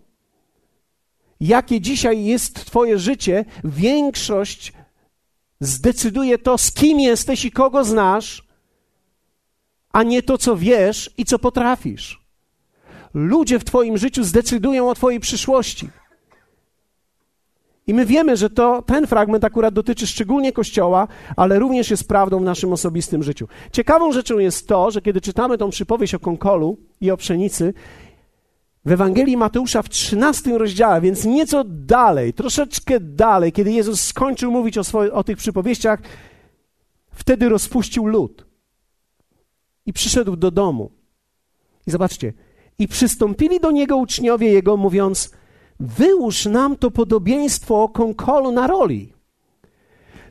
jakie 1.39 1.81
dzisiaj 1.81 2.25
jest 2.25 2.65
Twoje 2.65 2.99
życie, 2.99 3.45
większość 3.63 4.73
zdecyduje 5.59 6.37
to, 6.37 6.57
z 6.57 6.71
kim 6.71 6.99
jesteś 6.99 7.45
i 7.45 7.51
kogo 7.51 7.83
znasz, 7.83 8.47
a 9.91 10.03
nie 10.03 10.23
to, 10.23 10.37
co 10.37 10.57
wiesz 10.57 11.13
i 11.17 11.25
co 11.25 11.39
potrafisz. 11.39 12.26
Ludzie 13.17 13.59
w 13.59 13.63
Twoim 13.63 13.97
życiu 13.97 14.23
zdecydują 14.23 14.89
o 14.89 14.95
Twojej 14.95 15.19
przyszłości. 15.19 15.89
I 17.87 17.93
my 17.93 18.05
wiemy, 18.05 18.37
że 18.37 18.49
to, 18.49 18.81
ten 18.81 19.07
fragment 19.07 19.43
akurat 19.43 19.73
dotyczy 19.73 20.07
szczególnie 20.07 20.51
Kościoła, 20.51 21.07
ale 21.35 21.59
również 21.59 21.91
jest 21.91 22.07
prawdą 22.07 22.39
w 22.39 22.43
naszym 22.43 22.73
osobistym 22.73 23.23
życiu. 23.23 23.47
Ciekawą 23.71 24.11
rzeczą 24.11 24.39
jest 24.39 24.67
to, 24.67 24.91
że 24.91 25.01
kiedy 25.01 25.21
czytamy 25.21 25.57
tą 25.57 25.69
przypowieść 25.69 26.15
o 26.15 26.19
konkolu 26.19 26.77
i 27.01 27.11
o 27.11 27.17
pszenicy, 27.17 27.73
w 28.85 28.91
Ewangelii 28.91 29.37
Mateusza 29.37 29.81
w 29.81 29.89
13 29.89 30.57
rozdziale, 30.57 31.01
więc 31.01 31.25
nieco 31.25 31.63
dalej, 31.67 32.33
troszeczkę 32.33 32.99
dalej, 32.99 33.51
kiedy 33.51 33.71
Jezus 33.71 34.01
skończył 34.01 34.51
mówić 34.51 34.77
o, 34.77 34.83
swoich, 34.83 35.13
o 35.13 35.23
tych 35.23 35.37
przypowieściach, 35.37 35.99
wtedy 37.11 37.49
rozpuścił 37.49 38.05
lud 38.05 38.45
i 39.85 39.93
przyszedł 39.93 40.35
do 40.35 40.51
domu. 40.51 40.91
I 41.87 41.91
zobaczcie, 41.91 42.33
i 42.79 42.87
przystąpili 42.87 43.59
do 43.59 43.71
niego 43.71 43.97
uczniowie 43.97 44.51
jego, 44.51 44.77
mówiąc: 44.77 45.31
Wyłóż 45.79 46.45
nam 46.45 46.75
to 46.75 46.91
podobieństwo 46.91 47.83
o 47.83 47.89
konkolu 47.89 48.51
na 48.51 48.67
roli. 48.67 49.13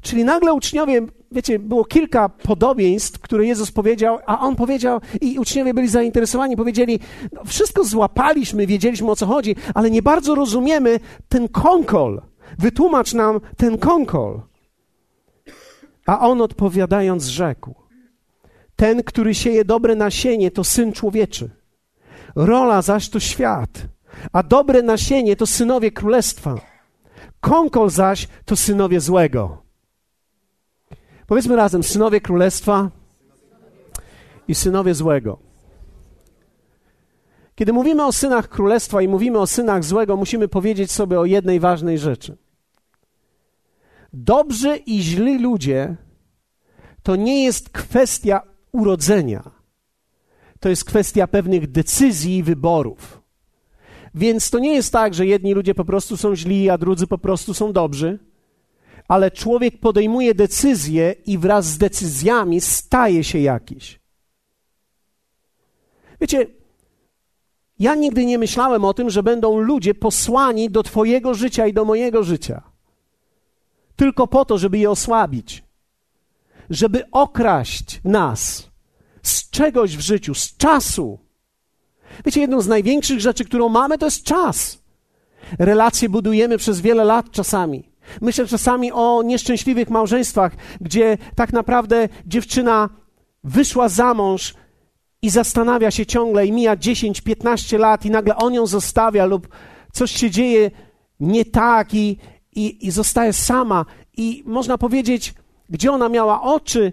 Czyli 0.03 0.25
nagle 0.25 0.53
uczniowie, 0.53 1.07
wiecie, 1.33 1.59
było 1.59 1.85
kilka 1.85 2.29
podobieństw, 2.29 3.21
które 3.21 3.47
Jezus 3.47 3.73
powiedział, 3.73 4.19
a 4.27 4.41
on 4.41 4.57
powiedział, 4.57 5.01
i 5.21 5.39
uczniowie 5.39 5.75
byli 5.75 5.89
zainteresowani, 5.89 6.57
powiedzieli: 6.57 7.01
no, 7.33 7.45
Wszystko 7.45 7.85
złapaliśmy, 7.85 8.67
wiedzieliśmy 8.67 9.11
o 9.11 9.17
co 9.17 9.27
chodzi, 9.27 9.57
ale 9.75 9.91
nie 9.91 10.03
bardzo 10.03 10.35
rozumiemy 10.35 11.01
ten 11.29 11.49
konkol. 11.49 12.23
Wytłumacz 12.59 13.15
nam 13.15 13.41
ten 13.57 13.79
konkol. 13.79 14.41
A 16.07 16.29
on 16.29 16.41
odpowiadając, 16.41 17.25
rzekł: 17.25 17.75
Ten, 18.77 19.03
który 19.03 19.35
sieje 19.35 19.65
dobre 19.65 19.95
nasienie, 19.95 20.51
to 20.51 20.65
syn 20.65 20.93
człowieczy. 20.93 21.51
Rola 22.37 22.83
zaś 22.83 23.09
to 23.09 23.21
świat, 23.21 23.87
a 24.33 24.43
dobre 24.43 24.83
nasienie 24.83 25.37
to 25.37 25.47
synowie 25.47 25.91
królestwa. 25.91 26.61
Konkol 27.41 27.91
zaś 27.91 28.29
to 28.45 28.57
synowie 28.57 29.01
złego. 29.01 29.63
Powiedzmy 31.27 31.57
razem, 31.57 31.83
synowie 31.83 32.21
królestwa 32.21 32.91
i 34.49 34.55
synowie 34.55 34.95
złego. 34.95 35.39
Kiedy 37.55 37.73
mówimy 37.73 38.05
o 38.05 38.13
synach 38.13 38.49
królestwa 38.49 39.03
i 39.03 39.09
mówimy 39.09 39.39
o 39.39 39.47
synach 39.47 39.85
złego, 39.85 40.17
musimy 40.17 40.49
powiedzieć 40.49 40.93
sobie 40.93 41.21
o 41.21 41.25
jednej 41.25 41.61
ważnej 41.61 41.99
rzeczy. 41.99 42.37
Dobrzy 44.13 44.77
i 44.77 45.03
źli 45.03 45.39
ludzie 45.39 45.97
to 47.03 47.17
nie 47.17 47.45
jest 47.45 47.71
kwestia 47.71 48.43
urodzenia 48.73 49.56
to 50.61 50.69
jest 50.69 50.85
kwestia 50.85 51.27
pewnych 51.27 51.71
decyzji 51.71 52.37
i 52.37 52.43
wyborów. 52.43 53.23
Więc 54.15 54.51
to 54.51 54.59
nie 54.59 54.75
jest 54.75 54.93
tak, 54.93 55.15
że 55.15 55.27
jedni 55.27 55.55
ludzie 55.55 55.75
po 55.75 55.85
prostu 55.85 56.17
są 56.17 56.37
źli, 56.37 56.71
a 56.71 56.79
drudzy 56.79 57.07
po 57.07 57.19
prostu 57.19 57.55
są 57.55 57.73
dobrzy, 57.73 58.19
ale 59.09 59.31
człowiek 59.31 59.81
podejmuje 59.81 60.35
decyzje 60.35 61.15
i 61.27 61.39
wraz 61.39 61.67
z 61.67 61.79
decyzjami 61.79 62.61
staje 62.61 63.25
się 63.25 63.39
jakiś. 63.39 64.01
Wiecie, 66.21 66.47
ja 67.79 67.95
nigdy 67.95 68.25
nie 68.25 68.39
myślałem 68.39 68.85
o 68.85 68.95
tym, 68.95 69.11
że 69.11 69.23
będą 69.23 69.59
ludzie 69.59 69.95
posłani 69.95 70.71
do 70.71 70.83
Twojego 70.83 71.35
życia 71.35 71.67
i 71.67 71.73
do 71.73 71.85
mojego 71.85 72.23
życia. 72.23 72.63
Tylko 73.97 74.27
po 74.27 74.45
to, 74.45 74.59
żeby 74.59 74.79
je 74.79 74.91
osłabić, 74.91 75.65
żeby 76.71 77.11
okraść 77.11 78.01
nas 78.05 78.71
z 79.29 79.51
czegoś 79.51 79.97
w 79.97 80.01
życiu, 80.01 80.35
z 80.35 80.57
czasu. 80.57 81.19
Wiecie, 82.25 82.41
jedną 82.41 82.61
z 82.61 82.67
największych 82.67 83.21
rzeczy, 83.21 83.45
którą 83.45 83.69
mamy, 83.69 83.99
to 83.99 84.07
jest 84.07 84.23
czas. 84.23 84.79
Relacje 85.59 86.09
budujemy 86.09 86.59
przez 86.59 86.81
wiele 86.81 87.05
lat 87.05 87.31
czasami. 87.31 87.91
Myślę 88.21 88.47
czasami 88.47 88.93
o 88.93 89.23
nieszczęśliwych 89.23 89.91
małżeństwach, 89.91 90.53
gdzie 90.81 91.19
tak 91.35 91.53
naprawdę 91.53 92.09
dziewczyna 92.27 92.89
wyszła 93.45 93.89
za 93.89 94.15
mąż 94.15 94.55
i 95.23 95.31
zastanawia 95.31 95.91
się 95.91 96.07
ciągle 96.07 96.47
i 96.47 96.53
mija 96.53 96.77
10-15 96.77 97.79
lat 97.79 98.05
i 98.05 98.11
nagle 98.11 98.37
on 98.37 98.55
ją 98.55 98.67
zostawia 98.67 99.27
lub 99.27 99.49
coś 99.93 100.11
się 100.11 100.31
dzieje 100.31 100.71
nie 101.21 101.45
tak 101.45 101.95
i, 101.95 102.19
i, 102.53 102.87
i 102.87 102.91
zostaje 102.91 103.33
sama. 103.33 103.85
I 104.17 104.43
można 104.47 104.79
powiedzieć, 104.79 105.35
gdzie 105.71 105.93
ona 105.93 106.09
miała 106.09 106.43
oczy, 106.43 106.93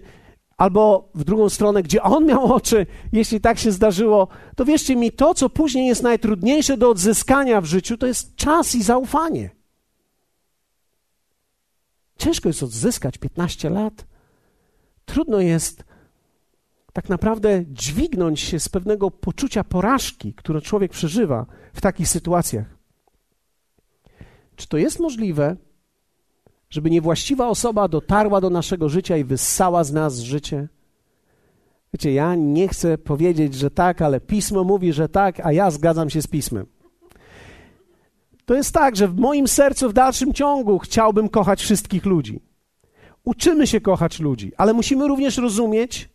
albo 0.56 1.08
w 1.14 1.24
drugą 1.24 1.48
stronę, 1.48 1.82
gdzie 1.82 2.02
on 2.02 2.26
miał 2.26 2.52
oczy, 2.52 2.86
jeśli 3.12 3.40
tak 3.40 3.58
się 3.58 3.72
zdarzyło, 3.72 4.28
to 4.56 4.64
wierzcie 4.64 4.96
mi, 4.96 5.12
to, 5.12 5.34
co 5.34 5.50
później 5.50 5.86
jest 5.86 6.02
najtrudniejsze 6.02 6.76
do 6.76 6.90
odzyskania 6.90 7.60
w 7.60 7.64
życiu, 7.64 7.98
to 7.98 8.06
jest 8.06 8.36
czas 8.36 8.74
i 8.74 8.82
zaufanie. 8.82 9.50
Ciężko 12.18 12.48
jest 12.48 12.62
odzyskać 12.62 13.18
15 13.18 13.70
lat. 13.70 14.06
Trudno 15.04 15.40
jest 15.40 15.84
tak 16.92 17.08
naprawdę 17.08 17.64
dźwignąć 17.68 18.40
się 18.40 18.60
z 18.60 18.68
pewnego 18.68 19.10
poczucia 19.10 19.64
porażki, 19.64 20.34
które 20.34 20.60
człowiek 20.60 20.92
przeżywa 20.92 21.46
w 21.72 21.80
takich 21.80 22.08
sytuacjach. 22.08 22.66
Czy 24.56 24.68
to 24.68 24.76
jest 24.76 25.00
możliwe, 25.00 25.56
żeby 26.74 26.90
niewłaściwa 26.90 27.48
osoba 27.48 27.88
dotarła 27.88 28.40
do 28.40 28.50
naszego 28.50 28.88
życia 28.88 29.16
i 29.16 29.24
wyssała 29.24 29.84
z 29.84 29.92
nas 29.92 30.18
życie? 30.18 30.68
Wiecie, 31.92 32.12
ja 32.12 32.34
nie 32.34 32.68
chcę 32.68 32.98
powiedzieć, 32.98 33.54
że 33.54 33.70
tak, 33.70 34.02
ale 34.02 34.20
pismo 34.20 34.64
mówi, 34.64 34.92
że 34.92 35.08
tak, 35.08 35.40
a 35.46 35.52
ja 35.52 35.70
zgadzam 35.70 36.10
się 36.10 36.22
z 36.22 36.26
pismem. 36.26 36.66
To 38.44 38.54
jest 38.54 38.74
tak, 38.74 38.96
że 38.96 39.08
w 39.08 39.16
moim 39.16 39.48
sercu 39.48 39.88
w 39.88 39.92
dalszym 39.92 40.32
ciągu 40.32 40.78
chciałbym 40.78 41.28
kochać 41.28 41.62
wszystkich 41.62 42.06
ludzi. 42.06 42.40
Uczymy 43.24 43.66
się 43.66 43.80
kochać 43.80 44.20
ludzi, 44.20 44.52
ale 44.56 44.72
musimy 44.72 45.08
również 45.08 45.38
rozumieć, 45.38 46.08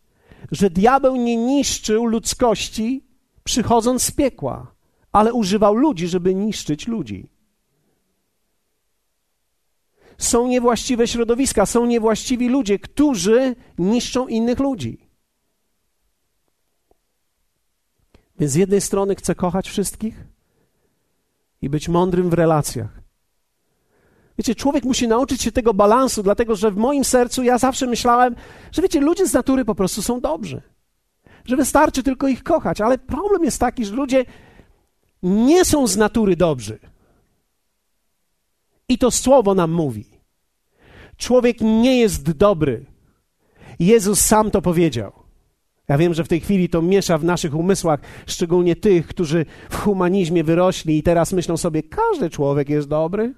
że 0.52 0.69
diabeł 0.69 1.15
nie 1.15 1.38
niszczył 1.38 2.06
ludzkości 2.06 3.04
przychodząc 3.43 4.04
z 4.04 4.12
piekła, 4.12 4.72
ale 5.12 5.34
używał 5.34 5.76
ludzi, 5.76 6.08
żeby 6.08 6.36
niszczyć 6.36 6.88
ludzi 6.88 7.38
są 10.19 10.47
niewłaściwe 10.47 11.08
środowiska, 11.08 11.65
są 11.65 11.86
niewłaściwi 11.86 12.49
ludzie, 12.49 12.79
którzy 12.79 13.55
niszczą 13.77 14.27
innych 14.27 14.60
ludzi. 14.60 15.10
Więc 18.39 18.51
z 18.51 18.55
jednej 18.55 18.82
strony 18.82 19.15
chcę 19.15 19.36
kochać 19.36 19.69
wszystkich 19.69 20.23
i 21.62 21.69
być 21.69 21.89
mądrym 21.89 22.29
w 22.29 22.34
relacjach. 22.34 22.99
Wiecie, 24.38 24.55
człowiek 24.55 24.84
musi 24.84 25.08
nauczyć 25.08 25.41
się 25.41 25.51
tego 25.51 25.73
balansu, 25.73 26.23
dlatego 26.23 26.55
że 26.55 26.71
w 26.71 26.77
moim 26.77 27.03
sercu 27.03 27.43
ja 27.43 27.58
zawsze 27.58 27.88
myślałem, 27.88 28.36
że 28.71 28.82
wiecie, 28.82 29.01
ludzie 29.01 29.27
z 29.27 29.34
natury 29.34 29.65
po 29.65 29.75
prostu 29.75 30.01
są 30.01 30.21
dobrzy. 30.21 30.62
Że 31.45 31.55
wystarczy 31.55 32.03
tylko 32.03 32.27
ich 32.27 32.43
kochać, 32.43 32.82
ale 32.82 32.97
problem 32.97 33.43
jest 33.43 33.60
taki, 33.60 33.86
że 33.86 33.93
ludzie 33.93 34.25
nie 35.23 35.65
są 35.65 35.88
z 35.88 35.97
natury 35.97 36.36
dobrzy. 36.36 36.79
I 38.89 38.97
to 38.97 39.12
słowo 39.12 39.56
nam 39.56 39.71
mówi. 39.71 40.06
Człowiek 41.17 41.62
nie 41.62 41.99
jest 41.99 42.32
dobry. 42.32 42.86
Jezus 43.80 44.19
sam 44.19 44.52
to 44.52 44.62
powiedział. 44.62 45.12
Ja 45.88 45.97
wiem, 45.97 46.13
że 46.13 46.23
w 46.23 46.28
tej 46.28 46.39
chwili 46.39 46.69
to 46.69 46.82
miesza 46.82 47.17
w 47.17 47.23
naszych 47.23 47.56
umysłach, 47.56 47.99
szczególnie 48.28 48.75
tych, 48.75 49.08
którzy 49.08 49.45
w 49.69 49.75
humanizmie 49.75 50.43
wyrośli 50.43 50.97
i 50.97 51.04
teraz 51.04 51.34
myślą 51.34 51.58
sobie, 51.58 51.84
każdy 51.84 52.30
człowiek 52.30 52.69
jest 52.69 52.88
dobry. 52.88 53.34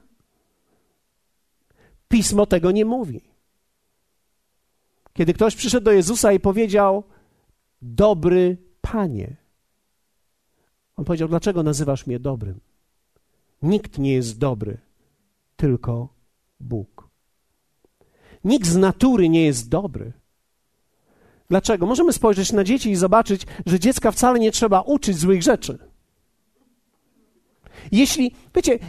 Pismo 2.08 2.46
tego 2.46 2.72
nie 2.72 2.86
mówi. 2.86 3.22
Kiedy 5.14 5.34
ktoś 5.34 5.56
przyszedł 5.56 5.86
do 5.86 5.92
Jezusa 5.92 6.34
i 6.34 6.40
powiedział: 6.40 7.04
Dobry 7.82 8.58
Panie, 8.82 9.36
on 10.96 11.06
powiedział: 11.06 11.28
Dlaczego 11.28 11.64
nazywasz 11.64 12.08
mnie 12.08 12.20
dobrym? 12.20 12.60
Nikt 13.62 13.98
nie 13.98 14.14
jest 14.14 14.38
dobry, 14.38 14.78
tylko 15.62 16.14
Bóg. 16.60 17.10
Nikt 18.44 18.68
z 18.68 18.76
natury 18.76 19.30
nie 19.30 19.46
jest 19.46 19.70
dobry. 19.70 20.14
Dlaczego? 21.50 21.86
Możemy 21.86 22.14
spojrzeć 22.14 22.52
na 22.52 22.64
dzieci 22.64 22.92
i 22.92 22.96
zobaczyć, 22.96 23.46
że 23.66 23.80
dziecka 23.80 24.12
wcale 24.12 24.40
nie 24.40 24.52
trzeba 24.52 24.82
uczyć 24.82 25.18
złych 25.18 25.44
rzeczy. 25.44 25.78
Jeśli, 27.92 28.32
wiecie, 28.56 28.80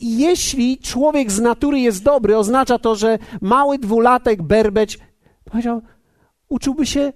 jeśli 0.00 0.78
człowiek 0.78 1.32
z 1.32 1.40
natury 1.40 1.80
jest 1.80 2.02
dobry, 2.02 2.36
oznacza 2.36 2.78
to, 2.78 2.94
że 2.94 3.18
mały 3.40 3.78
dwulatek 3.78 4.42
berbeć 4.42 4.98
powiedział, 5.44 5.82
uczyłby 6.48 6.86
się 6.86 7.12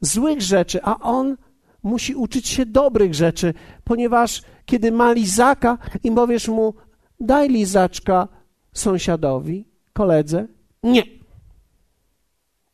złych 0.00 0.42
rzeczy, 0.42 0.82
a 0.82 0.98
on 0.98 1.36
musi 1.82 2.14
uczyć 2.14 2.48
się 2.48 2.66
dobrych 2.66 3.14
rzeczy, 3.14 3.54
ponieważ 3.84 4.42
kiedy 4.66 4.92
ma 4.92 5.12
lizaka 5.12 5.78
i 6.04 6.10
powiesz 6.10 6.48
mu, 6.48 6.74
daj 7.20 7.48
lizaczka 7.48 8.37
sąsiadowi, 8.78 9.64
koledze, 9.92 10.46
nie. 10.82 11.02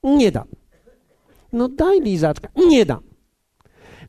Nie 0.02 0.32
dam. 0.32 0.48
No 1.52 1.68
daj 1.68 2.00
lizaczka. 2.00 2.48
Nie 2.56 2.86
dam. 2.86 3.02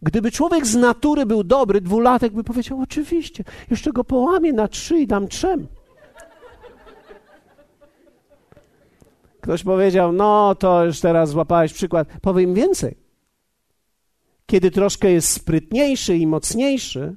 Gdyby 0.01 0.31
człowiek 0.31 0.67
z 0.67 0.75
natury 0.75 1.25
był 1.25 1.43
dobry, 1.43 1.81
dwulatek 1.81 2.33
by 2.33 2.43
powiedział, 2.43 2.81
oczywiście, 2.81 3.43
jeszcze 3.69 3.91
go 3.91 4.03
połamię 4.03 4.53
na 4.53 4.67
trzy 4.67 4.99
i 4.99 5.07
dam 5.07 5.27
trzem. 5.27 5.67
Ktoś 9.41 9.63
powiedział, 9.63 10.11
no 10.11 10.55
to 10.55 10.85
już 10.85 10.99
teraz 10.99 11.29
złapałeś 11.29 11.73
przykład. 11.73 12.07
Powiem 12.21 12.53
więcej. 12.53 12.97
Kiedy 14.45 14.71
troszkę 14.71 15.11
jest 15.11 15.29
sprytniejszy 15.29 16.17
i 16.17 16.27
mocniejszy, 16.27 17.15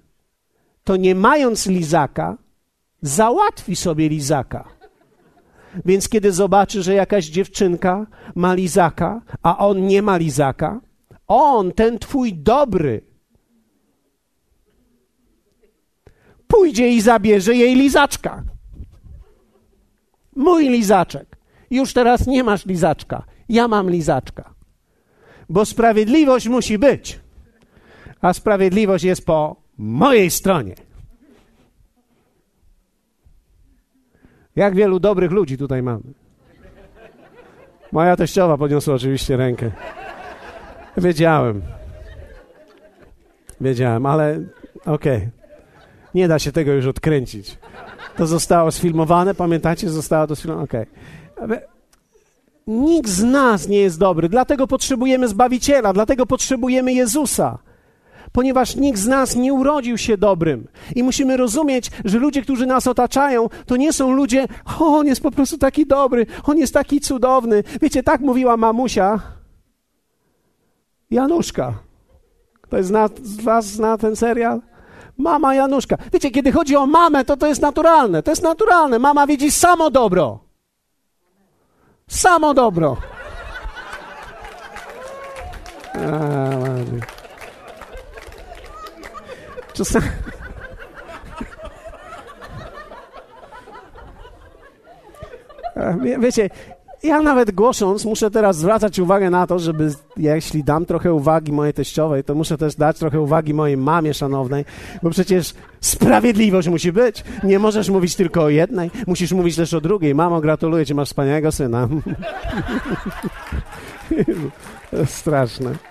to 0.85 0.97
nie 0.97 1.15
mając 1.15 1.67
lizaka, 1.67 2.37
załatwi 3.03 3.77
sobie 3.77 4.09
lizaka. 4.09 4.69
Więc 5.85 6.09
kiedy 6.09 6.33
zobaczy, 6.33 6.83
że 6.83 6.95
jakaś 6.95 7.27
dziewczynka 7.27 8.07
ma 8.35 8.55
lizaka, 8.55 9.23
a 9.43 9.59
on 9.59 9.87
nie 9.87 10.03
ma 10.03 10.17
lizaka, 10.17 10.81
on, 11.27 11.73
ten 11.73 11.99
twój 11.99 12.35
dobry, 12.35 13.01
pójdzie 16.49 16.89
i 16.89 17.01
zabierze 17.01 17.55
jej 17.55 17.75
lizaczka. 17.75 18.45
Mój 20.37 20.69
lizaczek. 20.69 21.37
Już 21.71 21.93
teraz 21.93 22.27
nie 22.27 22.45
masz 22.45 22.67
lizaczka. 22.67 23.23
Ja 23.49 23.69
mam 23.69 23.91
lizaczka. 23.91 24.55
Bo 25.49 25.65
sprawiedliwość 25.65 26.49
musi 26.49 26.79
być. 26.79 27.21
A 28.21 28.33
sprawiedliwość 28.33 29.05
jest 29.05 29.27
po 29.27 29.57
mojej 29.79 30.31
stronie. 30.31 30.75
Jak 34.59 34.75
wielu 34.75 35.01
dobrych 35.01 35.31
ludzi 35.31 35.59
tutaj 35.59 35.83
mamy. 35.83 36.03
Moja 37.93 38.17
teściowa 38.17 38.59
podniosła 38.59 38.95
oczywiście 38.95 39.37
rękę. 39.37 39.71
Wiedziałem. 40.97 41.63
Wiedziałem, 43.61 44.07
ale 44.07 44.41
okej. 44.87 45.17
Okay. 45.17 45.31
Nie 46.15 46.29
da 46.29 46.39
się 46.39 46.53
tego 46.53 46.73
już 46.73 46.87
odkręcić. 46.87 47.59
To 48.17 48.27
zostało 48.27 48.71
sfilmowane, 48.71 49.35
pamiętacie? 49.35 49.91
Zostało 49.91 50.27
to 50.27 50.37
sfilmowane. 50.37 50.65
Okej. 50.65 50.87
Okay. 51.45 51.61
Nikt 52.67 53.11
z 53.11 53.23
nas 53.23 53.69
nie 53.69 53.79
jest 53.79 53.99
dobry, 53.99 54.29
dlatego 54.29 54.67
potrzebujemy 54.67 55.29
Zbawiciela, 55.29 55.93
dlatego 55.93 56.27
potrzebujemy 56.27 56.93
Jezusa 56.93 57.59
ponieważ 58.33 58.77
nikt 58.77 58.99
z 58.99 59.07
nas 59.07 59.37
nie 59.37 59.53
urodził 59.53 59.99
się 59.99 60.19
dobrym. 60.19 60.69
I 60.97 61.03
musimy 61.03 61.37
rozumieć, 61.37 61.91
że 62.05 62.19
ludzie, 62.19 62.43
którzy 62.43 62.67
nas 62.67 62.87
otaczają, 62.87 63.49
to 63.67 63.77
nie 63.77 63.93
są 63.93 64.13
ludzie, 64.13 64.47
o, 64.81 64.99
on 64.99 65.07
jest 65.07 65.23
po 65.23 65.31
prostu 65.31 65.59
taki 65.59 65.87
dobry, 65.87 66.27
on 66.45 66.59
jest 66.59 66.75
taki 66.75 67.01
cudowny. 67.01 67.65
Wiecie, 67.83 68.03
tak 68.03 68.21
mówiła 68.21 68.57
mamusia 68.57 69.21
Januszka. 71.11 71.75
Ktoś 72.61 72.85
zna, 72.85 73.09
z 73.23 73.41
was 73.41 73.67
zna 73.67 73.99
ten 73.99 74.17
serial? 74.17 74.61
Mama 75.19 75.55
Januszka. 75.55 75.97
Wiecie, 76.13 76.31
kiedy 76.31 76.53
chodzi 76.53 76.77
o 76.77 76.87
mamę, 76.87 77.25
to 77.25 77.37
to 77.37 77.47
jest 77.47 77.63
naturalne. 77.63 78.23
To 78.23 78.31
jest 78.31 78.43
naturalne. 78.43 78.99
Mama 78.99 79.27
widzi 79.27 79.51
samo 79.51 79.91
dobro. 79.91 80.39
Samo 82.09 82.55
dobro. 82.55 82.97
A, 85.95 85.99
Czasami... 89.79 90.07
Wie, 96.03 96.19
wiecie, 96.19 96.51
ja 97.03 97.23
nawet 97.23 97.51
głosząc 97.51 98.05
muszę 98.05 98.31
teraz 98.31 98.57
zwracać 98.57 98.99
uwagę 98.99 99.31
na 99.31 99.47
to, 99.47 99.59
żeby 99.59 99.93
jeśli 100.17 100.65
dam 100.65 100.87
trochę 100.87 101.13
uwagi 101.13 101.53
mojej 101.53 101.75
teściowej, 101.75 102.25
to 102.25 102.35
muszę 102.35 102.59
też 102.59 102.75
dać 102.75 102.99
trochę 102.99 103.21
uwagi 103.21 103.55
mojej 103.55 103.77
mamie 103.77 104.15
szanownej, 104.15 104.65
bo 105.03 105.11
przecież 105.11 105.55
sprawiedliwość 105.81 106.69
musi 106.69 106.93
być. 106.93 107.25
Nie 107.45 107.59
możesz 107.59 107.91
mówić 107.91 108.17
tylko 108.17 108.43
o 108.43 108.49
jednej, 108.49 108.91
musisz 109.07 109.33
mówić 109.33 109.57
też 109.57 109.75
o 109.75 109.81
drugiej. 109.81 110.15
Mamo, 110.15 110.41
gratuluję 110.41 110.87
ci, 110.87 110.95
masz 110.95 111.09
wspaniałego 111.09 111.53
syna. 111.53 111.89
Straszne. 115.07 115.88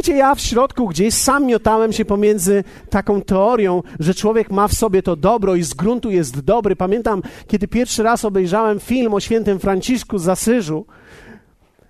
Wiecie, 0.00 0.16
ja 0.16 0.34
w 0.34 0.40
środku 0.40 0.88
gdzieś 0.88 1.14
sam 1.14 1.46
miotałem 1.46 1.92
się 1.92 2.04
pomiędzy 2.04 2.64
taką 2.90 3.22
teorią, 3.22 3.82
że 3.98 4.14
człowiek 4.14 4.50
ma 4.50 4.68
w 4.68 4.72
sobie 4.72 5.02
to 5.02 5.16
dobro 5.16 5.54
i 5.54 5.62
z 5.62 5.74
gruntu 5.74 6.10
jest 6.10 6.40
dobry. 6.40 6.76
Pamiętam, 6.76 7.22
kiedy 7.46 7.68
pierwszy 7.68 8.02
raz 8.02 8.24
obejrzałem 8.24 8.80
film 8.80 9.14
o 9.14 9.20
świętym 9.20 9.58
Franciszku 9.58 10.18
z 10.18 10.28
Asyżu, 10.28 10.86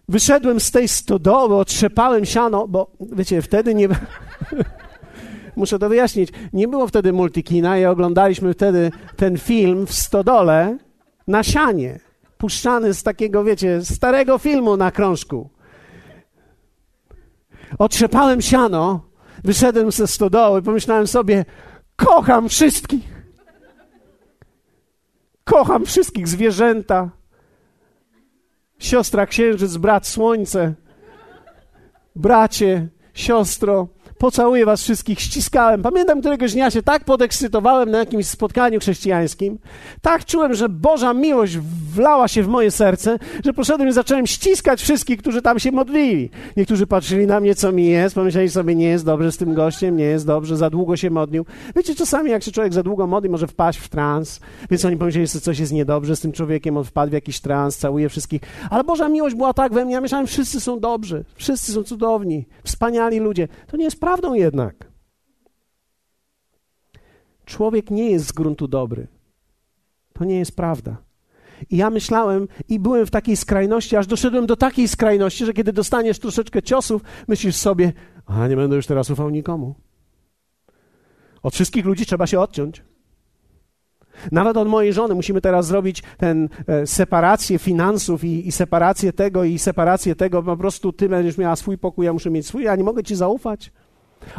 wyszedłem 0.09 0.61
z 0.61 0.71
tej 0.71 0.89
stodoły, 0.89 1.57
otrzepałem 1.57 2.25
siano, 2.25 2.69
bo 2.69 2.91
wiecie, 3.13 3.43
wtedy 3.43 3.75
nie... 3.75 3.89
Muszę 5.57 5.79
to 5.79 5.89
wyjaśnić. 5.89 6.31
Nie 6.53 6.69
było 6.69 6.87
wtedy 6.87 7.13
multikina 7.13 7.79
i 7.79 7.85
oglądaliśmy 7.85 8.55
wtedy 8.55 8.91
ten 9.17 9.39
film 9.39 9.87
w 9.87 9.93
stodole 9.93 10.79
na 11.27 11.43
sianie, 11.43 12.01
puszczany 12.39 12.95
z 12.95 13.03
takiego, 13.03 13.45
wiecie, 13.45 13.85
starego 13.85 14.39
filmu 14.39 14.77
na 14.77 14.91
krążku. 14.91 15.51
Otrzepałem 17.79 18.43
siano, 18.43 19.01
wyszedłem 19.45 19.93
ze 19.93 20.07
stodoły, 20.07 20.63
pomyślałem 20.63 21.07
sobie, 21.07 21.45
kocham 21.97 22.49
wszystkich. 22.49 23.21
Kocham 25.45 25.87
wszystkich 25.87 26.29
zwierzęta. 26.29 27.11
Siostra 28.79 29.27
księżyc, 29.27 29.77
brat 29.77 30.07
słońce, 30.07 30.75
bracie, 32.17 32.89
siostro, 33.15 33.89
pocałuję 34.19 34.67
was 34.67 34.83
wszystkich, 34.83 35.21
ściskałem. 35.21 35.83
Pamiętam 35.83 36.21
któregoś 36.21 36.53
dnia 36.53 36.71
się 36.71 36.83
tak 36.83 37.05
podekscytowałem 37.05 37.91
na 37.91 37.99
jakimś 37.99 38.27
spotkaniu 38.27 38.81
chrześcijańskim, 38.81 39.59
tak 40.03 40.25
czułem, 40.25 40.55
że 40.55 40.69
Boża 40.69 41.15
miłość 41.15 41.59
wlała 41.91 42.29
się 42.29 42.43
w 42.43 42.49
moje 42.49 42.71
serce, 42.71 43.19
że 43.45 43.53
poszedłem 43.53 43.89
i 43.89 43.93
zacząłem 43.93 44.27
ściskać 44.27 44.83
wszystkich, 44.83 45.19
którzy 45.19 45.43
tam 45.43 45.59
się 45.59 45.73
modlili. 45.73 46.31
Niektórzy 46.57 46.87
patrzyli 46.87 47.27
na 47.27 47.41
mnie, 47.41 47.55
co 47.55 47.73
mi 47.73 47.87
jest, 47.87 48.15
pomyśleli 48.15 48.51
sobie, 48.51 48.75
nie 48.75 48.87
jest 48.87 49.05
dobrze 49.05 49.33
z 49.33 49.37
tym 49.37 49.55
gościem, 49.55 49.97
nie 49.97 50.05
jest 50.05 50.27
dobrze, 50.27 50.57
za 50.57 50.71
długo 50.71 50.97
się 50.97 51.11
modlił. 51.11 51.45
Wiecie, 51.77 51.95
czasami 51.95 52.31
jak 52.31 52.43
się 52.43 52.53
człowiek 52.53 52.73
za 52.73 52.83
długo 52.83 53.07
modli, 53.07 53.31
może 53.31 53.47
wpaść 53.47 53.79
w 53.79 53.89
trans, 53.89 54.41
więc 54.71 54.85
oni 54.85 54.97
pomyśleli, 54.97 55.27
że 55.27 55.41
coś 55.41 55.59
jest 55.59 55.73
niedobrze 55.73 56.17
z 56.17 56.21
tym 56.21 56.33
człowiekiem, 56.33 56.77
on 56.77 56.85
wpadł 56.85 57.11
w 57.11 57.13
jakiś 57.13 57.41
trans, 57.41 57.77
całuje 57.77 58.09
wszystkich. 58.09 58.41
Ale 58.71 58.85
Boża 58.85 59.09
miłość 59.09 59.37
była 59.37 59.55
tak 59.55 59.73
we 59.73 59.85
mnie, 59.85 59.95
ja 59.95 60.01
myślałem, 60.01 60.27
wszyscy 60.27 60.61
są 60.61 60.81
dobrzy, 60.81 61.25
wszyscy 61.35 61.73
są 61.73 61.83
cudowni, 61.83 62.47
wspaniali 62.65 63.19
ludzie. 63.19 63.49
To 63.67 63.77
nie 63.77 63.85
jest 63.85 64.01
prawdą 64.01 64.35
jednak. 64.35 64.91
Człowiek 67.45 67.91
nie 67.91 68.11
jest 68.11 68.27
z 68.27 68.33
gruntu 68.33 68.69
dobry. 68.69 69.07
To 70.13 70.25
nie 70.25 70.39
jest 70.39 70.57
prawda. 70.57 70.97
I 71.71 71.77
ja 71.77 71.91
myślałem 71.91 72.49
i 72.69 72.79
byłem 72.79 73.07
w 73.07 73.11
takiej 73.11 73.37
skrajności, 73.37 73.97
aż 73.97 74.07
doszedłem 74.07 74.47
do 74.47 74.57
takiej 74.57 74.89
skrajności, 74.89 75.47
że 75.47 75.53
kiedy 75.53 75.73
dostaniesz 75.73 76.19
troszeczkę 76.19 76.63
ciosów, 76.63 77.03
myślisz 77.29 77.57
sobie, 77.57 77.93
a 78.27 78.49
nie 78.49 78.57
będę 78.57 78.77
już 78.77 78.87
teraz 78.87 79.11
ufał 79.11 79.31
nikomu. 79.31 79.75
Od 81.43 81.55
wszystkich 81.55 81.85
ludzi 81.85 82.07
trzeba 82.07 82.27
się 82.27 82.41
odciąć. 82.41 82.83
Nawet 84.33 84.57
od 84.57 84.69
mojej 84.69 84.93
żony 84.93 85.15
musimy 85.15 85.41
teraz 85.41 85.67
zrobić 85.67 86.03
tę 86.19 86.35
e, 86.67 86.87
separację 86.87 87.59
finansów 87.59 88.25
i, 88.25 88.49
i, 88.49 88.53
separację 88.53 89.13
tego 89.13 89.45
i 89.45 89.59
separację 89.59 90.15
tego. 90.15 90.43
Po 90.43 90.57
prostu 90.57 90.93
ty 90.93 91.09
będziesz 91.09 91.39
miała 91.39 91.57
swój 91.57 91.79
pokój, 91.79 92.07
ja 92.07 92.13
muszę 92.13 92.31
mieć 92.31 92.47
swój, 92.47 92.65
ja 92.65 92.77
nie 92.77 92.85
mogę 92.85 93.03
ci 93.03 93.17
zaufać. 93.17 93.73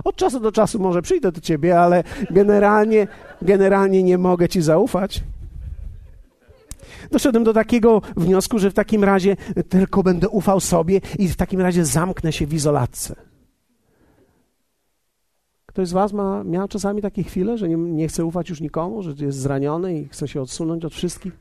Od 0.03 0.15
czasu 0.15 0.39
do 0.39 0.51
czasu 0.51 0.79
może 0.79 1.01
przyjdę 1.01 1.31
do 1.31 1.41
ciebie, 1.41 1.79
ale 1.79 2.03
generalnie, 2.29 3.07
generalnie 3.41 4.03
nie 4.03 4.17
mogę 4.17 4.49
ci 4.49 4.62
zaufać. 4.62 5.23
Doszedłem 7.12 7.43
do 7.43 7.54
takiego 7.54 8.02
wniosku, 8.17 8.60
że 8.60 8.71
w 8.71 8.74
takim 8.74 9.04
razie 9.04 9.36
tylko 9.69 10.04
będę 10.04 10.30
ufał 10.30 10.60
sobie 10.60 11.02
i 11.19 11.28
w 11.28 11.36
takim 11.36 11.62
razie 11.62 11.86
zamknę 11.86 12.32
się 12.32 12.47
w 12.47 12.54
izolatce. 12.54 13.15
Ktoś 15.65 15.88
z 15.88 15.91
Was 15.91 16.13
ma, 16.13 16.43
miał 16.43 16.67
czasami 16.67 17.02
takie 17.02 17.24
chwile, 17.24 17.58
że 17.58 17.69
nie, 17.69 17.76
nie 17.76 18.08
chce 18.08 18.26
ufać 18.26 18.50
już 18.50 18.62
nikomu, 18.62 19.04
że 19.04 19.13
jest 19.19 19.38
zraniony 19.38 20.00
i 20.00 20.08
chce 20.08 20.28
się 20.28 20.41
odsunąć 20.41 20.86
od 20.86 20.93
wszystkich? 20.93 21.39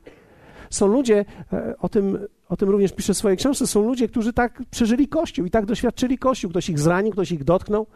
Są 0.69 0.87
ludzie, 0.87 1.25
e, 1.53 1.75
o 1.79 1.89
tym, 1.89 2.19
o 2.49 2.57
tym 2.57 2.69
również 2.69 2.93
piszę 2.93 3.13
w 3.13 3.17
swojej 3.17 3.37
książce, 3.37 3.67
są 3.67 3.85
ludzie, 3.87 4.07
którzy 4.07 4.33
tak 4.33 4.61
przeżyli 4.71 5.07
Kościół 5.07 5.45
i 5.45 5.49
tak 5.49 5.65
doświadczyli 5.65 6.17
Kościół. 6.17 6.51
Ktoś 6.51 6.69
ich 6.69 6.79
zranił, 6.79 7.11
ktoś 7.11 7.31
ich 7.31 7.43
dotknął. 7.43 7.87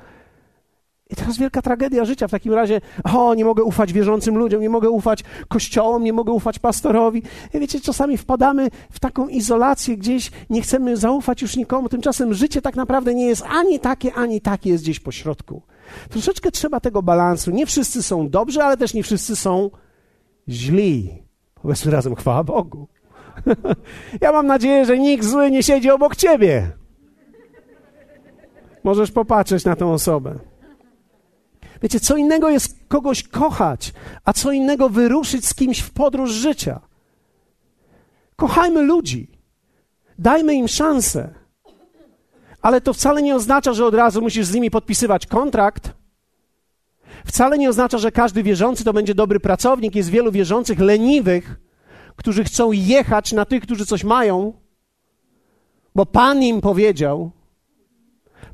I 1.10 1.16
teraz 1.16 1.38
wielka 1.38 1.62
tragedia 1.62 2.06
życia. 2.06 2.28
W 2.28 2.32
takim 2.32 2.54
razie, 2.54 2.82
o, 3.04 3.36
nie 3.36 3.46
mogę 3.46 3.64
ufać 3.64 3.94
wierzącym 3.94 4.38
ludziom, 4.38 4.62
nie 4.62 4.70
mogę 4.70 4.90
ufać 4.90 5.24
kościołom, 5.48 6.04
nie 6.04 6.14
mogę 6.14 6.32
ufać 6.32 6.60
pastorowi. 6.60 7.24
I 7.54 7.60
wiecie, 7.60 7.82
czasami 7.82 8.18
wpadamy 8.18 8.70
w 8.92 9.00
taką 9.00 9.28
izolację 9.28 9.98
gdzieś, 9.98 10.32
nie 10.50 10.62
chcemy 10.62 10.98
zaufać 10.98 11.42
już 11.42 11.56
nikomu. 11.56 11.90
Tymczasem 11.90 12.34
życie 12.34 12.62
tak 12.62 12.76
naprawdę 12.76 13.14
nie 13.16 13.26
jest 13.26 13.44
ani 13.50 13.80
takie, 13.80 14.14
ani 14.14 14.42
takie, 14.42 14.70
jest 14.70 14.84
gdzieś 14.84 15.00
po 15.00 15.12
środku. 15.12 15.62
Troszeczkę 16.10 16.52
trzeba 16.52 16.80
tego 16.80 17.02
balansu. 17.02 17.52
Nie 17.52 17.66
wszyscy 17.66 18.04
są 18.04 18.30
dobrzy, 18.30 18.64
ale 18.64 18.78
też 18.78 18.94
nie 18.94 19.04
wszyscy 19.04 19.36
są 19.36 19.70
źli. 20.50 21.24
Powiedzmy 21.62 21.92
razem, 21.92 22.16
chwała 22.16 22.44
Bogu. 22.44 22.88
ja 24.22 24.32
mam 24.32 24.48
nadzieję, 24.48 24.86
że 24.86 25.00
nikt 25.00 25.26
zły 25.26 25.52
nie 25.52 25.64
siedzi 25.64 25.90
obok 25.90 26.16
ciebie. 26.16 26.72
Możesz 28.84 29.12
popatrzeć 29.12 29.66
na 29.66 29.76
tę 29.76 29.88
osobę. 29.88 30.40
Wiecie, 31.82 32.00
co 32.00 32.18
innego 32.18 32.50
jest 32.50 32.78
kogoś 32.88 33.24
kochać, 33.24 33.94
a 34.26 34.34
co 34.34 34.52
innego 34.52 34.90
wyruszyć 34.90 35.46
z 35.46 35.54
kimś 35.54 35.80
w 35.80 35.92
podróż 35.92 36.32
życia. 36.32 36.80
Kochajmy 38.36 38.82
ludzi. 38.82 39.28
Dajmy 40.20 40.54
im 40.54 40.68
szansę. 40.68 41.34
Ale 42.62 42.82
to 42.82 42.94
wcale 42.94 43.22
nie 43.22 43.36
oznacza, 43.36 43.74
że 43.74 43.86
od 43.86 43.94
razu 43.94 44.22
musisz 44.22 44.46
z 44.46 44.54
nimi 44.54 44.72
podpisywać 44.72 45.26
kontrakt. 45.28 45.94
Wcale 47.26 47.58
nie 47.58 47.70
oznacza, 47.70 47.98
że 47.98 48.12
każdy 48.12 48.44
wierzący 48.44 48.84
to 48.84 48.94
będzie 48.94 49.16
dobry 49.16 49.40
pracownik. 49.40 49.96
Jest 49.96 50.10
wielu 50.10 50.32
wierzących 50.32 50.80
leniwych, 50.80 51.60
którzy 52.16 52.44
chcą 52.44 52.72
jechać 52.72 53.32
na 53.32 53.46
tych, 53.46 53.64
którzy 53.64 53.86
coś 53.86 54.04
mają, 54.04 54.54
bo 55.96 56.06
Pan 56.06 56.44
im 56.44 56.62
powiedział. 56.62 57.32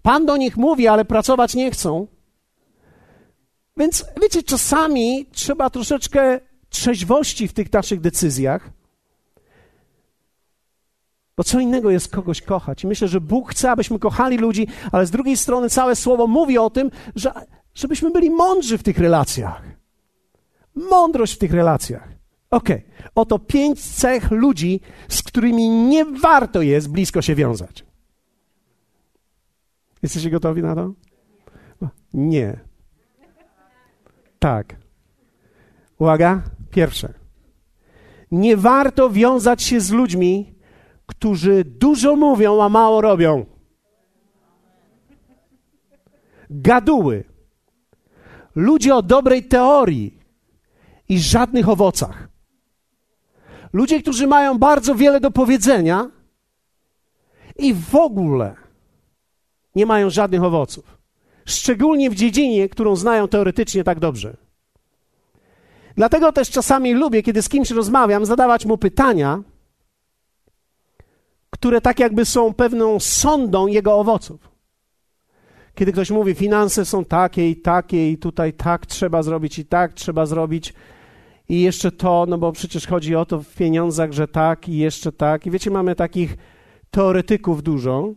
Pan 0.02 0.26
do 0.26 0.38
nich 0.38 0.58
mówi, 0.58 0.88
ale 0.88 1.06
pracować 1.06 1.56
nie 1.56 1.72
chcą. 1.72 2.08
Więc 3.78 4.06
wiecie, 4.22 4.44
czasami 4.44 5.26
trzeba 5.32 5.70
troszeczkę 5.70 6.40
trzeźwości 6.70 7.48
w 7.48 7.54
tych 7.54 7.74
naszych 7.74 8.02
decyzjach. 8.02 8.70
Bo 11.38 11.44
co 11.44 11.60
innego 11.60 11.92
jest 11.92 12.08
kogoś 12.08 12.42
kochać. 12.42 12.86
Myślę, 12.86 13.08
że 13.08 13.22
Bóg 13.22 13.52
chce, 13.52 13.72
abyśmy 13.72 14.00
kochali 14.00 14.38
ludzi, 14.38 14.68
ale 14.92 15.06
z 15.06 15.12
drugiej 15.12 15.38
strony 15.38 15.70
całe 15.70 15.96
słowo 15.96 16.28
mówi 16.28 16.58
o 16.58 16.70
tym, 16.70 16.92
że, 17.16 17.32
żebyśmy 17.76 18.12
byli 18.12 18.30
mądrzy 18.30 18.78
w 18.78 18.84
tych 18.84 18.98
relacjach. 18.98 19.64
Mądrość 20.76 21.34
w 21.34 21.38
tych 21.38 21.54
relacjach. 21.54 22.10
Okej, 22.50 22.78
okay. 22.78 23.10
oto 23.16 23.40
pięć 23.40 23.82
cech 23.82 24.32
ludzi, 24.32 24.82
z 25.10 25.24
którymi 25.24 25.70
nie 25.70 26.06
warto 26.06 26.62
jest 26.62 26.90
blisko 26.90 27.22
się 27.22 27.36
wiązać. 27.36 27.86
Jesteście 30.04 30.30
gotowi 30.30 30.62
na 30.62 30.76
to? 30.76 30.94
Nie. 32.14 32.71
Tak. 34.42 34.76
Uwaga, 36.00 36.42
pierwsze. 36.72 37.14
Nie 38.32 38.58
warto 38.58 39.10
wiązać 39.10 39.64
się 39.64 39.80
z 39.80 39.92
ludźmi, 39.92 40.56
którzy 41.06 41.64
dużo 41.66 42.16
mówią, 42.16 42.64
a 42.64 42.70
mało 42.70 43.02
robią. 43.02 43.46
Gaduły. 46.50 47.24
Ludzie 48.56 48.96
o 48.96 49.02
dobrej 49.02 49.44
teorii 49.44 50.20
i 51.10 51.20
żadnych 51.20 51.70
owocach. 51.70 52.30
Ludzie, 53.74 54.02
którzy 54.02 54.28
mają 54.28 54.58
bardzo 54.58 54.96
wiele 54.96 55.20
do 55.20 55.32
powiedzenia 55.32 56.10
i 57.56 57.74
w 57.74 57.96
ogóle 57.96 58.56
nie 59.76 59.86
mają 59.86 60.10
żadnych 60.10 60.44
owoców. 60.44 61.01
Szczególnie 61.46 62.10
w 62.10 62.16
dziedzinie, 62.16 62.70
którą 62.70 62.96
znają 62.96 63.28
teoretycznie 63.28 63.84
tak 63.84 64.00
dobrze. 64.00 64.38
Dlatego 65.96 66.32
też 66.32 66.50
czasami 66.50 66.94
lubię, 66.94 67.24
kiedy 67.24 67.42
z 67.42 67.50
kimś 67.50 67.72
rozmawiam, 67.72 68.26
zadawać 68.26 68.66
mu 68.66 68.78
pytania, 68.78 69.44
które 71.50 71.82
tak 71.82 72.00
jakby 72.00 72.26
są 72.26 72.54
pewną 72.54 73.00
sondą 73.00 73.68
jego 73.68 74.00
owoców. 74.00 74.52
Kiedy 75.76 75.92
ktoś 75.92 76.12
mówi, 76.12 76.36
finanse 76.36 76.86
są 76.86 77.06
takie 77.06 77.50
i 77.50 77.56
takie, 77.56 78.12
i 78.12 78.18
tutaj 78.18 78.54
tak 78.54 78.86
trzeba 78.86 79.24
zrobić, 79.24 79.60
i 79.60 79.66
tak 79.66 79.94
trzeba 79.94 80.26
zrobić, 80.26 80.74
i 81.50 81.62
jeszcze 81.62 81.92
to, 81.92 82.26
no 82.30 82.38
bo 82.38 82.52
przecież 82.52 82.88
chodzi 82.88 83.16
o 83.16 83.26
to 83.26 83.42
w 83.42 83.56
pieniądzach, 83.56 84.12
że 84.12 84.28
tak, 84.28 84.70
i 84.70 84.78
jeszcze 84.78 85.12
tak. 85.12 85.46
I 85.46 85.52
wiecie, 85.52 85.72
mamy 85.72 85.96
takich 85.96 86.38
teoretyków 86.92 87.64
dużo, 87.64 88.14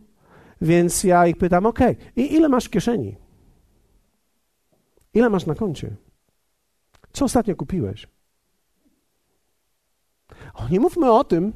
więc 0.61 1.03
ja 1.03 1.27
ich 1.27 1.37
pytam, 1.37 1.65
ok, 1.65 1.79
i 2.15 2.33
ile 2.33 2.49
masz 2.49 2.65
w 2.65 2.69
kieszeni? 2.69 3.15
Ile 5.13 5.29
masz 5.29 5.45
na 5.45 5.55
koncie? 5.55 5.95
Co 7.13 7.25
ostatnio 7.25 7.55
kupiłeś? 7.55 8.07
O, 10.53 10.69
nie 10.69 10.79
mówmy 10.79 11.11
o 11.11 11.23
tym, 11.23 11.53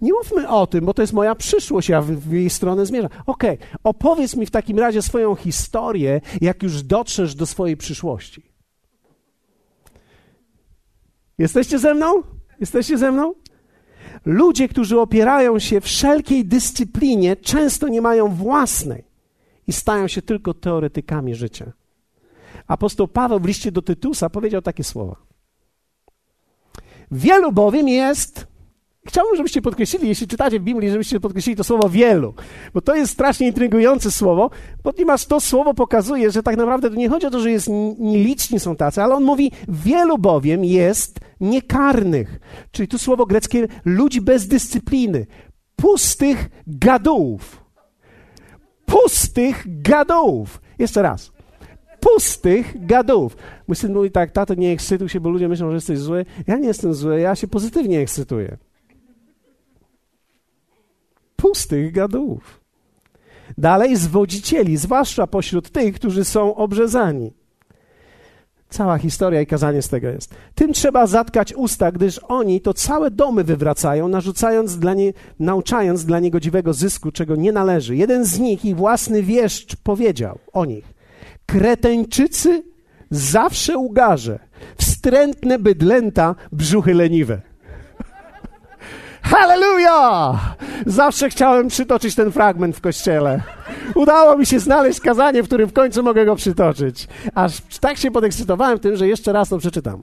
nie 0.00 0.12
mówmy 0.12 0.48
o 0.48 0.66
tym, 0.66 0.84
bo 0.84 0.94
to 0.94 1.02
jest 1.02 1.12
moja 1.12 1.34
przyszłość, 1.34 1.88
ja 1.88 2.02
w, 2.02 2.06
w 2.06 2.32
jej 2.32 2.50
stronę 2.50 2.86
zmierzam. 2.86 3.10
Okej, 3.26 3.54
okay, 3.54 3.68
opowiedz 3.84 4.36
mi 4.36 4.46
w 4.46 4.50
takim 4.50 4.78
razie 4.78 5.02
swoją 5.02 5.34
historię, 5.34 6.20
jak 6.40 6.62
już 6.62 6.82
dotrzesz 6.82 7.34
do 7.34 7.46
swojej 7.46 7.76
przyszłości. 7.76 8.52
Jesteście 11.38 11.78
ze 11.78 11.94
mną? 11.94 12.22
Jesteście 12.60 12.98
ze 12.98 13.12
mną? 13.12 13.34
Ludzie, 14.24 14.68
którzy 14.68 15.00
opierają 15.00 15.58
się 15.58 15.80
wszelkiej 15.80 16.44
dyscyplinie, 16.44 17.36
często 17.36 17.88
nie 17.88 18.02
mają 18.02 18.28
własnej 18.28 19.04
i 19.66 19.72
stają 19.72 20.08
się 20.08 20.22
tylko 20.22 20.54
teoretykami 20.54 21.34
życia. 21.34 21.72
Apostoł 22.66 23.08
Paweł 23.08 23.40
w 23.40 23.46
liście 23.46 23.72
do 23.72 23.82
Tytusa 23.82 24.30
powiedział 24.30 24.62
takie 24.62 24.84
słowa. 24.84 25.16
Wielu 27.10 27.52
bowiem 27.52 27.88
jest 27.88 28.50
Chciałbym, 29.06 29.36
żebyście 29.36 29.62
podkreślili, 29.62 30.08
jeśli 30.08 30.26
czytacie 30.26 30.60
w 30.60 30.62
Biblii, 30.62 30.90
żebyście 30.90 31.20
podkreślili 31.20 31.56
to 31.56 31.64
słowo 31.64 31.88
wielu, 31.88 32.34
bo 32.74 32.80
to 32.80 32.94
jest 32.94 33.12
strasznie 33.12 33.46
intrygujące 33.46 34.10
słowo, 34.10 34.50
ponieważ 34.82 35.26
to 35.26 35.40
słowo 35.40 35.74
pokazuje, 35.74 36.30
że 36.30 36.42
tak 36.42 36.56
naprawdę 36.56 36.90
to 36.90 36.96
nie 36.96 37.08
chodzi 37.08 37.26
o 37.26 37.30
to, 37.30 37.40
że 37.40 37.50
jest 37.50 37.68
nieliczni 37.98 38.60
są 38.60 38.76
tacy, 38.76 39.02
ale 39.02 39.14
on 39.14 39.24
mówi, 39.24 39.52
wielu 39.68 40.18
bowiem 40.18 40.64
jest 40.64 41.20
niekarnych, 41.40 42.40
czyli 42.70 42.88
tu 42.88 42.98
słowo 42.98 43.26
greckie 43.26 43.68
ludzi 43.84 44.20
bez 44.20 44.48
dyscypliny, 44.48 45.26
pustych 45.76 46.50
gadułów. 46.66 47.64
Pustych 48.86 49.64
gadułów. 49.82 50.60
Jeszcze 50.78 51.02
raz. 51.02 51.32
Pustych 52.00 52.86
gadułów. 52.86 53.36
Mój 53.68 53.76
syn 53.76 53.92
mówi 53.92 54.10
tak, 54.10 54.30
tato, 54.30 54.54
nie 54.54 54.72
ekscytuj 54.72 55.08
się, 55.08 55.20
bo 55.20 55.30
ludzie 55.30 55.48
myślą, 55.48 55.68
że 55.68 55.74
jesteś 55.74 55.98
zły. 55.98 56.26
Ja 56.46 56.56
nie 56.56 56.68
jestem 56.68 56.94
zły, 56.94 57.20
ja 57.20 57.34
się 57.36 57.48
pozytywnie 57.48 58.00
ekscytuję 58.00 58.56
pustych 61.40 61.92
gadułów. 61.92 62.60
Dalej 63.58 63.96
zwodzicieli, 63.96 64.76
zwłaszcza 64.76 65.26
pośród 65.26 65.70
tych, 65.70 65.94
którzy 65.94 66.24
są 66.24 66.54
obrzezani. 66.54 67.32
Cała 68.70 68.98
historia 68.98 69.40
i 69.40 69.46
kazanie 69.46 69.82
z 69.82 69.88
tego 69.88 70.08
jest. 70.08 70.34
Tym 70.54 70.72
trzeba 70.72 71.06
zatkać 71.06 71.54
usta, 71.54 71.92
gdyż 71.92 72.20
oni 72.28 72.60
to 72.60 72.74
całe 72.74 73.10
domy 73.10 73.44
wywracają, 73.44 74.08
narzucając 74.08 74.78
dla 74.78 74.94
nie, 74.94 75.12
nauczając 75.38 76.04
dla 76.04 76.20
niegodziwego 76.20 76.72
zysku, 76.72 77.12
czego 77.12 77.36
nie 77.36 77.52
należy. 77.52 77.96
Jeden 77.96 78.24
z 78.24 78.38
nich, 78.38 78.64
ich 78.64 78.76
własny 78.76 79.22
wieszcz, 79.22 79.76
powiedział 79.76 80.38
o 80.52 80.64
nich: 80.64 80.84
Kreteńczycy 81.46 82.62
zawsze 83.10 83.78
ugarze, 83.78 84.38
wstrętne 84.78 85.58
bydlęta, 85.58 86.34
brzuchy 86.52 86.94
leniwe. 86.94 87.49
Halleluja! 89.30 90.38
Zawsze 90.86 91.30
chciałem 91.30 91.68
przytoczyć 91.68 92.14
ten 92.14 92.32
fragment 92.32 92.76
w 92.76 92.80
kościele. 92.80 93.42
Udało 93.94 94.36
mi 94.38 94.46
się 94.46 94.60
znaleźć 94.60 95.00
kazanie, 95.00 95.42
w 95.42 95.46
którym 95.46 95.68
w 95.68 95.72
końcu 95.72 96.02
mogę 96.02 96.24
go 96.24 96.36
przytoczyć. 96.36 97.08
Aż 97.34 97.60
tak 97.80 97.96
się 97.96 98.10
podekscytowałem 98.10 98.78
tym, 98.78 98.96
że 98.96 99.08
jeszcze 99.08 99.32
raz 99.32 99.48
to 99.48 99.58
przeczytam. 99.58 100.00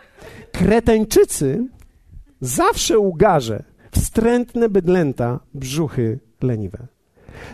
Kreteńczycy 0.51 1.67
zawsze 2.41 2.99
ugarze, 2.99 3.63
wstrętne 3.91 4.69
bydlęta, 4.69 5.39
brzuchy 5.53 6.19
leniwe. 6.41 6.87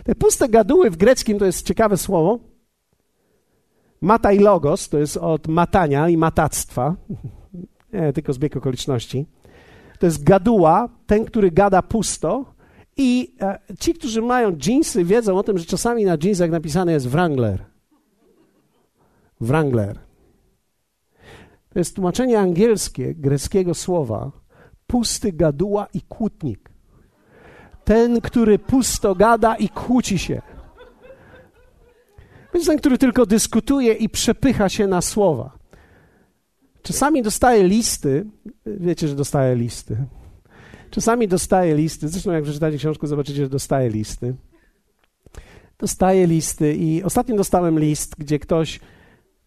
Te 0.04 0.14
puste 0.14 0.48
gaduły 0.48 0.90
w 0.90 0.96
greckim 0.96 1.38
to 1.38 1.44
jest 1.44 1.66
ciekawe 1.66 1.96
słowo. 1.96 2.38
Mataj 4.00 4.38
logos 4.38 4.88
to 4.88 4.98
jest 4.98 5.16
od 5.16 5.48
matania 5.48 6.08
i 6.08 6.16
matactwa. 6.16 6.94
Nie, 7.92 8.12
tylko 8.12 8.32
zbieg 8.32 8.56
okoliczności. 8.56 9.26
To 9.98 10.06
jest 10.06 10.24
gaduła, 10.24 10.88
ten, 11.06 11.24
który 11.24 11.50
gada 11.50 11.82
pusto. 11.82 12.54
I 12.96 13.36
e, 13.40 13.58
ci, 13.80 13.94
którzy 13.94 14.22
mają 14.22 14.52
dżinsy, 14.52 15.04
wiedzą 15.04 15.38
o 15.38 15.42
tym, 15.42 15.58
że 15.58 15.64
czasami 15.64 16.04
na 16.04 16.18
dżinsach 16.18 16.50
napisane 16.50 16.92
jest 16.92 17.08
Wrangler. 17.08 17.64
Wrangler. 19.40 19.98
To 21.72 21.78
jest 21.78 21.94
tłumaczenie 21.94 22.40
angielskie 22.40 23.14
greckiego 23.14 23.74
słowa 23.74 24.44
pusty 24.86 25.32
gaduła 25.32 25.86
i 25.94 26.02
kłótnik. 26.02 26.70
Ten, 27.84 28.20
który 28.20 28.58
pusto 28.58 29.14
gada 29.14 29.56
i 29.56 29.68
kłóci 29.68 30.18
się. 30.18 30.42
Więc 32.54 32.66
ten, 32.66 32.78
który 32.78 32.98
tylko 32.98 33.26
dyskutuje 33.26 33.92
i 33.92 34.08
przepycha 34.08 34.68
się 34.68 34.86
na 34.86 35.00
słowa. 35.00 35.53
Czasami 36.84 37.22
dostaje 37.22 37.68
listy, 37.68 38.26
wiecie, 38.66 39.08
że 39.08 39.14
dostaje 39.14 39.56
listy. 39.56 39.96
Czasami 40.90 41.28
dostaje 41.28 41.74
listy, 41.74 42.08
zresztą 42.08 42.32
jak 42.32 42.44
przeczytacie 42.44 42.78
książkę, 42.78 43.06
zobaczycie, 43.06 43.42
że 43.42 43.48
dostaje 43.48 43.90
listy. 43.90 44.34
Dostaję 45.78 46.26
listy 46.26 46.74
i 46.74 47.02
ostatnio 47.02 47.36
dostałem 47.36 47.78
list, 47.78 48.14
gdzie 48.18 48.38
ktoś 48.38 48.80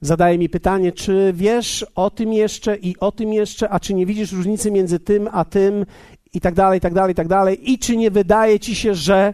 zadaje 0.02 0.38
mi 0.38 0.50
pytanie, 0.50 0.92
czy 0.92 1.34
wiesz 1.36 1.86
o 1.96 2.10
tym 2.10 2.34
jeszcze 2.34 2.78
i 2.78 3.00
o 3.00 3.12
tym 3.12 3.34
jeszcze, 3.34 3.70
a 3.70 3.80
czy 3.80 3.94
nie 3.94 4.06
widzisz 4.06 4.32
różnicy 4.32 4.72
między 4.72 5.00
tym 5.00 5.30
a 5.32 5.46
tym 5.46 5.86
i 6.34 6.42
tak 6.42 6.56
dalej, 6.56 6.78
i 6.78 6.82
tak 6.82 6.94
dalej, 6.94 7.12
i 7.12 7.16
tak 7.16 7.28
dalej, 7.28 7.72
i 7.72 7.80
czy 7.80 7.98
nie 7.98 8.12
wydaje 8.12 8.60
ci 8.60 8.76
się, 8.76 8.96
że... 8.96 9.34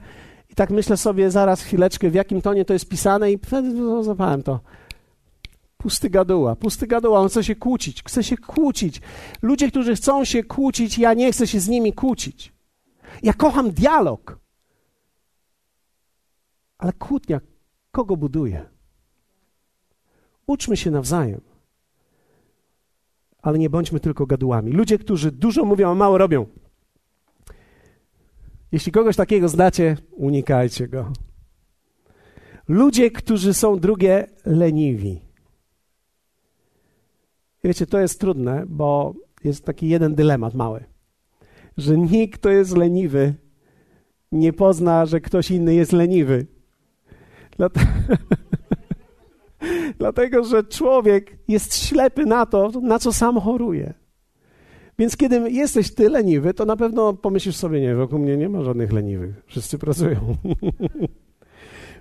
I 0.50 0.56
tak 0.56 0.70
myślę 0.70 0.98
sobie 0.98 1.32
zaraz 1.32 1.62
chwileczkę, 1.62 2.10
w 2.10 2.14
jakim 2.14 2.42
tonie 2.42 2.66
to 2.66 2.74
jest 2.74 2.90
pisane 2.90 3.32
i 3.32 3.40
zapałem 4.02 4.44
to. 4.44 4.60
Pusty 5.84 6.10
gaduła, 6.10 6.56
pusty 6.56 6.88
gaduła, 6.88 7.20
on 7.20 7.30
chce 7.30 7.44
się 7.44 7.56
kłócić, 7.56 8.04
chce 8.04 8.24
się 8.24 8.38
kłócić. 8.38 9.02
Ludzie, 9.42 9.68
którzy 9.68 9.96
chcą 9.96 10.26
się 10.26 10.44
kłócić, 10.44 10.98
ja 10.98 11.14
nie 11.14 11.32
chcę 11.32 11.48
się 11.48 11.60
z 11.60 11.68
nimi 11.68 11.94
kłócić. 11.94 12.54
Ja 13.24 13.34
kocham 13.34 13.72
dialog. 13.72 14.40
Ale 16.78 16.94
kłótnia 16.94 17.42
kogo 17.92 18.18
buduje? 18.18 18.70
Uczmy 20.48 20.78
się 20.78 20.92
nawzajem. 20.92 21.42
Ale 23.42 23.60
nie 23.60 23.70
bądźmy 23.70 24.00
tylko 24.00 24.26
gadułami. 24.26 24.72
Ludzie, 24.72 24.98
którzy 24.98 25.32
dużo 25.32 25.66
mówią, 25.66 25.92
a 25.92 25.96
mało 25.96 26.18
robią. 26.18 26.46
Jeśli 28.72 28.92
kogoś 28.92 29.16
takiego 29.16 29.50
znacie, 29.50 29.98
unikajcie 30.12 30.88
go. 30.88 31.14
Ludzie, 32.68 33.12
którzy 33.12 33.54
są 33.54 33.80
drugie 33.80 34.28
leniwi. 34.46 35.33
Wiecie, 37.64 37.86
to 37.86 38.00
jest 38.00 38.20
trudne, 38.20 38.64
bo 38.68 39.14
jest 39.44 39.66
taki 39.66 39.90
jeden 39.90 40.16
dylemat 40.16 40.54
mały, 40.54 40.84
że 41.78 41.98
nikt, 41.98 42.40
kto 42.40 42.50
jest 42.50 42.78
leniwy, 42.78 43.34
nie 44.32 44.54
pozna, 44.54 45.06
że 45.06 45.22
ktoś 45.22 45.52
inny 45.52 45.76
jest 45.76 45.92
leniwy. 45.92 46.46
Dlatego, 50.00 50.44
że 50.44 50.64
człowiek 50.64 51.38
jest 51.48 51.76
ślepy 51.76 52.26
na 52.26 52.46
to, 52.46 52.72
na 52.82 53.00
co 53.00 53.14
sam 53.14 53.40
choruje. 53.40 53.94
Więc 55.00 55.18
kiedy 55.18 55.52
jesteś 55.52 55.94
ty 55.94 56.10
leniwy, 56.10 56.54
to 56.54 56.66
na 56.66 56.76
pewno 56.76 57.14
pomyślisz 57.14 57.56
sobie, 57.56 57.82
nie, 57.82 57.96
wokół 57.96 58.20
mnie 58.20 58.38
nie 58.38 58.50
ma 58.50 58.64
żadnych 58.64 58.92
leniwych. 58.92 59.44
Wszyscy 59.46 59.78
pracują. 59.78 60.20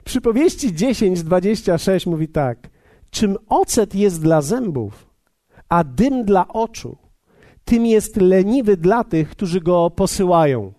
Przypowieści 0.04 0.72
10:26 0.72 2.06
mówi 2.10 2.28
tak: 2.28 2.70
Czym 3.10 3.36
ocet 3.48 3.94
jest 3.94 4.22
dla 4.22 4.42
zębów, 4.42 5.11
a 5.72 5.84
dym 5.84 6.24
dla 6.24 6.48
oczu, 6.48 6.96
tym 7.64 7.86
jest 7.86 8.16
leniwy 8.16 8.76
dla 8.76 9.04
tych, 9.04 9.30
którzy 9.30 9.60
go 9.60 9.90
posyłają. 9.90 10.72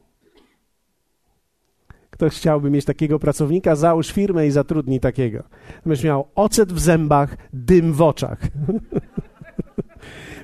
Ktoś 2.10 2.34
chciałby 2.34 2.70
mieć 2.70 2.86
takiego 2.86 3.20
pracownika, 3.20 3.76
załóż 3.76 4.12
firmę 4.12 4.48
i 4.48 4.52
zatrudnij 4.52 5.00
takiego. 5.00 5.44
Byś 5.86 6.04
miał 6.04 6.28
ocet 6.36 6.74
w 6.74 6.80
zębach, 6.80 7.38
dym 7.54 7.94
w 7.94 8.02
oczach. 8.02 8.40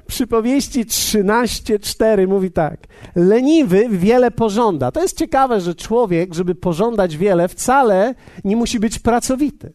Przypowieści 0.08 0.86
13:4 0.86 2.28
mówi 2.28 2.52
tak: 2.52 2.88
Leniwy 3.16 3.90
wiele 3.90 4.32
pożąda. 4.32 4.92
To 4.92 5.02
jest 5.02 5.18
ciekawe, 5.18 5.62
że 5.62 5.76
człowiek, 5.76 6.34
żeby 6.34 6.56
pożądać 6.56 7.18
wiele, 7.18 7.48
wcale 7.48 8.16
nie 8.44 8.56
musi 8.56 8.80
być 8.80 9.00
pracowity. 9.00 9.74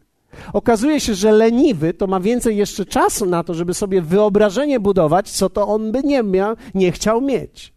Okazuje 0.52 1.00
się, 1.00 1.14
że 1.14 1.32
leniwy 1.32 1.94
to 1.94 2.06
ma 2.06 2.20
więcej 2.20 2.56
jeszcze 2.56 2.86
czasu 2.86 3.26
na 3.26 3.44
to, 3.44 3.54
żeby 3.54 3.74
sobie 3.74 4.02
wyobrażenie 4.02 4.80
budować, 4.80 5.30
co 5.30 5.50
to 5.50 5.68
on 5.68 5.92
by 5.92 6.02
nie 6.02 6.22
miał, 6.22 6.56
nie 6.74 6.92
chciał 6.92 7.20
mieć. 7.20 7.74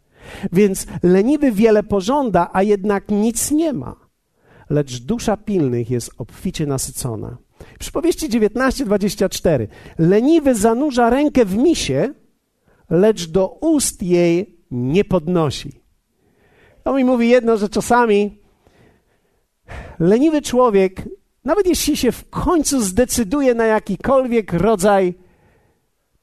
Więc 0.52 0.86
leniwy 1.04 1.52
wiele 1.52 1.84
pożąda, 1.84 2.50
a 2.54 2.64
jednak 2.64 3.10
nic 3.10 3.52
nie 3.52 3.74
ma. 3.74 3.96
Lecz 4.70 5.00
dusza 5.00 5.38
pilnych 5.38 5.90
jest 5.90 6.12
obficie 6.18 6.66
nasycona. 6.66 7.38
Przypowieści 7.80 8.30
19:24. 8.30 9.68
Leniwy 10.00 10.56
zanurza 10.56 11.10
rękę 11.10 11.46
w 11.46 11.58
misie, 11.58 12.14
lecz 12.90 13.28
do 13.28 13.48
ust 13.48 14.04
jej 14.04 14.58
nie 14.72 15.06
podnosi. 15.06 15.82
To 16.84 16.94
mi 16.94 17.06
mówi 17.06 17.30
jedno, 17.30 17.58
że 17.58 17.70
czasami 17.70 18.40
leniwy 20.00 20.42
człowiek, 20.42 21.10
nawet 21.48 21.68
jeśli 21.68 21.98
się 21.98 22.12
w 22.12 22.30
końcu 22.30 22.82
zdecyduje 22.82 23.54
na 23.54 23.66
jakikolwiek 23.66 24.54
rodzaj 24.54 25.14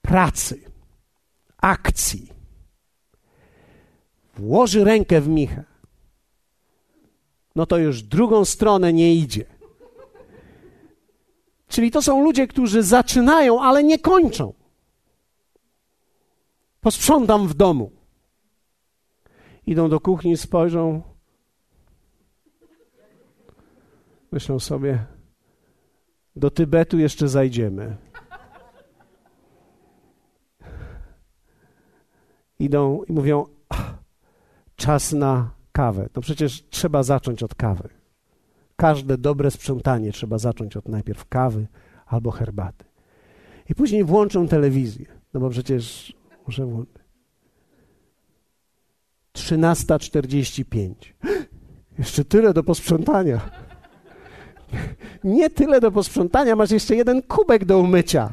pracy, 0.03 0.61
akcji, 1.57 2.33
włoży 4.37 4.85
rękę 4.85 5.21
w 5.21 5.29
michę, 5.29 5.65
no 7.57 7.67
to 7.67 7.79
już 7.79 8.03
drugą 8.03 8.45
stronę 8.45 8.93
nie 8.93 9.15
idzie. 9.15 9.45
Czyli 11.69 11.91
to 11.91 12.03
są 12.03 12.25
ludzie, 12.25 12.47
którzy 12.47 12.83
zaczynają, 12.83 13.63
ale 13.63 13.85
nie 13.85 13.99
kończą. 13.99 14.55
Posprzątam 16.81 17.49
w 17.49 17.55
domu. 17.55 17.91
Idą 19.67 19.89
do 19.89 20.01
kuchni, 20.01 20.37
spojrzą. 20.37 21.03
Myślą 24.33 24.61
sobie, 24.61 25.14
do 26.37 26.51
Tybetu 26.51 26.99
jeszcze 26.99 27.29
zajdziemy. 27.29 27.97
Idą 32.59 33.03
i 33.03 33.13
mówią, 33.13 33.45
czas 34.77 35.13
na 35.13 35.51
kawę. 35.73 36.09
No 36.17 36.23
przecież 36.23 36.65
trzeba 36.71 37.03
zacząć 37.03 37.43
od 37.43 37.55
kawy. 37.55 37.89
Każde 38.77 39.19
dobre 39.19 39.51
sprzątanie 39.51 40.13
trzeba 40.13 40.39
zacząć 40.39 40.77
od 40.77 40.89
najpierw 40.89 41.29
kawy 41.29 41.67
albo 42.07 42.31
herbaty. 42.31 42.85
I 43.71 43.75
później 43.75 44.05
włączą 44.05 44.49
telewizję, 44.49 45.07
no 45.35 45.41
bo 45.41 45.51
przecież 45.51 46.17
muszę 46.47 46.67
włączyć. 46.67 47.05
13.45. 49.35 50.95
Jeszcze 51.99 52.25
tyle 52.25 52.55
do 52.55 52.63
posprzątania. 52.63 53.51
Nie 55.25 55.51
tyle 55.51 55.81
do 55.81 55.93
posprzątania, 55.93 56.57
masz 56.57 56.71
jeszcze 56.71 56.97
jeden 56.97 57.23
kubek 57.23 57.65
do 57.65 57.79
umycia. 57.79 58.33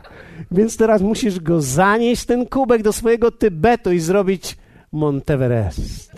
Więc 0.52 0.78
teraz 0.78 1.02
musisz 1.02 1.40
go 1.40 1.62
zanieść, 1.62 2.26
ten 2.26 2.46
kubek, 2.46 2.82
do 2.82 2.94
swojego 2.94 3.32
Tybetu 3.32 3.92
i 3.92 4.00
zrobić 4.00 4.58
Monteverest. 4.92 6.12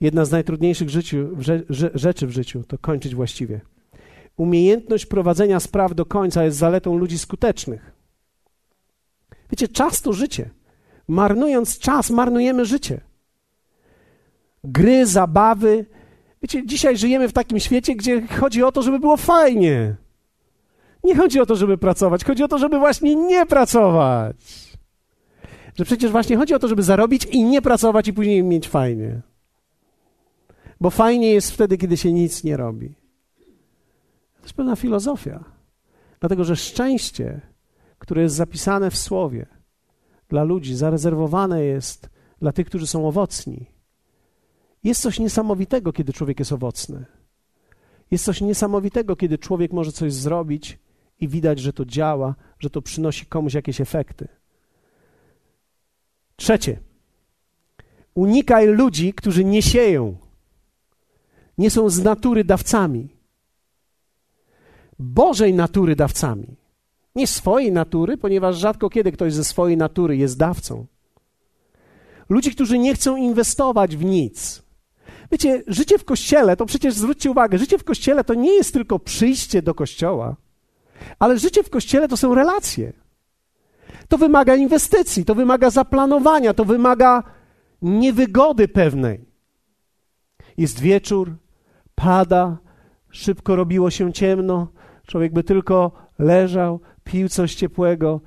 Jedna 0.00 0.24
z 0.24 0.30
najtrudniejszych 0.30 0.90
życiu, 0.90 1.28
rzeczy 1.94 2.26
w 2.26 2.30
życiu 2.30 2.64
to 2.68 2.78
kończyć 2.78 3.14
właściwie. 3.14 3.60
Umiejętność 4.36 5.06
prowadzenia 5.06 5.60
spraw 5.60 5.94
do 5.94 6.06
końca 6.06 6.44
jest 6.44 6.58
zaletą 6.58 6.98
ludzi 6.98 7.18
skutecznych. 7.18 7.92
Wiecie, 9.50 9.68
czas 9.68 10.02
to 10.02 10.12
życie. 10.12 10.50
Marnując 11.08 11.78
czas, 11.78 12.10
marnujemy 12.10 12.64
życie. 12.64 13.00
Gry, 14.64 15.06
zabawy. 15.06 15.86
Wiecie, 16.42 16.66
dzisiaj 16.66 16.96
żyjemy 16.96 17.28
w 17.28 17.32
takim 17.32 17.60
świecie, 17.60 17.94
gdzie 17.94 18.26
chodzi 18.26 18.62
o 18.62 18.72
to, 18.72 18.82
żeby 18.82 18.98
było 18.98 19.16
fajnie. 19.16 19.96
Nie 21.04 21.16
chodzi 21.16 21.40
o 21.40 21.46
to, 21.46 21.56
żeby 21.56 21.78
pracować, 21.78 22.24
chodzi 22.24 22.42
o 22.42 22.48
to, 22.48 22.58
żeby 22.58 22.78
właśnie 22.78 23.16
nie 23.16 23.46
pracować. 23.46 24.36
Że 25.74 25.84
przecież 25.84 26.10
właśnie 26.10 26.36
chodzi 26.36 26.54
o 26.54 26.58
to, 26.58 26.68
żeby 26.68 26.82
zarobić 26.82 27.24
i 27.24 27.44
nie 27.44 27.62
pracować 27.62 28.08
i 28.08 28.12
później 28.12 28.42
mieć 28.42 28.68
fajnie. 28.68 29.20
Bo 30.80 30.90
fajnie 30.90 31.32
jest 31.32 31.50
wtedy, 31.50 31.78
kiedy 31.78 31.96
się 31.96 32.12
nic 32.12 32.44
nie 32.44 32.56
robi. 32.56 32.94
To 34.36 34.42
jest 34.42 34.54
pewna 34.54 34.76
filozofia. 34.76 35.44
Dlatego, 36.20 36.44
że 36.44 36.56
szczęście, 36.56 37.40
które 37.98 38.22
jest 38.22 38.34
zapisane 38.34 38.90
w 38.90 38.96
słowie 38.96 39.46
dla 40.28 40.44
ludzi, 40.44 40.74
zarezerwowane 40.74 41.64
jest 41.64 42.10
dla 42.40 42.52
tych, 42.52 42.66
którzy 42.66 42.86
są 42.86 43.08
owocni. 43.08 43.71
Jest 44.84 45.02
coś 45.02 45.18
niesamowitego, 45.18 45.92
kiedy 45.92 46.12
człowiek 46.12 46.38
jest 46.38 46.52
owocny. 46.52 47.04
Jest 48.10 48.24
coś 48.24 48.40
niesamowitego, 48.40 49.16
kiedy 49.16 49.38
człowiek 49.38 49.72
może 49.72 49.92
coś 49.92 50.12
zrobić 50.12 50.78
i 51.20 51.28
widać, 51.28 51.58
że 51.58 51.72
to 51.72 51.84
działa, 51.84 52.34
że 52.58 52.70
to 52.70 52.82
przynosi 52.82 53.26
komuś 53.26 53.54
jakieś 53.54 53.80
efekty. 53.80 54.28
Trzecie. 56.36 56.80
Unikaj 58.14 58.66
ludzi, 58.66 59.14
którzy 59.14 59.44
nie 59.44 59.62
sieją, 59.62 60.16
nie 61.58 61.70
są 61.70 61.88
z 61.88 61.98
natury 61.98 62.44
dawcami. 62.44 63.08
Bożej 64.98 65.54
natury 65.54 65.96
dawcami. 65.96 66.56
Nie 67.14 67.26
swojej 67.26 67.72
natury, 67.72 68.16
ponieważ 68.16 68.58
rzadko 68.58 68.90
kiedy 68.90 69.12
ktoś 69.12 69.34
ze 69.34 69.44
swojej 69.44 69.76
natury 69.76 70.16
jest 70.16 70.38
dawcą. 70.38 70.86
Ludzi, 72.28 72.50
którzy 72.50 72.78
nie 72.78 72.94
chcą 72.94 73.16
inwestować 73.16 73.96
w 73.96 74.04
nic. 74.04 74.61
Wiecie, 75.32 75.62
życie 75.66 75.98
w 75.98 76.04
kościele, 76.04 76.56
to 76.56 76.66
przecież 76.66 76.94
zwróćcie 76.94 77.30
uwagę, 77.30 77.58
życie 77.58 77.78
w 77.78 77.84
kościele 77.84 78.24
to 78.24 78.34
nie 78.34 78.54
jest 78.54 78.72
tylko 78.72 78.98
przyjście 78.98 79.62
do 79.62 79.74
kościoła, 79.74 80.36
ale 81.18 81.38
życie 81.38 81.62
w 81.62 81.70
kościele 81.70 82.08
to 82.08 82.16
są 82.16 82.34
relacje. 82.34 82.92
To 84.08 84.18
wymaga 84.18 84.56
inwestycji, 84.56 85.24
to 85.24 85.34
wymaga 85.34 85.70
zaplanowania, 85.70 86.54
to 86.54 86.64
wymaga 86.64 87.22
niewygody 87.82 88.68
pewnej. 88.68 89.24
Jest 90.56 90.80
wieczór, 90.80 91.36
pada, 91.94 92.58
szybko 93.10 93.56
robiło 93.56 93.90
się 93.90 94.12
ciemno, 94.12 94.68
człowiek 95.06 95.32
by 95.32 95.44
tylko 95.44 95.92
leżał, 96.18 96.80
pił 97.04 97.28
coś 97.28 97.54
ciepłego 97.54 98.20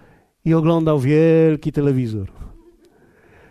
i 0.46 0.54
oglądał 0.54 1.00
wielki 1.00 1.72
telewizor. 1.72 2.45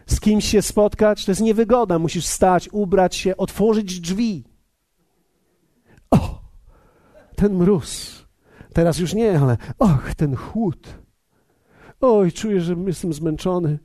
Z 0.06 0.20
kimś 0.20 0.44
się 0.44 0.62
spotkać 0.62 1.24
to 1.24 1.30
jest 1.30 1.40
niewygoda. 1.40 1.98
Musisz 1.98 2.26
stać, 2.26 2.68
ubrać 2.72 3.16
się, 3.16 3.36
otworzyć 3.36 4.00
drzwi. 4.00 4.44
O, 6.10 6.40
ten 7.36 7.54
mróz. 7.54 8.24
Teraz 8.72 8.98
już 8.98 9.14
nie, 9.14 9.38
ale 9.38 9.56
och, 9.78 10.14
ten 10.16 10.36
chłód. 10.36 10.88
Oj, 12.00 12.32
czuję, 12.32 12.60
że 12.60 12.74
jestem 12.86 13.12
zmęczony. 13.12 13.78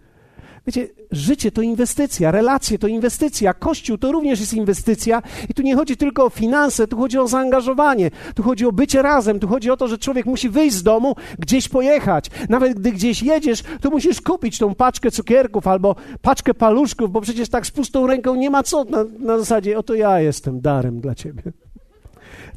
Wiecie, 0.68 0.88
życie 1.12 1.52
to 1.52 1.62
inwestycja, 1.62 2.32
relacje 2.32 2.80
to 2.80 2.88
inwestycja, 2.88 3.54
kościół 3.54 3.98
to 3.98 4.12
również 4.12 4.40
jest 4.40 4.54
inwestycja 4.54 5.22
i 5.50 5.54
tu 5.54 5.62
nie 5.62 5.76
chodzi 5.76 5.98
tylko 5.98 6.26
o 6.26 6.30
finanse, 6.30 6.88
tu 6.88 6.98
chodzi 6.98 7.20
o 7.20 7.28
zaangażowanie, 7.28 8.12
tu 8.36 8.44
chodzi 8.44 8.66
o 8.66 8.72
bycie 8.72 9.02
razem, 9.02 9.40
tu 9.40 9.48
chodzi 9.48 9.72
o 9.72 9.78
to, 9.78 9.88
że 9.88 9.98
człowiek 9.98 10.26
musi 10.26 10.50
wyjść 10.50 10.76
z 10.76 10.84
domu, 10.84 11.16
gdzieś 11.40 11.70
pojechać. 11.70 12.26
Nawet 12.50 12.80
gdy 12.80 12.92
gdzieś 12.92 13.24
jedziesz, 13.24 13.64
to 13.82 13.90
musisz 13.90 14.22
kupić 14.22 14.58
tą 14.58 14.76
paczkę 14.76 15.12
cukierków 15.12 15.68
albo 15.68 15.96
paczkę 16.22 16.54
paluszków, 16.54 17.12
bo 17.12 17.22
przecież 17.22 17.50
tak 17.50 17.68
z 17.68 17.72
pustą 17.72 18.08
ręką 18.08 18.36
nie 18.36 18.50
ma 18.50 18.64
co 18.64 18.84
na, 18.84 19.06
na 19.20 19.40
zasadzie, 19.40 19.78
oto 19.78 19.94
ja 19.96 20.20
jestem 20.20 20.62
darem 20.62 21.02
dla 21.02 21.16
ciebie. 21.16 21.44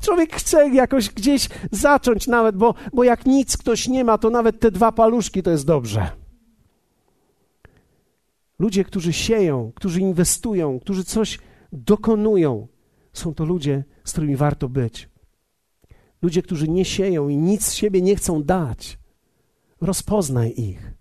Człowiek 0.01 0.37
chce 0.37 0.69
jakoś 0.69 1.11
gdzieś 1.11 1.49
zacząć 1.71 2.27
nawet, 2.27 2.57
bo, 2.57 2.75
bo 2.93 3.05
jak 3.05 3.27
nic 3.27 3.57
ktoś 3.57 3.89
nie 3.89 4.05
ma, 4.05 4.19
to 4.19 4.31
nawet 4.31 4.61
te 4.61 4.71
dwa 4.71 4.93
paluszki 4.93 5.43
to 5.43 5.51
jest 5.51 5.67
dobrze. 5.67 6.22
Ludzie, 8.63 8.85
którzy 8.85 9.13
sieją, 9.13 9.73
którzy 9.75 10.01
inwestują, 10.01 10.81
którzy 10.81 11.05
coś 11.05 11.39
dokonują, 11.73 12.69
są 13.13 13.35
to 13.35 13.45
ludzie, 13.45 13.85
z 14.05 14.13
którymi 14.13 14.37
warto 14.37 14.69
być. 14.69 15.09
Ludzie, 16.23 16.43
którzy 16.43 16.69
nie 16.69 16.85
sieją 16.85 17.29
i 17.29 17.37
nic 17.37 17.65
z 17.65 17.75
siebie 17.75 18.03
nie 18.03 18.17
chcą 18.17 18.43
dać, 18.43 18.99
rozpoznaj 19.81 20.55
ich. 20.57 20.93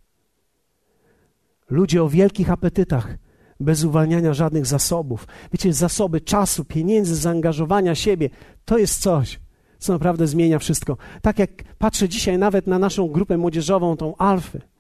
Ludzie 1.70 2.04
o 2.04 2.10
wielkich 2.10 2.50
apetytach, 2.50 3.18
bez 3.60 3.84
uwalniania 3.84 4.34
żadnych 4.34 4.66
zasobów. 4.66 5.28
Wiecie, 5.54 5.74
zasoby 5.74 6.22
czasu, 6.22 6.66
pieniędzy, 6.66 7.16
zaangażowania 7.16 7.96
siebie 7.96 8.30
to 8.66 8.78
jest 8.78 9.02
coś, 9.02 9.40
co 9.80 9.94
naprawdę 9.94 10.28
zmienia 10.28 10.60
wszystko. 10.60 10.98
Tak 11.22 11.40
jak 11.40 11.64
patrzę 11.78 12.10
dzisiaj 12.10 12.38
nawet 12.38 12.68
na 12.68 12.80
naszą 12.80 13.08
grupę 13.08 13.38
młodzieżową, 13.38 13.98
tą 13.98 14.16
Alfy. 14.18 14.71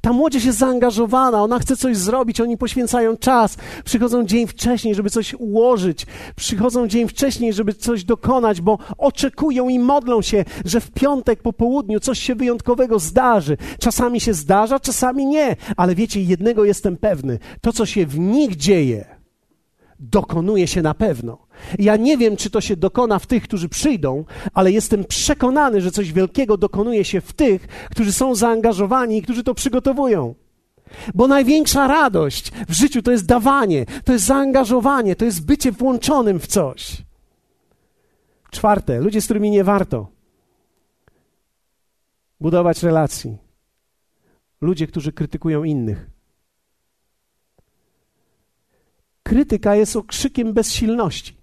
Ta 0.00 0.12
młodzież 0.12 0.44
jest 0.44 0.58
zaangażowana, 0.58 1.42
ona 1.42 1.58
chce 1.58 1.76
coś 1.76 1.96
zrobić, 1.96 2.40
oni 2.40 2.56
poświęcają 2.56 3.16
czas, 3.16 3.56
przychodzą 3.84 4.24
dzień 4.24 4.46
wcześniej, 4.46 4.94
żeby 4.94 5.10
coś 5.10 5.34
ułożyć, 5.34 6.06
przychodzą 6.36 6.88
dzień 6.88 7.08
wcześniej, 7.08 7.52
żeby 7.52 7.74
coś 7.74 8.04
dokonać, 8.04 8.60
bo 8.60 8.78
oczekują 8.98 9.68
i 9.68 9.78
modlą 9.78 10.22
się, 10.22 10.44
że 10.64 10.80
w 10.80 10.90
piątek 10.90 11.42
po 11.42 11.52
południu 11.52 12.00
coś 12.00 12.18
się 12.18 12.34
wyjątkowego 12.34 12.98
zdarzy. 12.98 13.56
Czasami 13.80 14.20
się 14.20 14.34
zdarza, 14.34 14.80
czasami 14.80 15.26
nie, 15.26 15.56
ale 15.76 15.94
wiecie, 15.94 16.22
jednego 16.22 16.64
jestem 16.64 16.96
pewny: 16.96 17.38
to, 17.60 17.72
co 17.72 17.86
się 17.86 18.06
w 18.06 18.18
nich 18.18 18.56
dzieje, 18.56 19.17
dokonuje 20.00 20.66
się 20.66 20.82
na 20.82 20.94
pewno. 20.94 21.38
Ja 21.78 21.96
nie 21.96 22.18
wiem, 22.18 22.36
czy 22.36 22.50
to 22.50 22.60
się 22.60 22.76
dokona 22.76 23.18
w 23.18 23.26
tych, 23.26 23.42
którzy 23.42 23.68
przyjdą, 23.68 24.24
ale 24.54 24.72
jestem 24.72 25.04
przekonany, 25.04 25.80
że 25.80 25.90
coś 25.90 26.12
wielkiego 26.12 26.56
dokonuje 26.56 27.04
się 27.04 27.20
w 27.20 27.32
tych, 27.32 27.66
którzy 27.90 28.12
są 28.12 28.34
zaangażowani 28.34 29.18
i 29.18 29.22
którzy 29.22 29.44
to 29.44 29.54
przygotowują. 29.54 30.34
Bo 31.14 31.28
największa 31.28 31.86
radość 31.86 32.52
w 32.68 32.72
życiu 32.72 33.02
to 33.02 33.10
jest 33.10 33.26
dawanie, 33.26 33.86
to 34.04 34.12
jest 34.12 34.24
zaangażowanie, 34.24 35.16
to 35.16 35.24
jest 35.24 35.46
bycie 35.46 35.72
włączonym 35.72 36.40
w 36.40 36.46
coś. 36.46 36.96
Czwarte, 38.50 39.00
ludzie, 39.00 39.20
z 39.20 39.24
którymi 39.24 39.50
nie 39.50 39.64
warto 39.64 40.06
budować 42.40 42.82
relacji. 42.82 43.36
Ludzie, 44.60 44.86
którzy 44.86 45.12
krytykują 45.12 45.64
innych. 45.64 46.17
Krytyka 49.28 49.74
jest 49.74 49.96
okrzykiem 49.96 50.52
bezsilności. 50.52 51.36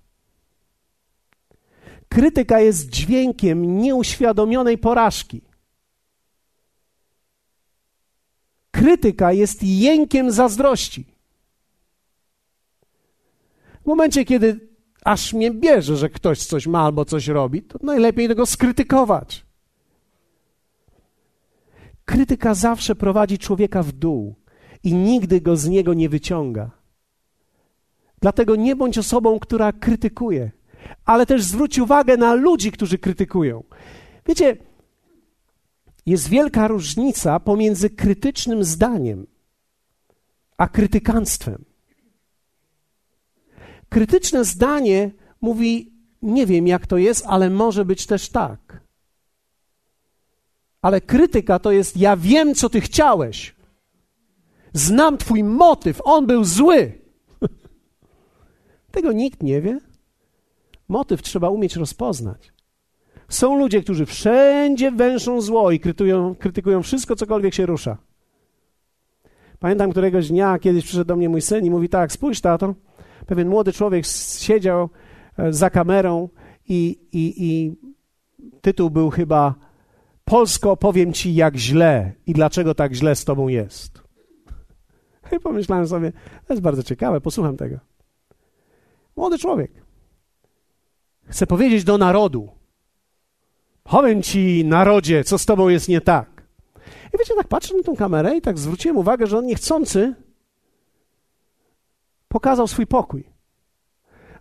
Krytyka 2.10 2.60
jest 2.60 2.90
dźwiękiem 2.90 3.82
nieuświadomionej 3.82 4.78
porażki. 4.78 5.42
Krytyka 8.72 9.32
jest 9.32 9.64
jękiem 9.64 10.32
zazdrości. 10.32 11.06
W 13.84 13.86
momencie, 13.86 14.26
kiedy 14.26 14.70
aż 15.04 15.34
mnie 15.34 15.52
bierze, 15.52 15.98
że 15.98 16.10
ktoś 16.10 16.46
coś 16.46 16.68
ma 16.68 16.82
albo 16.82 17.06
coś 17.06 17.28
robi, 17.28 17.62
to 17.64 17.80
najlepiej 17.84 18.28
tego 18.28 18.46
skrytykować. 18.46 19.46
Krytyka 22.06 22.54
zawsze 22.54 22.96
prowadzi 22.96 23.38
człowieka 23.38 23.84
w 23.84 23.92
dół 23.92 24.36
i 24.84 24.94
nigdy 24.94 25.42
go 25.42 25.58
z 25.58 25.68
niego 25.68 25.94
nie 25.94 26.10
wyciąga. 26.10 26.75
Dlatego 28.26 28.56
nie 28.56 28.76
bądź 28.76 28.98
osobą, 28.98 29.40
która 29.40 29.72
krytykuje 29.72 30.52
ale 31.06 31.26
też 31.26 31.44
zwróć 31.44 31.80
uwagę 31.80 32.18
na 32.18 32.34
ludzi, 32.34 32.72
którzy 32.72 32.98
krytykują. 32.98 33.64
Wiecie, 34.26 34.58
jest 36.06 36.30
wielka 36.30 36.68
różnica 36.68 37.40
pomiędzy 37.40 37.90
krytycznym 37.90 38.64
zdaniem 38.64 39.28
a 40.58 40.68
krytykanstwem. 40.68 41.66
Krytyczne 43.90 44.46
zdanie 44.46 45.12
mówi: 45.42 45.94
Nie 46.22 46.46
wiem, 46.46 46.68
jak 46.68 46.88
to 46.88 46.98
jest, 46.98 47.26
ale 47.28 47.50
może 47.50 47.86
być 47.86 48.06
też 48.06 48.30
tak. 48.30 48.82
Ale 50.82 51.02
krytyka 51.02 51.60
to 51.60 51.72
jest: 51.72 51.98
Ja 51.98 52.18
wiem, 52.18 52.56
co 52.56 52.70
ty 52.70 52.82
chciałeś. 52.82 53.56
Znam 54.74 55.18
twój 55.18 55.44
motyw, 55.44 56.02
on 56.04 56.26
był 56.26 56.44
zły. 56.44 57.05
Tego 58.96 59.12
nikt 59.12 59.44
nie 59.44 59.62
wie. 59.62 59.80
Motyw 60.88 61.22
trzeba 61.22 61.50
umieć 61.50 61.76
rozpoznać. 61.76 62.54
Są 63.30 63.58
ludzie, 63.58 63.82
którzy 63.82 64.06
wszędzie 64.06 64.92
węszą 64.92 65.42
zło 65.42 65.72
i 65.72 65.80
krytykują, 65.80 66.36
krytykują 66.36 66.84
wszystko, 66.84 67.16
cokolwiek 67.16 67.54
się 67.54 67.66
rusza. 67.66 67.98
Pamiętam 69.60 69.92
któregoś 69.92 70.28
dnia, 70.28 70.60
kiedyś 70.60 70.84
przyszedł 70.84 71.08
do 71.08 71.16
mnie 71.16 71.30
mój 71.30 71.42
syn 71.42 71.66
i 71.66 71.70
mówi 71.70 71.90
tak, 71.90 72.12
spójrz 72.12 72.42
tato, 72.42 72.76
pewien 73.26 73.50
młody 73.50 73.74
człowiek 73.74 74.06
siedział 74.40 74.90
e, 75.38 75.54
za 75.54 75.70
kamerą 75.70 76.30
i, 76.70 77.00
i, 77.12 77.34
i 77.38 77.76
tytuł 78.62 78.90
był 78.90 79.10
chyba 79.10 79.56
Polsko 80.26 80.78
powiem 80.78 81.14
ci 81.14 81.36
jak 81.36 81.56
źle 81.56 82.14
i 82.28 82.34
dlaczego 82.34 82.76
tak 82.76 82.94
źle 82.94 83.16
z 83.16 83.26
tobą 83.26 83.48
jest. 83.48 84.02
I 85.38 85.40
pomyślałem 85.40 85.88
sobie, 85.88 86.12
to 86.48 86.54
jest 86.54 86.64
bardzo 86.64 86.84
ciekawe, 86.84 87.22
posłucham 87.22 87.58
tego. 87.58 87.95
Młody 89.16 89.38
człowiek. 89.38 89.72
Chcę 91.26 91.48
powiedzieć 91.48 91.84
do 91.84 91.98
narodu: 91.98 92.50
Powiem 93.84 94.22
ci, 94.24 94.66
narodzie, 94.66 95.24
co 95.24 95.38
z 95.38 95.46
tobą 95.46 95.70
jest 95.70 95.90
nie 95.90 96.02
tak. 96.02 96.44
I 97.14 97.18
wiecie, 97.20 97.36
tak 97.36 97.48
patrzę 97.48 97.78
na 97.78 97.84
tą 97.84 97.96
kamerę 97.96 98.38
i 98.38 98.42
tak 98.42 98.60
zwróciłem 98.60 98.98
uwagę, 98.98 99.28
że 99.28 99.38
on 99.38 99.46
niechcący 99.46 100.16
pokazał 102.28 102.68
swój 102.68 102.88
pokój. 102.88 103.30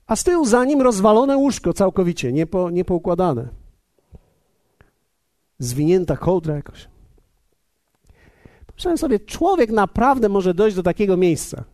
A 0.07 0.17
z 0.17 0.25
tyłu 0.25 0.45
za 0.45 0.65
nim 0.65 0.83
rozwalone 0.83 1.37
łóżko 1.37 1.73
całkowicie, 1.73 2.33
niepo, 2.33 2.71
niepoukładane. 2.71 3.49
Zwinięta 5.59 6.17
kołdra 6.17 6.55
jakoś. 6.55 6.89
Pomyślałem 8.67 8.99
sobie, 8.99 9.21
człowiek 9.21 9.71
naprawdę 9.71 10.29
może 10.29 10.55
dojść 10.55 10.77
do 10.77 10.83
takiego 10.83 11.17
miejsca, 11.17 11.65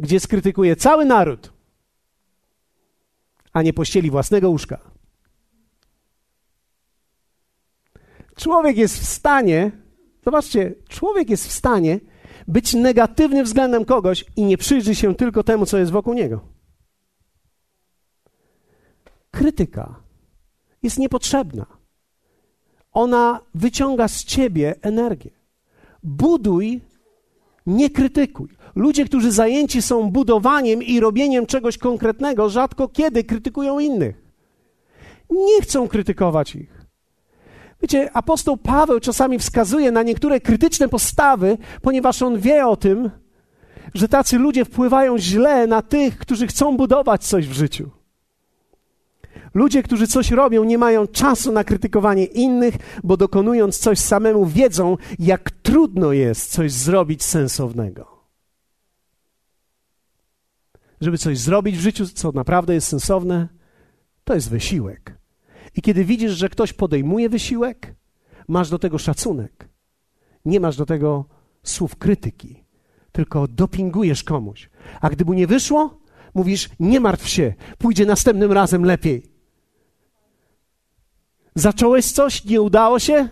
gdzie 0.00 0.20
skrytykuje 0.20 0.76
cały 0.76 1.04
naród, 1.04 1.53
a 3.54 3.62
nie 3.62 3.72
pościeli 3.72 4.10
własnego 4.10 4.50
łóżka. 4.50 4.80
Człowiek 8.36 8.76
jest 8.76 8.98
w 8.98 9.04
stanie, 9.04 9.70
zobaczcie, 10.24 10.74
człowiek 10.88 11.30
jest 11.30 11.48
w 11.48 11.52
stanie 11.52 12.00
być 12.48 12.74
negatywny 12.74 13.44
względem 13.44 13.84
kogoś 13.84 14.24
i 14.36 14.44
nie 14.44 14.58
przyjrzy 14.58 14.94
się 14.94 15.14
tylko 15.14 15.42
temu, 15.42 15.66
co 15.66 15.78
jest 15.78 15.92
wokół 15.92 16.14
niego. 16.14 16.40
Krytyka 19.30 20.02
jest 20.82 20.98
niepotrzebna. 20.98 21.66
Ona 22.92 23.40
wyciąga 23.54 24.08
z 24.08 24.24
ciebie 24.24 24.74
energię. 24.82 25.30
Buduj, 26.02 26.80
nie 27.66 27.90
krytykuj. 27.90 28.48
Ludzie, 28.74 29.04
którzy 29.04 29.32
zajęci 29.32 29.82
są 29.82 30.10
budowaniem 30.10 30.82
i 30.82 31.00
robieniem 31.00 31.46
czegoś 31.46 31.78
konkretnego, 31.78 32.48
rzadko 32.48 32.88
kiedy 32.88 33.24
krytykują 33.24 33.78
innych. 33.78 34.22
Nie 35.30 35.62
chcą 35.62 35.88
krytykować 35.88 36.54
ich. 36.54 36.84
Wiecie, 37.82 38.10
apostoł 38.14 38.56
Paweł 38.56 39.00
czasami 39.00 39.38
wskazuje 39.38 39.90
na 39.90 40.02
niektóre 40.02 40.40
krytyczne 40.40 40.88
postawy, 40.88 41.58
ponieważ 41.82 42.22
on 42.22 42.40
wie 42.40 42.66
o 42.66 42.76
tym, 42.76 43.10
że 43.94 44.08
tacy 44.08 44.38
ludzie 44.38 44.64
wpływają 44.64 45.18
źle 45.18 45.66
na 45.66 45.82
tych, 45.82 46.18
którzy 46.18 46.46
chcą 46.46 46.76
budować 46.76 47.24
coś 47.24 47.48
w 47.48 47.52
życiu. 47.52 47.90
Ludzie, 49.54 49.82
którzy 49.82 50.06
coś 50.06 50.30
robią, 50.30 50.64
nie 50.64 50.78
mają 50.78 51.06
czasu 51.06 51.52
na 51.52 51.64
krytykowanie 51.64 52.24
innych, 52.24 52.74
bo 53.04 53.16
dokonując 53.16 53.78
coś 53.78 53.98
samemu, 53.98 54.46
wiedzą, 54.46 54.96
jak 55.18 55.50
trudno 55.50 56.12
jest 56.12 56.50
coś 56.50 56.72
zrobić 56.72 57.22
sensownego. 57.22 58.14
Żeby 61.00 61.18
coś 61.18 61.38
zrobić 61.38 61.76
w 61.76 61.80
życiu, 61.80 62.06
co 62.06 62.32
naprawdę 62.32 62.74
jest 62.74 62.88
sensowne, 62.88 63.48
to 64.24 64.34
jest 64.34 64.50
wysiłek. 64.50 65.18
I 65.76 65.82
kiedy 65.82 66.04
widzisz, 66.04 66.32
że 66.32 66.48
ktoś 66.48 66.72
podejmuje 66.72 67.28
wysiłek, 67.28 67.94
masz 68.48 68.70
do 68.70 68.78
tego 68.78 68.98
szacunek. 68.98 69.68
Nie 70.44 70.60
masz 70.60 70.76
do 70.76 70.86
tego 70.86 71.24
słów 71.62 71.96
krytyki, 71.96 72.64
tylko 73.12 73.48
dopingujesz 73.48 74.24
komuś. 74.24 74.70
A 75.00 75.10
gdy 75.10 75.24
mu 75.24 75.32
nie 75.32 75.46
wyszło, 75.46 76.00
mówisz: 76.34 76.70
Nie 76.80 77.00
martw 77.00 77.28
się, 77.28 77.54
pójdzie 77.78 78.06
następnym 78.06 78.52
razem 78.52 78.84
lepiej. 78.84 79.33
Zacząłeś 81.54 82.12
coś, 82.12 82.44
nie 82.44 82.60
udało 82.60 82.98
się? 82.98 83.28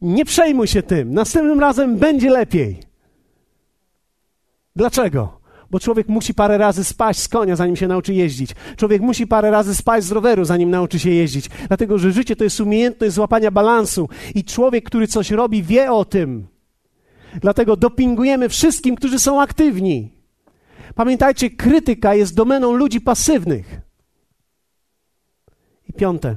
Nie 0.00 0.24
przejmuj 0.24 0.66
się 0.66 0.82
tym. 0.82 1.14
Następnym 1.14 1.60
razem 1.60 1.96
będzie 1.96 2.30
lepiej. 2.30 2.80
Dlaczego? 4.76 5.40
Bo 5.70 5.80
człowiek 5.80 6.08
musi 6.08 6.34
parę 6.34 6.58
razy 6.58 6.84
spaść 6.84 7.20
z 7.20 7.28
konia, 7.28 7.56
zanim 7.56 7.76
się 7.76 7.88
nauczy 7.88 8.14
jeździć. 8.14 8.50
Człowiek 8.76 9.02
musi 9.02 9.26
parę 9.26 9.50
razy 9.50 9.74
spaść 9.74 10.06
z 10.06 10.12
roweru, 10.12 10.44
zanim 10.44 10.70
nauczy 10.70 10.98
się 10.98 11.10
jeździć. 11.10 11.48
Dlatego, 11.68 11.98
że 11.98 12.12
życie 12.12 12.36
to 12.36 12.44
jest 12.44 12.60
umiejętność 12.60 13.14
złapania 13.14 13.50
balansu 13.50 14.08
i 14.34 14.44
człowiek, 14.44 14.84
który 14.84 15.06
coś 15.06 15.30
robi, 15.30 15.62
wie 15.62 15.92
o 15.92 16.04
tym. 16.04 16.46
Dlatego 17.40 17.76
dopingujemy 17.76 18.48
wszystkim, 18.48 18.96
którzy 18.96 19.18
są 19.18 19.40
aktywni. 19.40 20.12
Pamiętajcie, 20.94 21.50
krytyka 21.50 22.14
jest 22.14 22.34
domeną 22.34 22.72
ludzi 22.72 23.00
pasywnych. 23.00 23.80
I 25.88 25.92
piąte. 25.92 26.36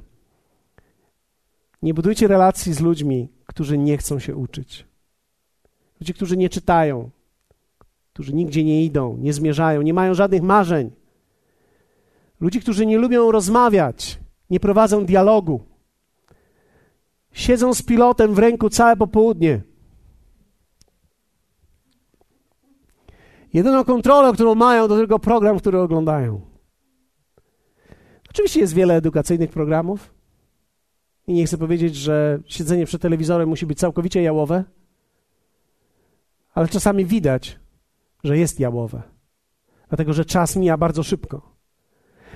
Nie 1.84 1.94
budujcie 1.94 2.28
relacji 2.28 2.74
z 2.74 2.80
ludźmi, 2.80 3.30
którzy 3.46 3.78
nie 3.78 3.98
chcą 3.98 4.20
się 4.20 4.36
uczyć. 4.36 4.88
Ludzie, 6.00 6.14
którzy 6.14 6.38
nie 6.38 6.50
czytają, 6.50 7.10
którzy 8.14 8.34
nigdzie 8.34 8.64
nie 8.64 8.86
idą, 8.86 9.18
nie 9.18 9.34
zmierzają, 9.34 9.82
nie 9.82 9.94
mają 9.94 10.14
żadnych 10.14 10.42
marzeń. 10.42 10.92
Ludzi, 12.40 12.62
którzy 12.62 12.86
nie 12.86 12.98
lubią 12.98 13.32
rozmawiać, 13.32 14.20
nie 14.50 14.60
prowadzą 14.60 15.06
dialogu. 15.06 15.64
Siedzą 17.32 17.74
z 17.74 17.82
pilotem 17.82 18.34
w 18.34 18.40
ręku 18.40 18.70
całe 18.70 18.96
popołudnie. 18.96 19.62
Jedyną 23.54 23.84
kontrolę, 23.84 24.34
którą 24.34 24.56
mają, 24.56 24.88
to 24.88 24.96
tylko 24.96 25.20
program, 25.20 25.60
który 25.60 25.80
oglądają. 25.80 26.42
Oczywiście 28.30 28.60
jest 28.60 28.74
wiele 28.74 28.96
edukacyjnych 28.96 29.50
programów. 29.50 30.23
I 31.28 31.34
nie 31.34 31.46
chcę 31.46 31.58
powiedzieć, 31.58 31.96
że 31.96 32.40
siedzenie 32.46 32.86
przed 32.86 33.02
telewizorem 33.02 33.50
musi 33.50 33.66
być 33.66 33.80
całkowicie 33.80 34.22
jałowe, 34.22 34.64
ale 36.54 36.68
czasami 36.68 37.06
widać, 37.06 37.60
że 38.24 38.38
jest 38.38 38.60
jałowe, 38.60 39.02
dlatego 39.90 40.14
że 40.14 40.26
czas 40.26 40.56
mija 40.56 40.78
bardzo 40.78 41.04
szybko. 41.04 41.54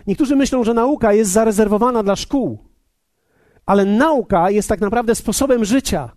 Niektórzy 0.07 0.35
myślą, 0.35 0.63
że 0.63 0.73
nauka 0.73 1.13
jest 1.13 1.31
zarezerwowana 1.31 2.03
dla 2.03 2.15
szkół, 2.15 2.57
ale 3.65 3.85
nauka 3.85 4.49
jest 4.49 4.69
tak 4.69 4.81
naprawdę 4.81 5.15
sposobem 5.15 5.65
życia. 5.65 6.11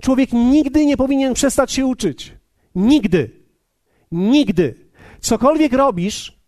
Człowiek 0.00 0.32
nigdy 0.32 0.86
nie 0.86 0.96
powinien 0.96 1.34
przestać 1.34 1.72
się 1.72 1.86
uczyć. 1.86 2.36
Nigdy. 2.74 3.30
Nigdy. 4.12 4.74
Cokolwiek 5.20 5.72
robisz, 5.72 6.39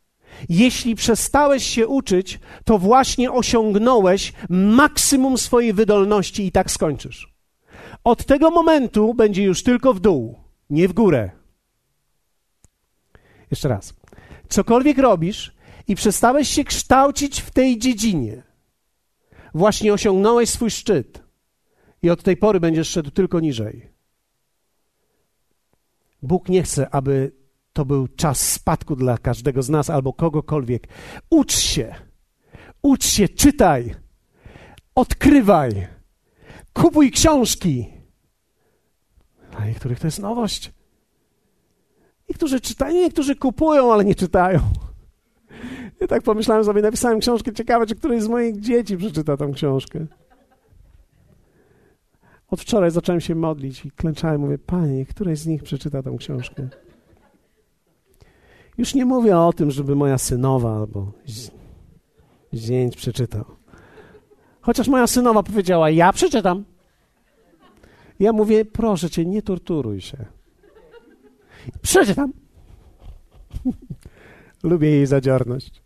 jeśli 0.48 0.94
przestałeś 0.94 1.66
się 1.66 1.86
uczyć, 1.88 2.40
to 2.64 2.78
właśnie 2.78 3.32
osiągnąłeś 3.32 4.32
maksimum 4.48 5.38
swojej 5.38 5.72
wydolności 5.72 6.46
i 6.46 6.52
tak 6.52 6.70
skończysz. 6.70 7.34
Od 8.04 8.26
tego 8.26 8.50
momentu 8.50 9.14
będzie 9.14 9.42
już 9.42 9.62
tylko 9.62 9.94
w 9.94 10.00
dół, 10.00 10.38
nie 10.70 10.88
w 10.88 10.92
górę. 10.92 11.30
Jeszcze 13.50 13.68
raz. 13.68 13.94
Cokolwiek 14.48 14.98
robisz 14.98 15.52
i 15.88 15.94
przestałeś 15.94 16.48
się 16.48 16.64
kształcić 16.64 17.40
w 17.40 17.50
tej 17.50 17.78
dziedzinie, 17.78 18.42
właśnie 19.54 19.92
osiągnąłeś 19.92 20.50
swój 20.50 20.70
szczyt 20.70 21.22
i 22.02 22.10
od 22.10 22.22
tej 22.22 22.36
pory 22.36 22.60
będziesz 22.60 22.88
szedł 22.88 23.10
tylko 23.10 23.40
niżej. 23.40 23.92
Bóg 26.22 26.48
nie 26.48 26.62
chce, 26.62 26.94
aby 26.94 27.32
to 27.72 27.84
był 27.84 28.08
czas 28.08 28.52
spadku 28.52 28.96
dla 28.96 29.18
każdego 29.18 29.62
z 29.62 29.68
nas 29.68 29.90
albo 29.90 30.12
kogokolwiek. 30.12 30.88
Ucz 31.30 31.58
się, 31.58 31.94
ucz 32.82 33.04
się, 33.04 33.28
czytaj, 33.28 33.94
odkrywaj, 34.94 35.86
kupuj 36.72 37.10
książki. 37.10 37.86
Dla 39.50 39.66
niektórych 39.66 40.00
to 40.00 40.06
jest 40.06 40.18
nowość. 40.18 40.72
Niektórzy 42.28 42.60
czytają, 42.60 42.94
niektórzy 42.94 43.36
kupują, 43.36 43.92
ale 43.92 44.04
nie 44.04 44.14
czytają. 44.14 44.60
I 46.00 46.08
tak 46.08 46.22
pomyślałem 46.22 46.64
sobie, 46.64 46.82
napisałem 46.82 47.20
książkę, 47.20 47.52
ciekawe, 47.52 47.86
czy 47.86 47.94
któryś 47.94 48.22
z 48.22 48.28
moich 48.28 48.60
dzieci 48.60 48.96
przeczyta 48.96 49.36
tą 49.36 49.52
książkę. 49.52 50.06
Od 52.50 52.60
wczoraj 52.60 52.90
zacząłem 52.90 53.20
się 53.20 53.34
modlić 53.34 53.84
i 53.84 53.90
klęczałem, 53.90 54.40
mówię, 54.40 54.58
Panie, 54.58 55.06
któryś 55.06 55.38
z 55.38 55.46
nich 55.46 55.62
przeczyta 55.62 56.02
tą 56.02 56.16
książkę. 56.16 56.68
Już 58.82 58.94
nie 58.94 59.04
mówię 59.04 59.38
o 59.38 59.52
tym, 59.52 59.70
żeby 59.70 59.96
moja 59.96 60.18
synowa 60.18 60.76
albo 60.76 61.12
zięć 62.54 62.96
przeczytał. 62.96 63.44
Chociaż 64.60 64.88
moja 64.88 65.06
synowa 65.06 65.42
powiedziała, 65.42 65.90
ja 65.90 66.12
przeczytam. 66.12 66.64
Ja 68.20 68.32
mówię, 68.32 68.64
proszę 68.64 69.10
cię, 69.10 69.24
nie 69.26 69.42
torturuj 69.42 70.00
się. 70.00 70.16
Przeczytam. 71.82 72.32
Lubię 74.62 74.90
jej 74.90 75.06
zadziorność. 75.06 75.82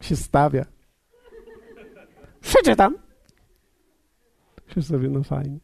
Się 0.00 0.16
stawia. 0.16 0.64
Przeczytam. 2.40 2.98
Się 4.74 4.82
sobie, 4.82 5.08
no 5.08 5.22
fajnie. 5.22 5.58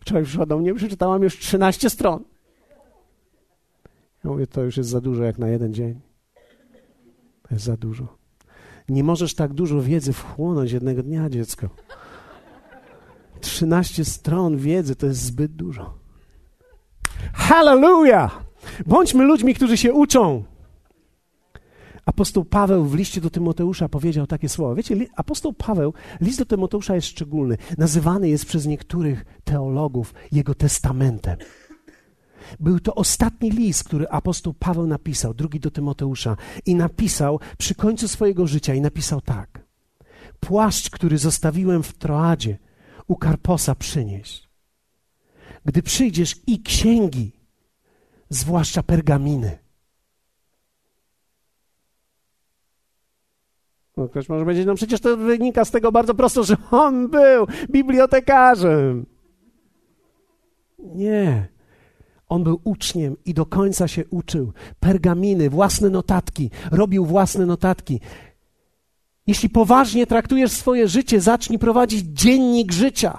Wczoraj 0.00 0.24
przyszła 0.24 0.46
do 0.46 0.58
mnie, 0.58 0.74
przeczytałam 0.74 1.22
już 1.22 1.38
13 1.38 1.90
stron. 1.90 2.35
Ja 4.26 4.32
mówię, 4.32 4.46
to 4.46 4.62
już 4.62 4.76
jest 4.76 4.90
za 4.90 5.00
dużo 5.00 5.24
jak 5.24 5.38
na 5.38 5.48
jeden 5.48 5.74
dzień. 5.74 6.00
To 7.42 7.54
jest 7.54 7.64
za 7.64 7.76
dużo. 7.76 8.18
Nie 8.88 9.04
możesz 9.04 9.34
tak 9.34 9.52
dużo 9.52 9.82
wiedzy 9.82 10.12
wchłonąć 10.12 10.72
jednego 10.72 11.02
dnia, 11.02 11.30
dziecko. 11.30 11.68
13 13.40 14.04
stron 14.04 14.56
wiedzy 14.56 14.96
to 14.96 15.06
jest 15.06 15.20
zbyt 15.20 15.52
dużo. 15.52 15.94
Hallelujah! 17.32 18.44
Bądźmy 18.86 19.24
ludźmi, 19.24 19.54
którzy 19.54 19.76
się 19.76 19.92
uczą. 19.92 20.44
Apostoł 22.06 22.44
Paweł 22.44 22.84
w 22.84 22.94
liście 22.94 23.20
do 23.20 23.30
Tymoteusza 23.30 23.88
powiedział 23.88 24.26
takie 24.26 24.48
słowa. 24.48 24.74
Wiecie, 24.74 24.96
apostoł 25.16 25.52
Paweł, 25.52 25.94
list 26.20 26.38
do 26.38 26.46
Tymoteusza 26.46 26.94
jest 26.94 27.06
szczególny. 27.06 27.56
Nazywany 27.78 28.28
jest 28.28 28.46
przez 28.46 28.66
niektórych 28.66 29.24
teologów 29.44 30.14
jego 30.32 30.54
testamentem. 30.54 31.36
Był 32.60 32.80
to 32.80 32.94
ostatni 32.94 33.50
list, 33.50 33.84
który 33.84 34.08
apostoł 34.08 34.54
Paweł 34.54 34.86
napisał, 34.86 35.34
drugi 35.34 35.60
do 35.60 35.70
Tymoteusza, 35.70 36.36
i 36.66 36.74
napisał 36.74 37.40
przy 37.58 37.74
końcu 37.74 38.08
swojego 38.08 38.46
życia 38.46 38.74
i 38.74 38.80
napisał 38.80 39.20
tak: 39.20 39.60
Płaszcz, 40.40 40.90
który 40.90 41.18
zostawiłem 41.18 41.82
w 41.82 41.92
Troadzie, 41.92 42.58
u 43.06 43.16
Karposa 43.16 43.74
przynieś. 43.74 44.48
Gdy 45.64 45.82
przyjdziesz 45.82 46.36
i 46.46 46.62
księgi, 46.62 47.32
zwłaszcza 48.28 48.82
pergaminy. 48.82 49.58
No, 53.96 54.08
ktoś 54.08 54.28
może 54.28 54.44
powiedzieć, 54.44 54.66
no 54.66 54.74
przecież 54.74 55.00
to 55.00 55.16
wynika 55.16 55.64
z 55.64 55.70
tego 55.70 55.92
bardzo 55.92 56.14
prosto, 56.14 56.44
że 56.44 56.56
on 56.70 57.08
był 57.08 57.46
bibliotekarzem. 57.70 59.06
Nie. 60.78 61.48
On 62.28 62.44
był 62.44 62.60
uczniem 62.64 63.16
i 63.24 63.34
do 63.34 63.46
końca 63.46 63.88
się 63.88 64.04
uczył. 64.06 64.52
Pergaminy, 64.80 65.50
własne 65.50 65.90
notatki, 65.90 66.50
robił 66.70 67.06
własne 67.06 67.46
notatki. 67.46 68.00
Jeśli 69.26 69.48
poważnie 69.48 70.06
traktujesz 70.06 70.52
swoje 70.52 70.88
życie, 70.88 71.20
zacznij 71.20 71.58
prowadzić 71.58 72.06
dziennik 72.06 72.72
życia. 72.72 73.18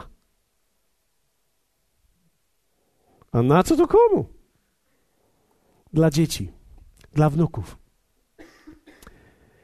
A 3.32 3.42
na 3.42 3.64
co 3.64 3.76
to 3.76 3.88
komu? 3.88 4.26
Dla 5.94 6.10
dzieci, 6.10 6.52
dla 7.14 7.30
wnuków. 7.30 7.78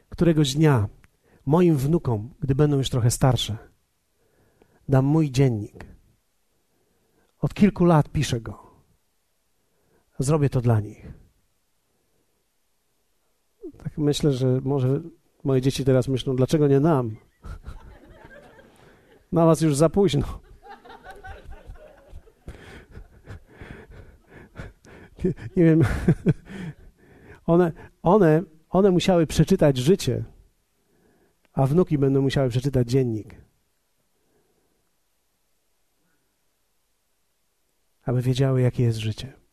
Któregoś 0.08 0.54
dnia 0.54 0.88
moim 1.46 1.76
wnukom, 1.76 2.34
gdy 2.40 2.54
będą 2.54 2.76
już 2.76 2.90
trochę 2.90 3.10
starsze, 3.10 3.56
dam 4.88 5.04
mój 5.04 5.30
dziennik. 5.30 5.84
Od 7.40 7.54
kilku 7.54 7.84
lat 7.84 8.08
piszę 8.08 8.40
go. 8.40 8.73
Zrobię 10.18 10.48
to 10.50 10.60
dla 10.60 10.80
nich. 10.80 11.12
Tak 13.78 13.98
myślę, 13.98 14.32
że 14.32 14.60
może 14.64 15.00
moje 15.44 15.60
dzieci 15.60 15.84
teraz 15.84 16.08
myślą, 16.08 16.36
dlaczego 16.36 16.68
nie 16.68 16.80
nam? 16.80 17.16
Na 19.32 19.46
was 19.46 19.60
już 19.60 19.76
za 19.76 19.88
późno. 19.88 20.40
Nie, 25.24 25.32
nie 25.56 25.64
wiem. 25.64 25.82
One, 27.46 27.72
one, 28.02 28.42
one 28.70 28.90
musiały 28.90 29.26
przeczytać 29.26 29.76
życie, 29.76 30.24
a 31.52 31.66
wnuki 31.66 31.98
będą 31.98 32.22
musiały 32.22 32.48
przeczytać 32.48 32.88
dziennik. 32.88 33.34
Aby 38.04 38.22
wiedziały, 38.22 38.60
jakie 38.60 38.82
jest 38.82 38.98
życie. 38.98 39.43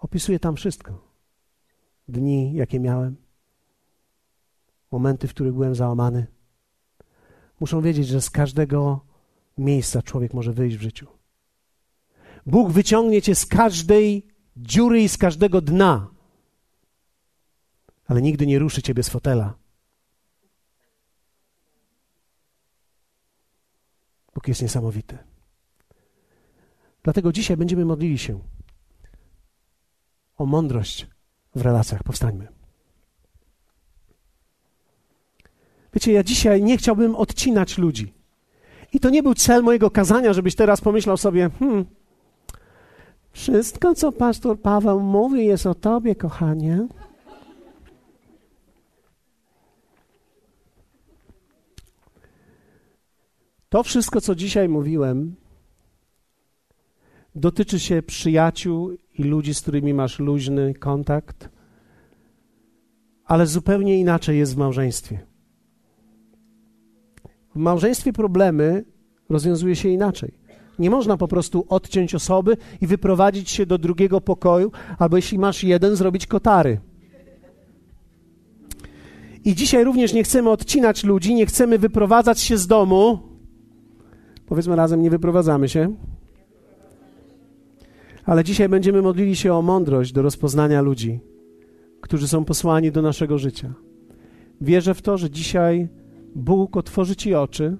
Opisuję 0.00 0.38
tam 0.38 0.56
wszystko. 0.56 1.10
Dni, 2.08 2.52
jakie 2.52 2.80
miałem, 2.80 3.16
momenty, 4.90 5.28
w 5.28 5.34
których 5.34 5.52
byłem 5.52 5.74
załamany. 5.74 6.26
Muszą 7.60 7.80
wiedzieć, 7.80 8.06
że 8.06 8.20
z 8.20 8.30
każdego 8.30 9.00
miejsca 9.58 10.02
człowiek 10.02 10.34
może 10.34 10.52
wyjść 10.52 10.76
w 10.76 10.82
życiu. 10.82 11.06
Bóg 12.46 12.70
wyciągnie 12.70 13.22
cię 13.22 13.34
z 13.34 13.46
każdej 13.46 14.26
dziury 14.56 15.02
i 15.02 15.08
z 15.08 15.18
każdego 15.18 15.60
dna, 15.60 16.10
ale 18.06 18.22
nigdy 18.22 18.46
nie 18.46 18.58
ruszy 18.58 18.82
ciebie 18.82 19.02
z 19.02 19.08
fotela. 19.08 19.54
Bóg 24.34 24.48
jest 24.48 24.62
niesamowity. 24.62 25.18
Dlatego 27.02 27.32
dzisiaj 27.32 27.56
będziemy 27.56 27.84
modlili 27.84 28.18
się 28.18 28.40
o 30.40 30.46
mądrość 30.46 31.06
w 31.54 31.60
relacjach. 31.60 32.02
Powstańmy. 32.02 32.48
Wiecie, 35.94 36.12
ja 36.12 36.22
dzisiaj 36.22 36.62
nie 36.62 36.78
chciałbym 36.78 37.14
odcinać 37.14 37.78
ludzi. 37.78 38.14
I 38.92 39.00
to 39.00 39.10
nie 39.10 39.22
był 39.22 39.34
cel 39.34 39.62
mojego 39.62 39.90
kazania, 39.90 40.32
żebyś 40.32 40.54
teraz 40.54 40.80
pomyślał 40.80 41.16
sobie, 41.16 41.50
hmm, 41.58 41.84
wszystko, 43.32 43.94
co 43.94 44.12
pastor 44.12 44.60
Paweł 44.60 45.00
mówi, 45.00 45.46
jest 45.46 45.66
o 45.66 45.74
tobie, 45.74 46.14
kochanie. 46.14 46.86
To 53.68 53.82
wszystko, 53.82 54.20
co 54.20 54.34
dzisiaj 54.34 54.68
mówiłem, 54.68 55.34
dotyczy 57.34 57.80
się 57.80 58.02
przyjaciół 58.02 58.96
i 59.20 59.24
ludzi, 59.24 59.54
z 59.54 59.60
którymi 59.60 59.94
masz 59.94 60.18
luźny 60.18 60.74
kontakt, 60.74 61.48
ale 63.24 63.46
zupełnie 63.46 63.98
inaczej 63.98 64.38
jest 64.38 64.54
w 64.54 64.56
małżeństwie. 64.56 65.20
W 67.54 67.58
małżeństwie 67.58 68.12
problemy 68.12 68.84
rozwiązuje 69.28 69.76
się 69.76 69.88
inaczej. 69.88 70.34
Nie 70.78 70.90
można 70.90 71.16
po 71.16 71.28
prostu 71.28 71.66
odciąć 71.68 72.14
osoby 72.14 72.56
i 72.80 72.86
wyprowadzić 72.86 73.50
się 73.50 73.66
do 73.66 73.78
drugiego 73.78 74.20
pokoju, 74.20 74.72
albo 74.98 75.16
jeśli 75.16 75.38
masz 75.38 75.64
jeden, 75.64 75.96
zrobić 75.96 76.26
kotary. 76.26 76.80
I 79.44 79.54
dzisiaj 79.54 79.84
również 79.84 80.12
nie 80.12 80.22
chcemy 80.22 80.50
odcinać 80.50 81.04
ludzi, 81.04 81.34
nie 81.34 81.46
chcemy 81.46 81.78
wyprowadzać 81.78 82.40
się 82.40 82.56
z 82.56 82.66
domu. 82.66 83.18
Powiedzmy 84.46 84.76
razem, 84.76 85.02
nie 85.02 85.10
wyprowadzamy 85.10 85.68
się. 85.68 85.94
Ale 88.30 88.44
dzisiaj 88.44 88.68
będziemy 88.68 89.02
modlili 89.02 89.36
się 89.36 89.54
o 89.54 89.62
mądrość 89.62 90.12
do 90.12 90.22
rozpoznania 90.22 90.80
ludzi, 90.82 91.20
którzy 92.00 92.28
są 92.28 92.44
posłani 92.44 92.92
do 92.92 93.02
naszego 93.02 93.38
życia. 93.38 93.74
Wierzę 94.60 94.94
w 94.94 95.02
to, 95.02 95.18
że 95.18 95.30
dzisiaj 95.30 95.88
Bóg 96.34 96.76
otworzy 96.76 97.16
ci 97.16 97.34
oczy 97.34 97.76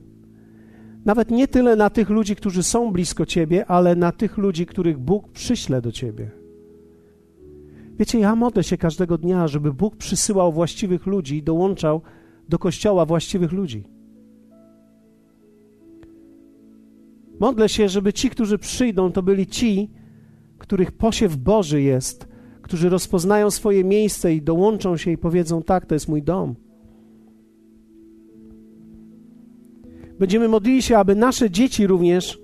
nawet 1.04 1.30
nie 1.30 1.48
tyle 1.48 1.76
na 1.76 1.90
tych 1.90 2.10
ludzi, 2.10 2.36
którzy 2.36 2.62
są 2.62 2.92
blisko 2.92 3.26
ciebie, 3.26 3.66
ale 3.66 3.96
na 3.96 4.12
tych 4.12 4.38
ludzi, 4.38 4.66
których 4.66 4.98
Bóg 4.98 5.28
przyśle 5.28 5.82
do 5.82 5.92
ciebie. 5.92 6.30
Wiecie, 7.98 8.18
ja 8.18 8.34
modlę 8.34 8.64
się 8.64 8.76
każdego 8.76 9.18
dnia, 9.18 9.48
żeby 9.48 9.72
Bóg 9.72 9.96
przysyłał 9.96 10.52
właściwych 10.52 11.06
ludzi 11.06 11.36
i 11.36 11.42
dołączał 11.42 12.02
do 12.48 12.58
kościoła 12.58 13.06
właściwych 13.06 13.52
ludzi. 13.52 13.84
Modlę 17.40 17.68
się, 17.68 17.88
żeby 17.88 18.12
ci, 18.12 18.30
którzy 18.30 18.58
przyjdą, 18.58 19.12
to 19.12 19.22
byli 19.22 19.46
ci, 19.46 19.99
których 20.70 20.92
posiew 20.92 21.36
Boży 21.36 21.82
jest, 21.82 22.28
którzy 22.62 22.88
rozpoznają 22.88 23.50
swoje 23.50 23.84
miejsce 23.84 24.34
i 24.34 24.42
dołączą 24.42 24.96
się 24.96 25.10
i 25.10 25.18
powiedzą: 25.18 25.62
Tak, 25.62 25.86
to 25.86 25.94
jest 25.94 26.08
mój 26.08 26.22
dom. 26.22 26.54
Będziemy 30.18 30.48
modlili 30.48 30.82
się, 30.82 30.98
aby 30.98 31.14
nasze 31.14 31.50
dzieci 31.50 31.86
również 31.86 32.40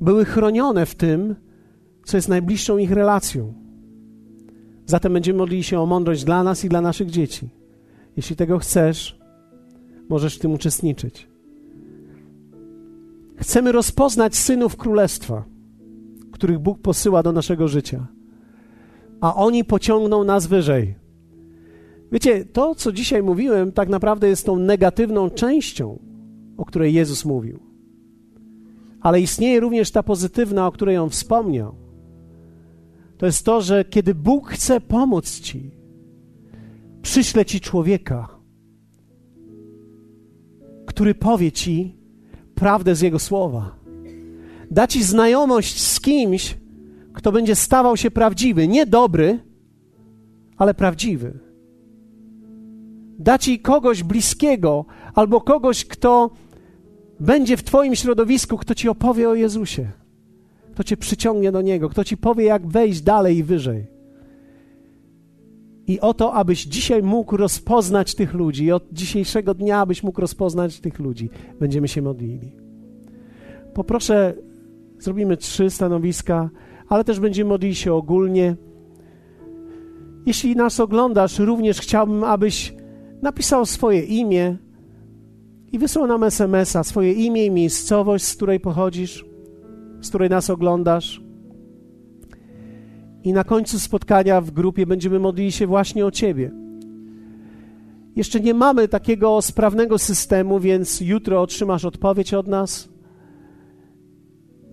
były 0.00 0.24
chronione 0.24 0.86
w 0.86 0.94
tym, 0.94 1.34
co 2.04 2.16
jest 2.16 2.28
najbliższą 2.28 2.78
ich 2.78 2.90
relacją. 2.90 3.54
Zatem 4.86 5.12
będziemy 5.12 5.38
modlili 5.38 5.62
się 5.62 5.80
o 5.80 5.86
mądrość 5.86 6.24
dla 6.24 6.42
nas 6.42 6.64
i 6.64 6.68
dla 6.68 6.80
naszych 6.80 7.10
dzieci. 7.10 7.48
Jeśli 8.16 8.36
tego 8.36 8.58
chcesz, 8.58 9.18
możesz 10.08 10.36
w 10.36 10.40
tym 10.40 10.52
uczestniczyć. 10.52 11.28
Chcemy 13.36 13.72
rozpoznać 13.72 14.36
synów 14.36 14.76
królestwa, 14.76 15.44
których 16.40 16.58
Bóg 16.58 16.80
posyła 16.80 17.22
do 17.22 17.32
naszego 17.32 17.68
życia, 17.68 18.06
a 19.20 19.34
oni 19.34 19.64
pociągną 19.64 20.24
nas 20.24 20.46
wyżej. 20.46 20.94
Wiecie, 22.12 22.44
to, 22.44 22.74
co 22.74 22.92
dzisiaj 22.92 23.22
mówiłem, 23.22 23.72
tak 23.72 23.88
naprawdę 23.88 24.28
jest 24.28 24.46
tą 24.46 24.56
negatywną 24.56 25.30
częścią 25.30 25.98
o 26.60 26.64
której 26.64 26.94
Jezus 26.94 27.24
mówił. 27.24 27.60
Ale 29.00 29.20
istnieje 29.20 29.60
również 29.60 29.90
ta 29.90 30.02
pozytywna, 30.02 30.66
o 30.66 30.72
której 30.72 30.98
on 30.98 31.10
wspomniał. 31.10 31.74
To 33.18 33.26
jest 33.26 33.44
to, 33.44 33.60
że 33.60 33.84
kiedy 33.84 34.14
Bóg 34.14 34.48
chce 34.48 34.80
pomóc 34.80 35.40
ci, 35.40 35.70
przyśle 37.02 37.44
ci 37.44 37.60
człowieka, 37.60 38.28
który 40.86 41.14
powie 41.14 41.52
ci 41.52 41.96
prawdę 42.54 42.94
z 42.94 43.00
jego 43.00 43.18
słowa. 43.18 43.79
Da 44.70 44.86
ci 44.86 45.04
znajomość 45.04 45.80
z 45.80 46.00
kimś, 46.00 46.56
kto 47.12 47.32
będzie 47.32 47.56
stawał 47.56 47.96
się 47.96 48.10
prawdziwy, 48.10 48.68
nie 48.68 48.86
dobry, 48.86 49.38
ale 50.56 50.74
prawdziwy. 50.74 51.38
Da 53.18 53.38
ci 53.38 53.58
kogoś 53.58 54.02
bliskiego 54.02 54.84
albo 55.14 55.40
kogoś, 55.40 55.84
kto 55.84 56.30
będzie 57.20 57.56
w 57.56 57.62
Twoim 57.62 57.96
środowisku, 57.96 58.56
kto 58.56 58.74
Ci 58.74 58.88
opowie 58.88 59.28
o 59.28 59.34
Jezusie, 59.34 59.90
kto 60.72 60.84
Cię 60.84 60.96
przyciągnie 60.96 61.52
do 61.52 61.62
Niego, 61.62 61.88
kto 61.88 62.04
Ci 62.04 62.16
powie, 62.16 62.44
jak 62.44 62.66
wejść 62.66 63.00
dalej 63.00 63.36
i 63.36 63.42
wyżej. 63.42 63.86
I 65.86 66.00
o 66.00 66.14
to, 66.14 66.34
abyś 66.34 66.64
dzisiaj 66.64 67.02
mógł 67.02 67.36
rozpoznać 67.36 68.14
tych 68.14 68.34
ludzi, 68.34 68.64
i 68.64 68.72
od 68.72 68.92
dzisiejszego 68.92 69.54
dnia, 69.54 69.80
abyś 69.80 70.02
mógł 70.02 70.20
rozpoznać 70.20 70.80
tych 70.80 70.98
ludzi, 70.98 71.30
będziemy 71.60 71.88
się 71.88 72.02
modlili. 72.02 72.52
Poproszę, 73.74 74.34
zrobimy 75.00 75.36
trzy 75.36 75.70
stanowiska, 75.70 76.50
ale 76.88 77.04
też 77.04 77.20
będziemy 77.20 77.48
modlić 77.48 77.78
się 77.78 77.94
ogólnie. 77.94 78.56
Jeśli 80.26 80.56
nas 80.56 80.80
oglądasz, 80.80 81.38
również 81.38 81.80
chciałbym, 81.80 82.24
abyś 82.24 82.74
napisał 83.22 83.66
swoje 83.66 84.02
imię 84.02 84.56
i 85.72 85.78
wysłał 85.78 86.06
nam 86.06 86.24
SMS-a, 86.24 86.84
swoje 86.84 87.12
imię 87.12 87.46
i 87.46 87.50
miejscowość, 87.50 88.24
z 88.24 88.36
której 88.36 88.60
pochodzisz, 88.60 89.24
z 90.00 90.08
której 90.08 90.30
nas 90.30 90.50
oglądasz. 90.50 91.22
I 93.22 93.32
na 93.32 93.44
końcu 93.44 93.78
spotkania 93.78 94.40
w 94.40 94.50
grupie 94.50 94.86
będziemy 94.86 95.18
modlili 95.18 95.52
się 95.52 95.66
właśnie 95.66 96.06
o 96.06 96.10
Ciebie. 96.10 96.50
Jeszcze 98.16 98.40
nie 98.40 98.54
mamy 98.54 98.88
takiego 98.88 99.42
sprawnego 99.42 99.98
systemu, 99.98 100.60
więc 100.60 101.00
jutro 101.00 101.42
otrzymasz 101.42 101.84
odpowiedź 101.84 102.34
od 102.34 102.48
nas. 102.48 102.89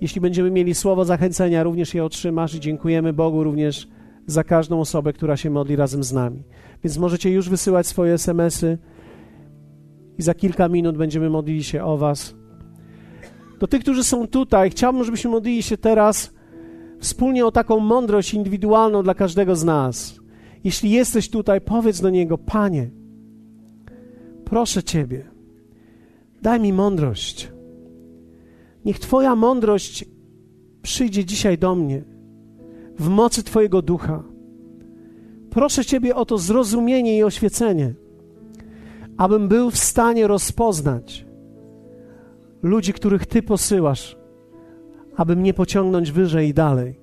Jeśli 0.02 0.22
będziemy 0.22 0.52
mieli 0.52 0.76
słowo 0.76 1.06
zachęcenia, 1.06 1.64
również 1.64 1.94
je 1.94 2.04
otrzymasz 2.04 2.56
i 2.56 2.60
dziękujemy 2.60 3.14
Bogu 3.14 3.44
również 3.44 3.88
za 4.28 4.44
każdą 4.44 4.80
osobę, 4.80 5.14
która 5.14 5.38
się 5.38 5.50
modli 5.50 5.76
razem 5.76 6.04
z 6.04 6.14
nami. 6.14 6.44
Więc 6.84 6.98
możecie 6.98 7.32
już 7.32 7.50
wysyłać 7.50 7.88
swoje 7.88 8.14
SMS-y 8.14 8.78
i 10.18 10.22
za 10.22 10.34
kilka 10.34 10.70
minut 10.70 10.98
będziemy 10.98 11.30
modlili 11.30 11.64
się 11.64 11.84
o 11.84 11.98
Was. 11.98 12.36
Do 13.60 13.68
tych, 13.68 13.82
którzy 13.82 14.04
są 14.04 14.28
tutaj, 14.28 14.70
chciałbym, 14.70 15.04
żebyśmy 15.04 15.32
modlili 15.32 15.64
się 15.64 15.78
teraz 15.78 16.34
wspólnie 17.00 17.46
o 17.46 17.52
taką 17.52 17.80
mądrość 17.80 18.34
indywidualną 18.34 19.04
dla 19.04 19.14
każdego 19.14 19.56
z 19.56 19.64
nas. 19.64 20.20
Jeśli 20.64 20.92
jesteś 20.92 21.30
tutaj, 21.30 21.62
powiedz 21.62 22.02
do 22.02 22.10
Niego: 22.10 22.38
Panie, 22.38 22.90
proszę 24.46 24.84
Ciebie, 24.84 25.26
daj 26.42 26.60
mi 26.60 26.74
mądrość. 26.74 27.57
Niech 28.88 29.00
Twoja 29.00 29.36
mądrość 29.36 30.06
przyjdzie 30.82 31.26
dzisiaj 31.26 31.58
do 31.58 31.76
mnie 31.76 32.04
w 33.00 33.10
mocy 33.10 33.44
Twojego 33.44 33.82
ducha. 33.82 34.24
Proszę 35.50 35.86
Ciebie 35.86 36.16
o 36.16 36.26
to 36.26 36.38
zrozumienie 36.38 37.18
i 37.18 37.24
oświecenie, 37.24 37.94
abym 39.18 39.48
był 39.48 39.72
w 39.72 39.78
stanie 39.78 40.28
rozpoznać 40.28 41.26
ludzi, 42.64 42.94
których 42.94 43.26
Ty 43.26 43.44
posyłasz, 43.44 44.18
aby 45.16 45.36
mnie 45.36 45.54
pociągnąć 45.54 46.12
wyżej 46.12 46.50
i 46.50 46.54
dalej. 46.54 47.00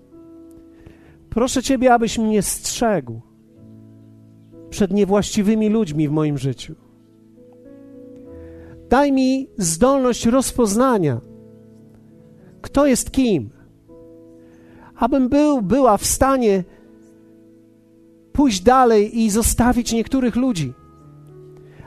Proszę 1.31 1.63
Ciebie, 1.63 1.95
abyś 1.95 2.19
mnie 2.19 2.43
strzegł 2.43 3.21
przed 4.71 4.93
niewłaściwymi 4.93 5.69
ludźmi 5.69 6.09
w 6.09 6.13
moim 6.13 6.39
życiu. 6.39 6.75
Daj 8.89 9.13
mi 9.13 9.49
zdolność 9.59 10.27
rozpoznania, 10.27 11.34
kto 12.65 12.87
jest 12.87 13.11
kim, 13.11 13.51
abym 14.97 15.29
był, 15.29 15.63
była 15.63 15.97
w 15.97 16.07
stanie 16.07 16.65
pójść 18.33 18.61
dalej 18.61 19.21
i 19.21 19.31
zostawić 19.31 19.93
niektórych 19.93 20.37
ludzi, 20.37 20.73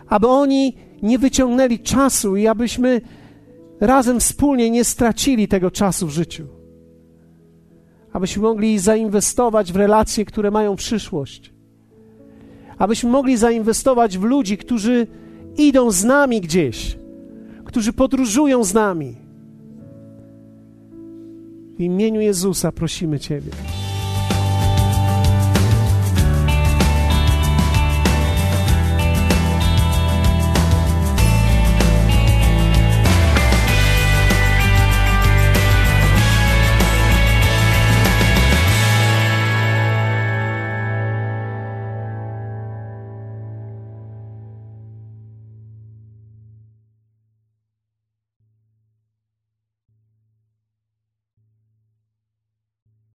aby 0.08 0.28
oni 0.28 0.74
nie 1.02 1.20
wyciągnęli 1.20 1.80
czasu 1.80 2.36
i 2.36 2.48
abyśmy 2.48 3.02
razem 3.80 4.20
wspólnie 4.20 4.70
nie 4.70 4.84
stracili 4.84 5.48
tego 5.48 5.72
czasu 5.72 6.08
w 6.08 6.12
życiu. 6.12 6.48
Abyśmy 8.14 8.42
mogli 8.42 8.80
zainwestować 8.80 9.74
w 9.74 9.76
relacje, 9.76 10.26
które 10.26 10.52
mają 10.52 10.76
przyszłość. 10.76 11.54
Abyśmy 12.78 13.10
mogli 13.10 13.38
zainwestować 13.38 14.18
w 14.18 14.24
ludzi, 14.24 14.58
którzy 14.58 15.08
idą 15.58 15.92
z 15.92 16.04
nami 16.04 16.42
gdzieś, 16.42 16.98
którzy 17.66 17.94
podróżują 17.94 18.64
z 18.64 18.74
nami. 18.74 19.27
W 21.78 21.82
imieniu 21.82 22.22
Jezusa 22.22 22.72
prosimy 22.72 23.20
Ciebie. 23.20 23.52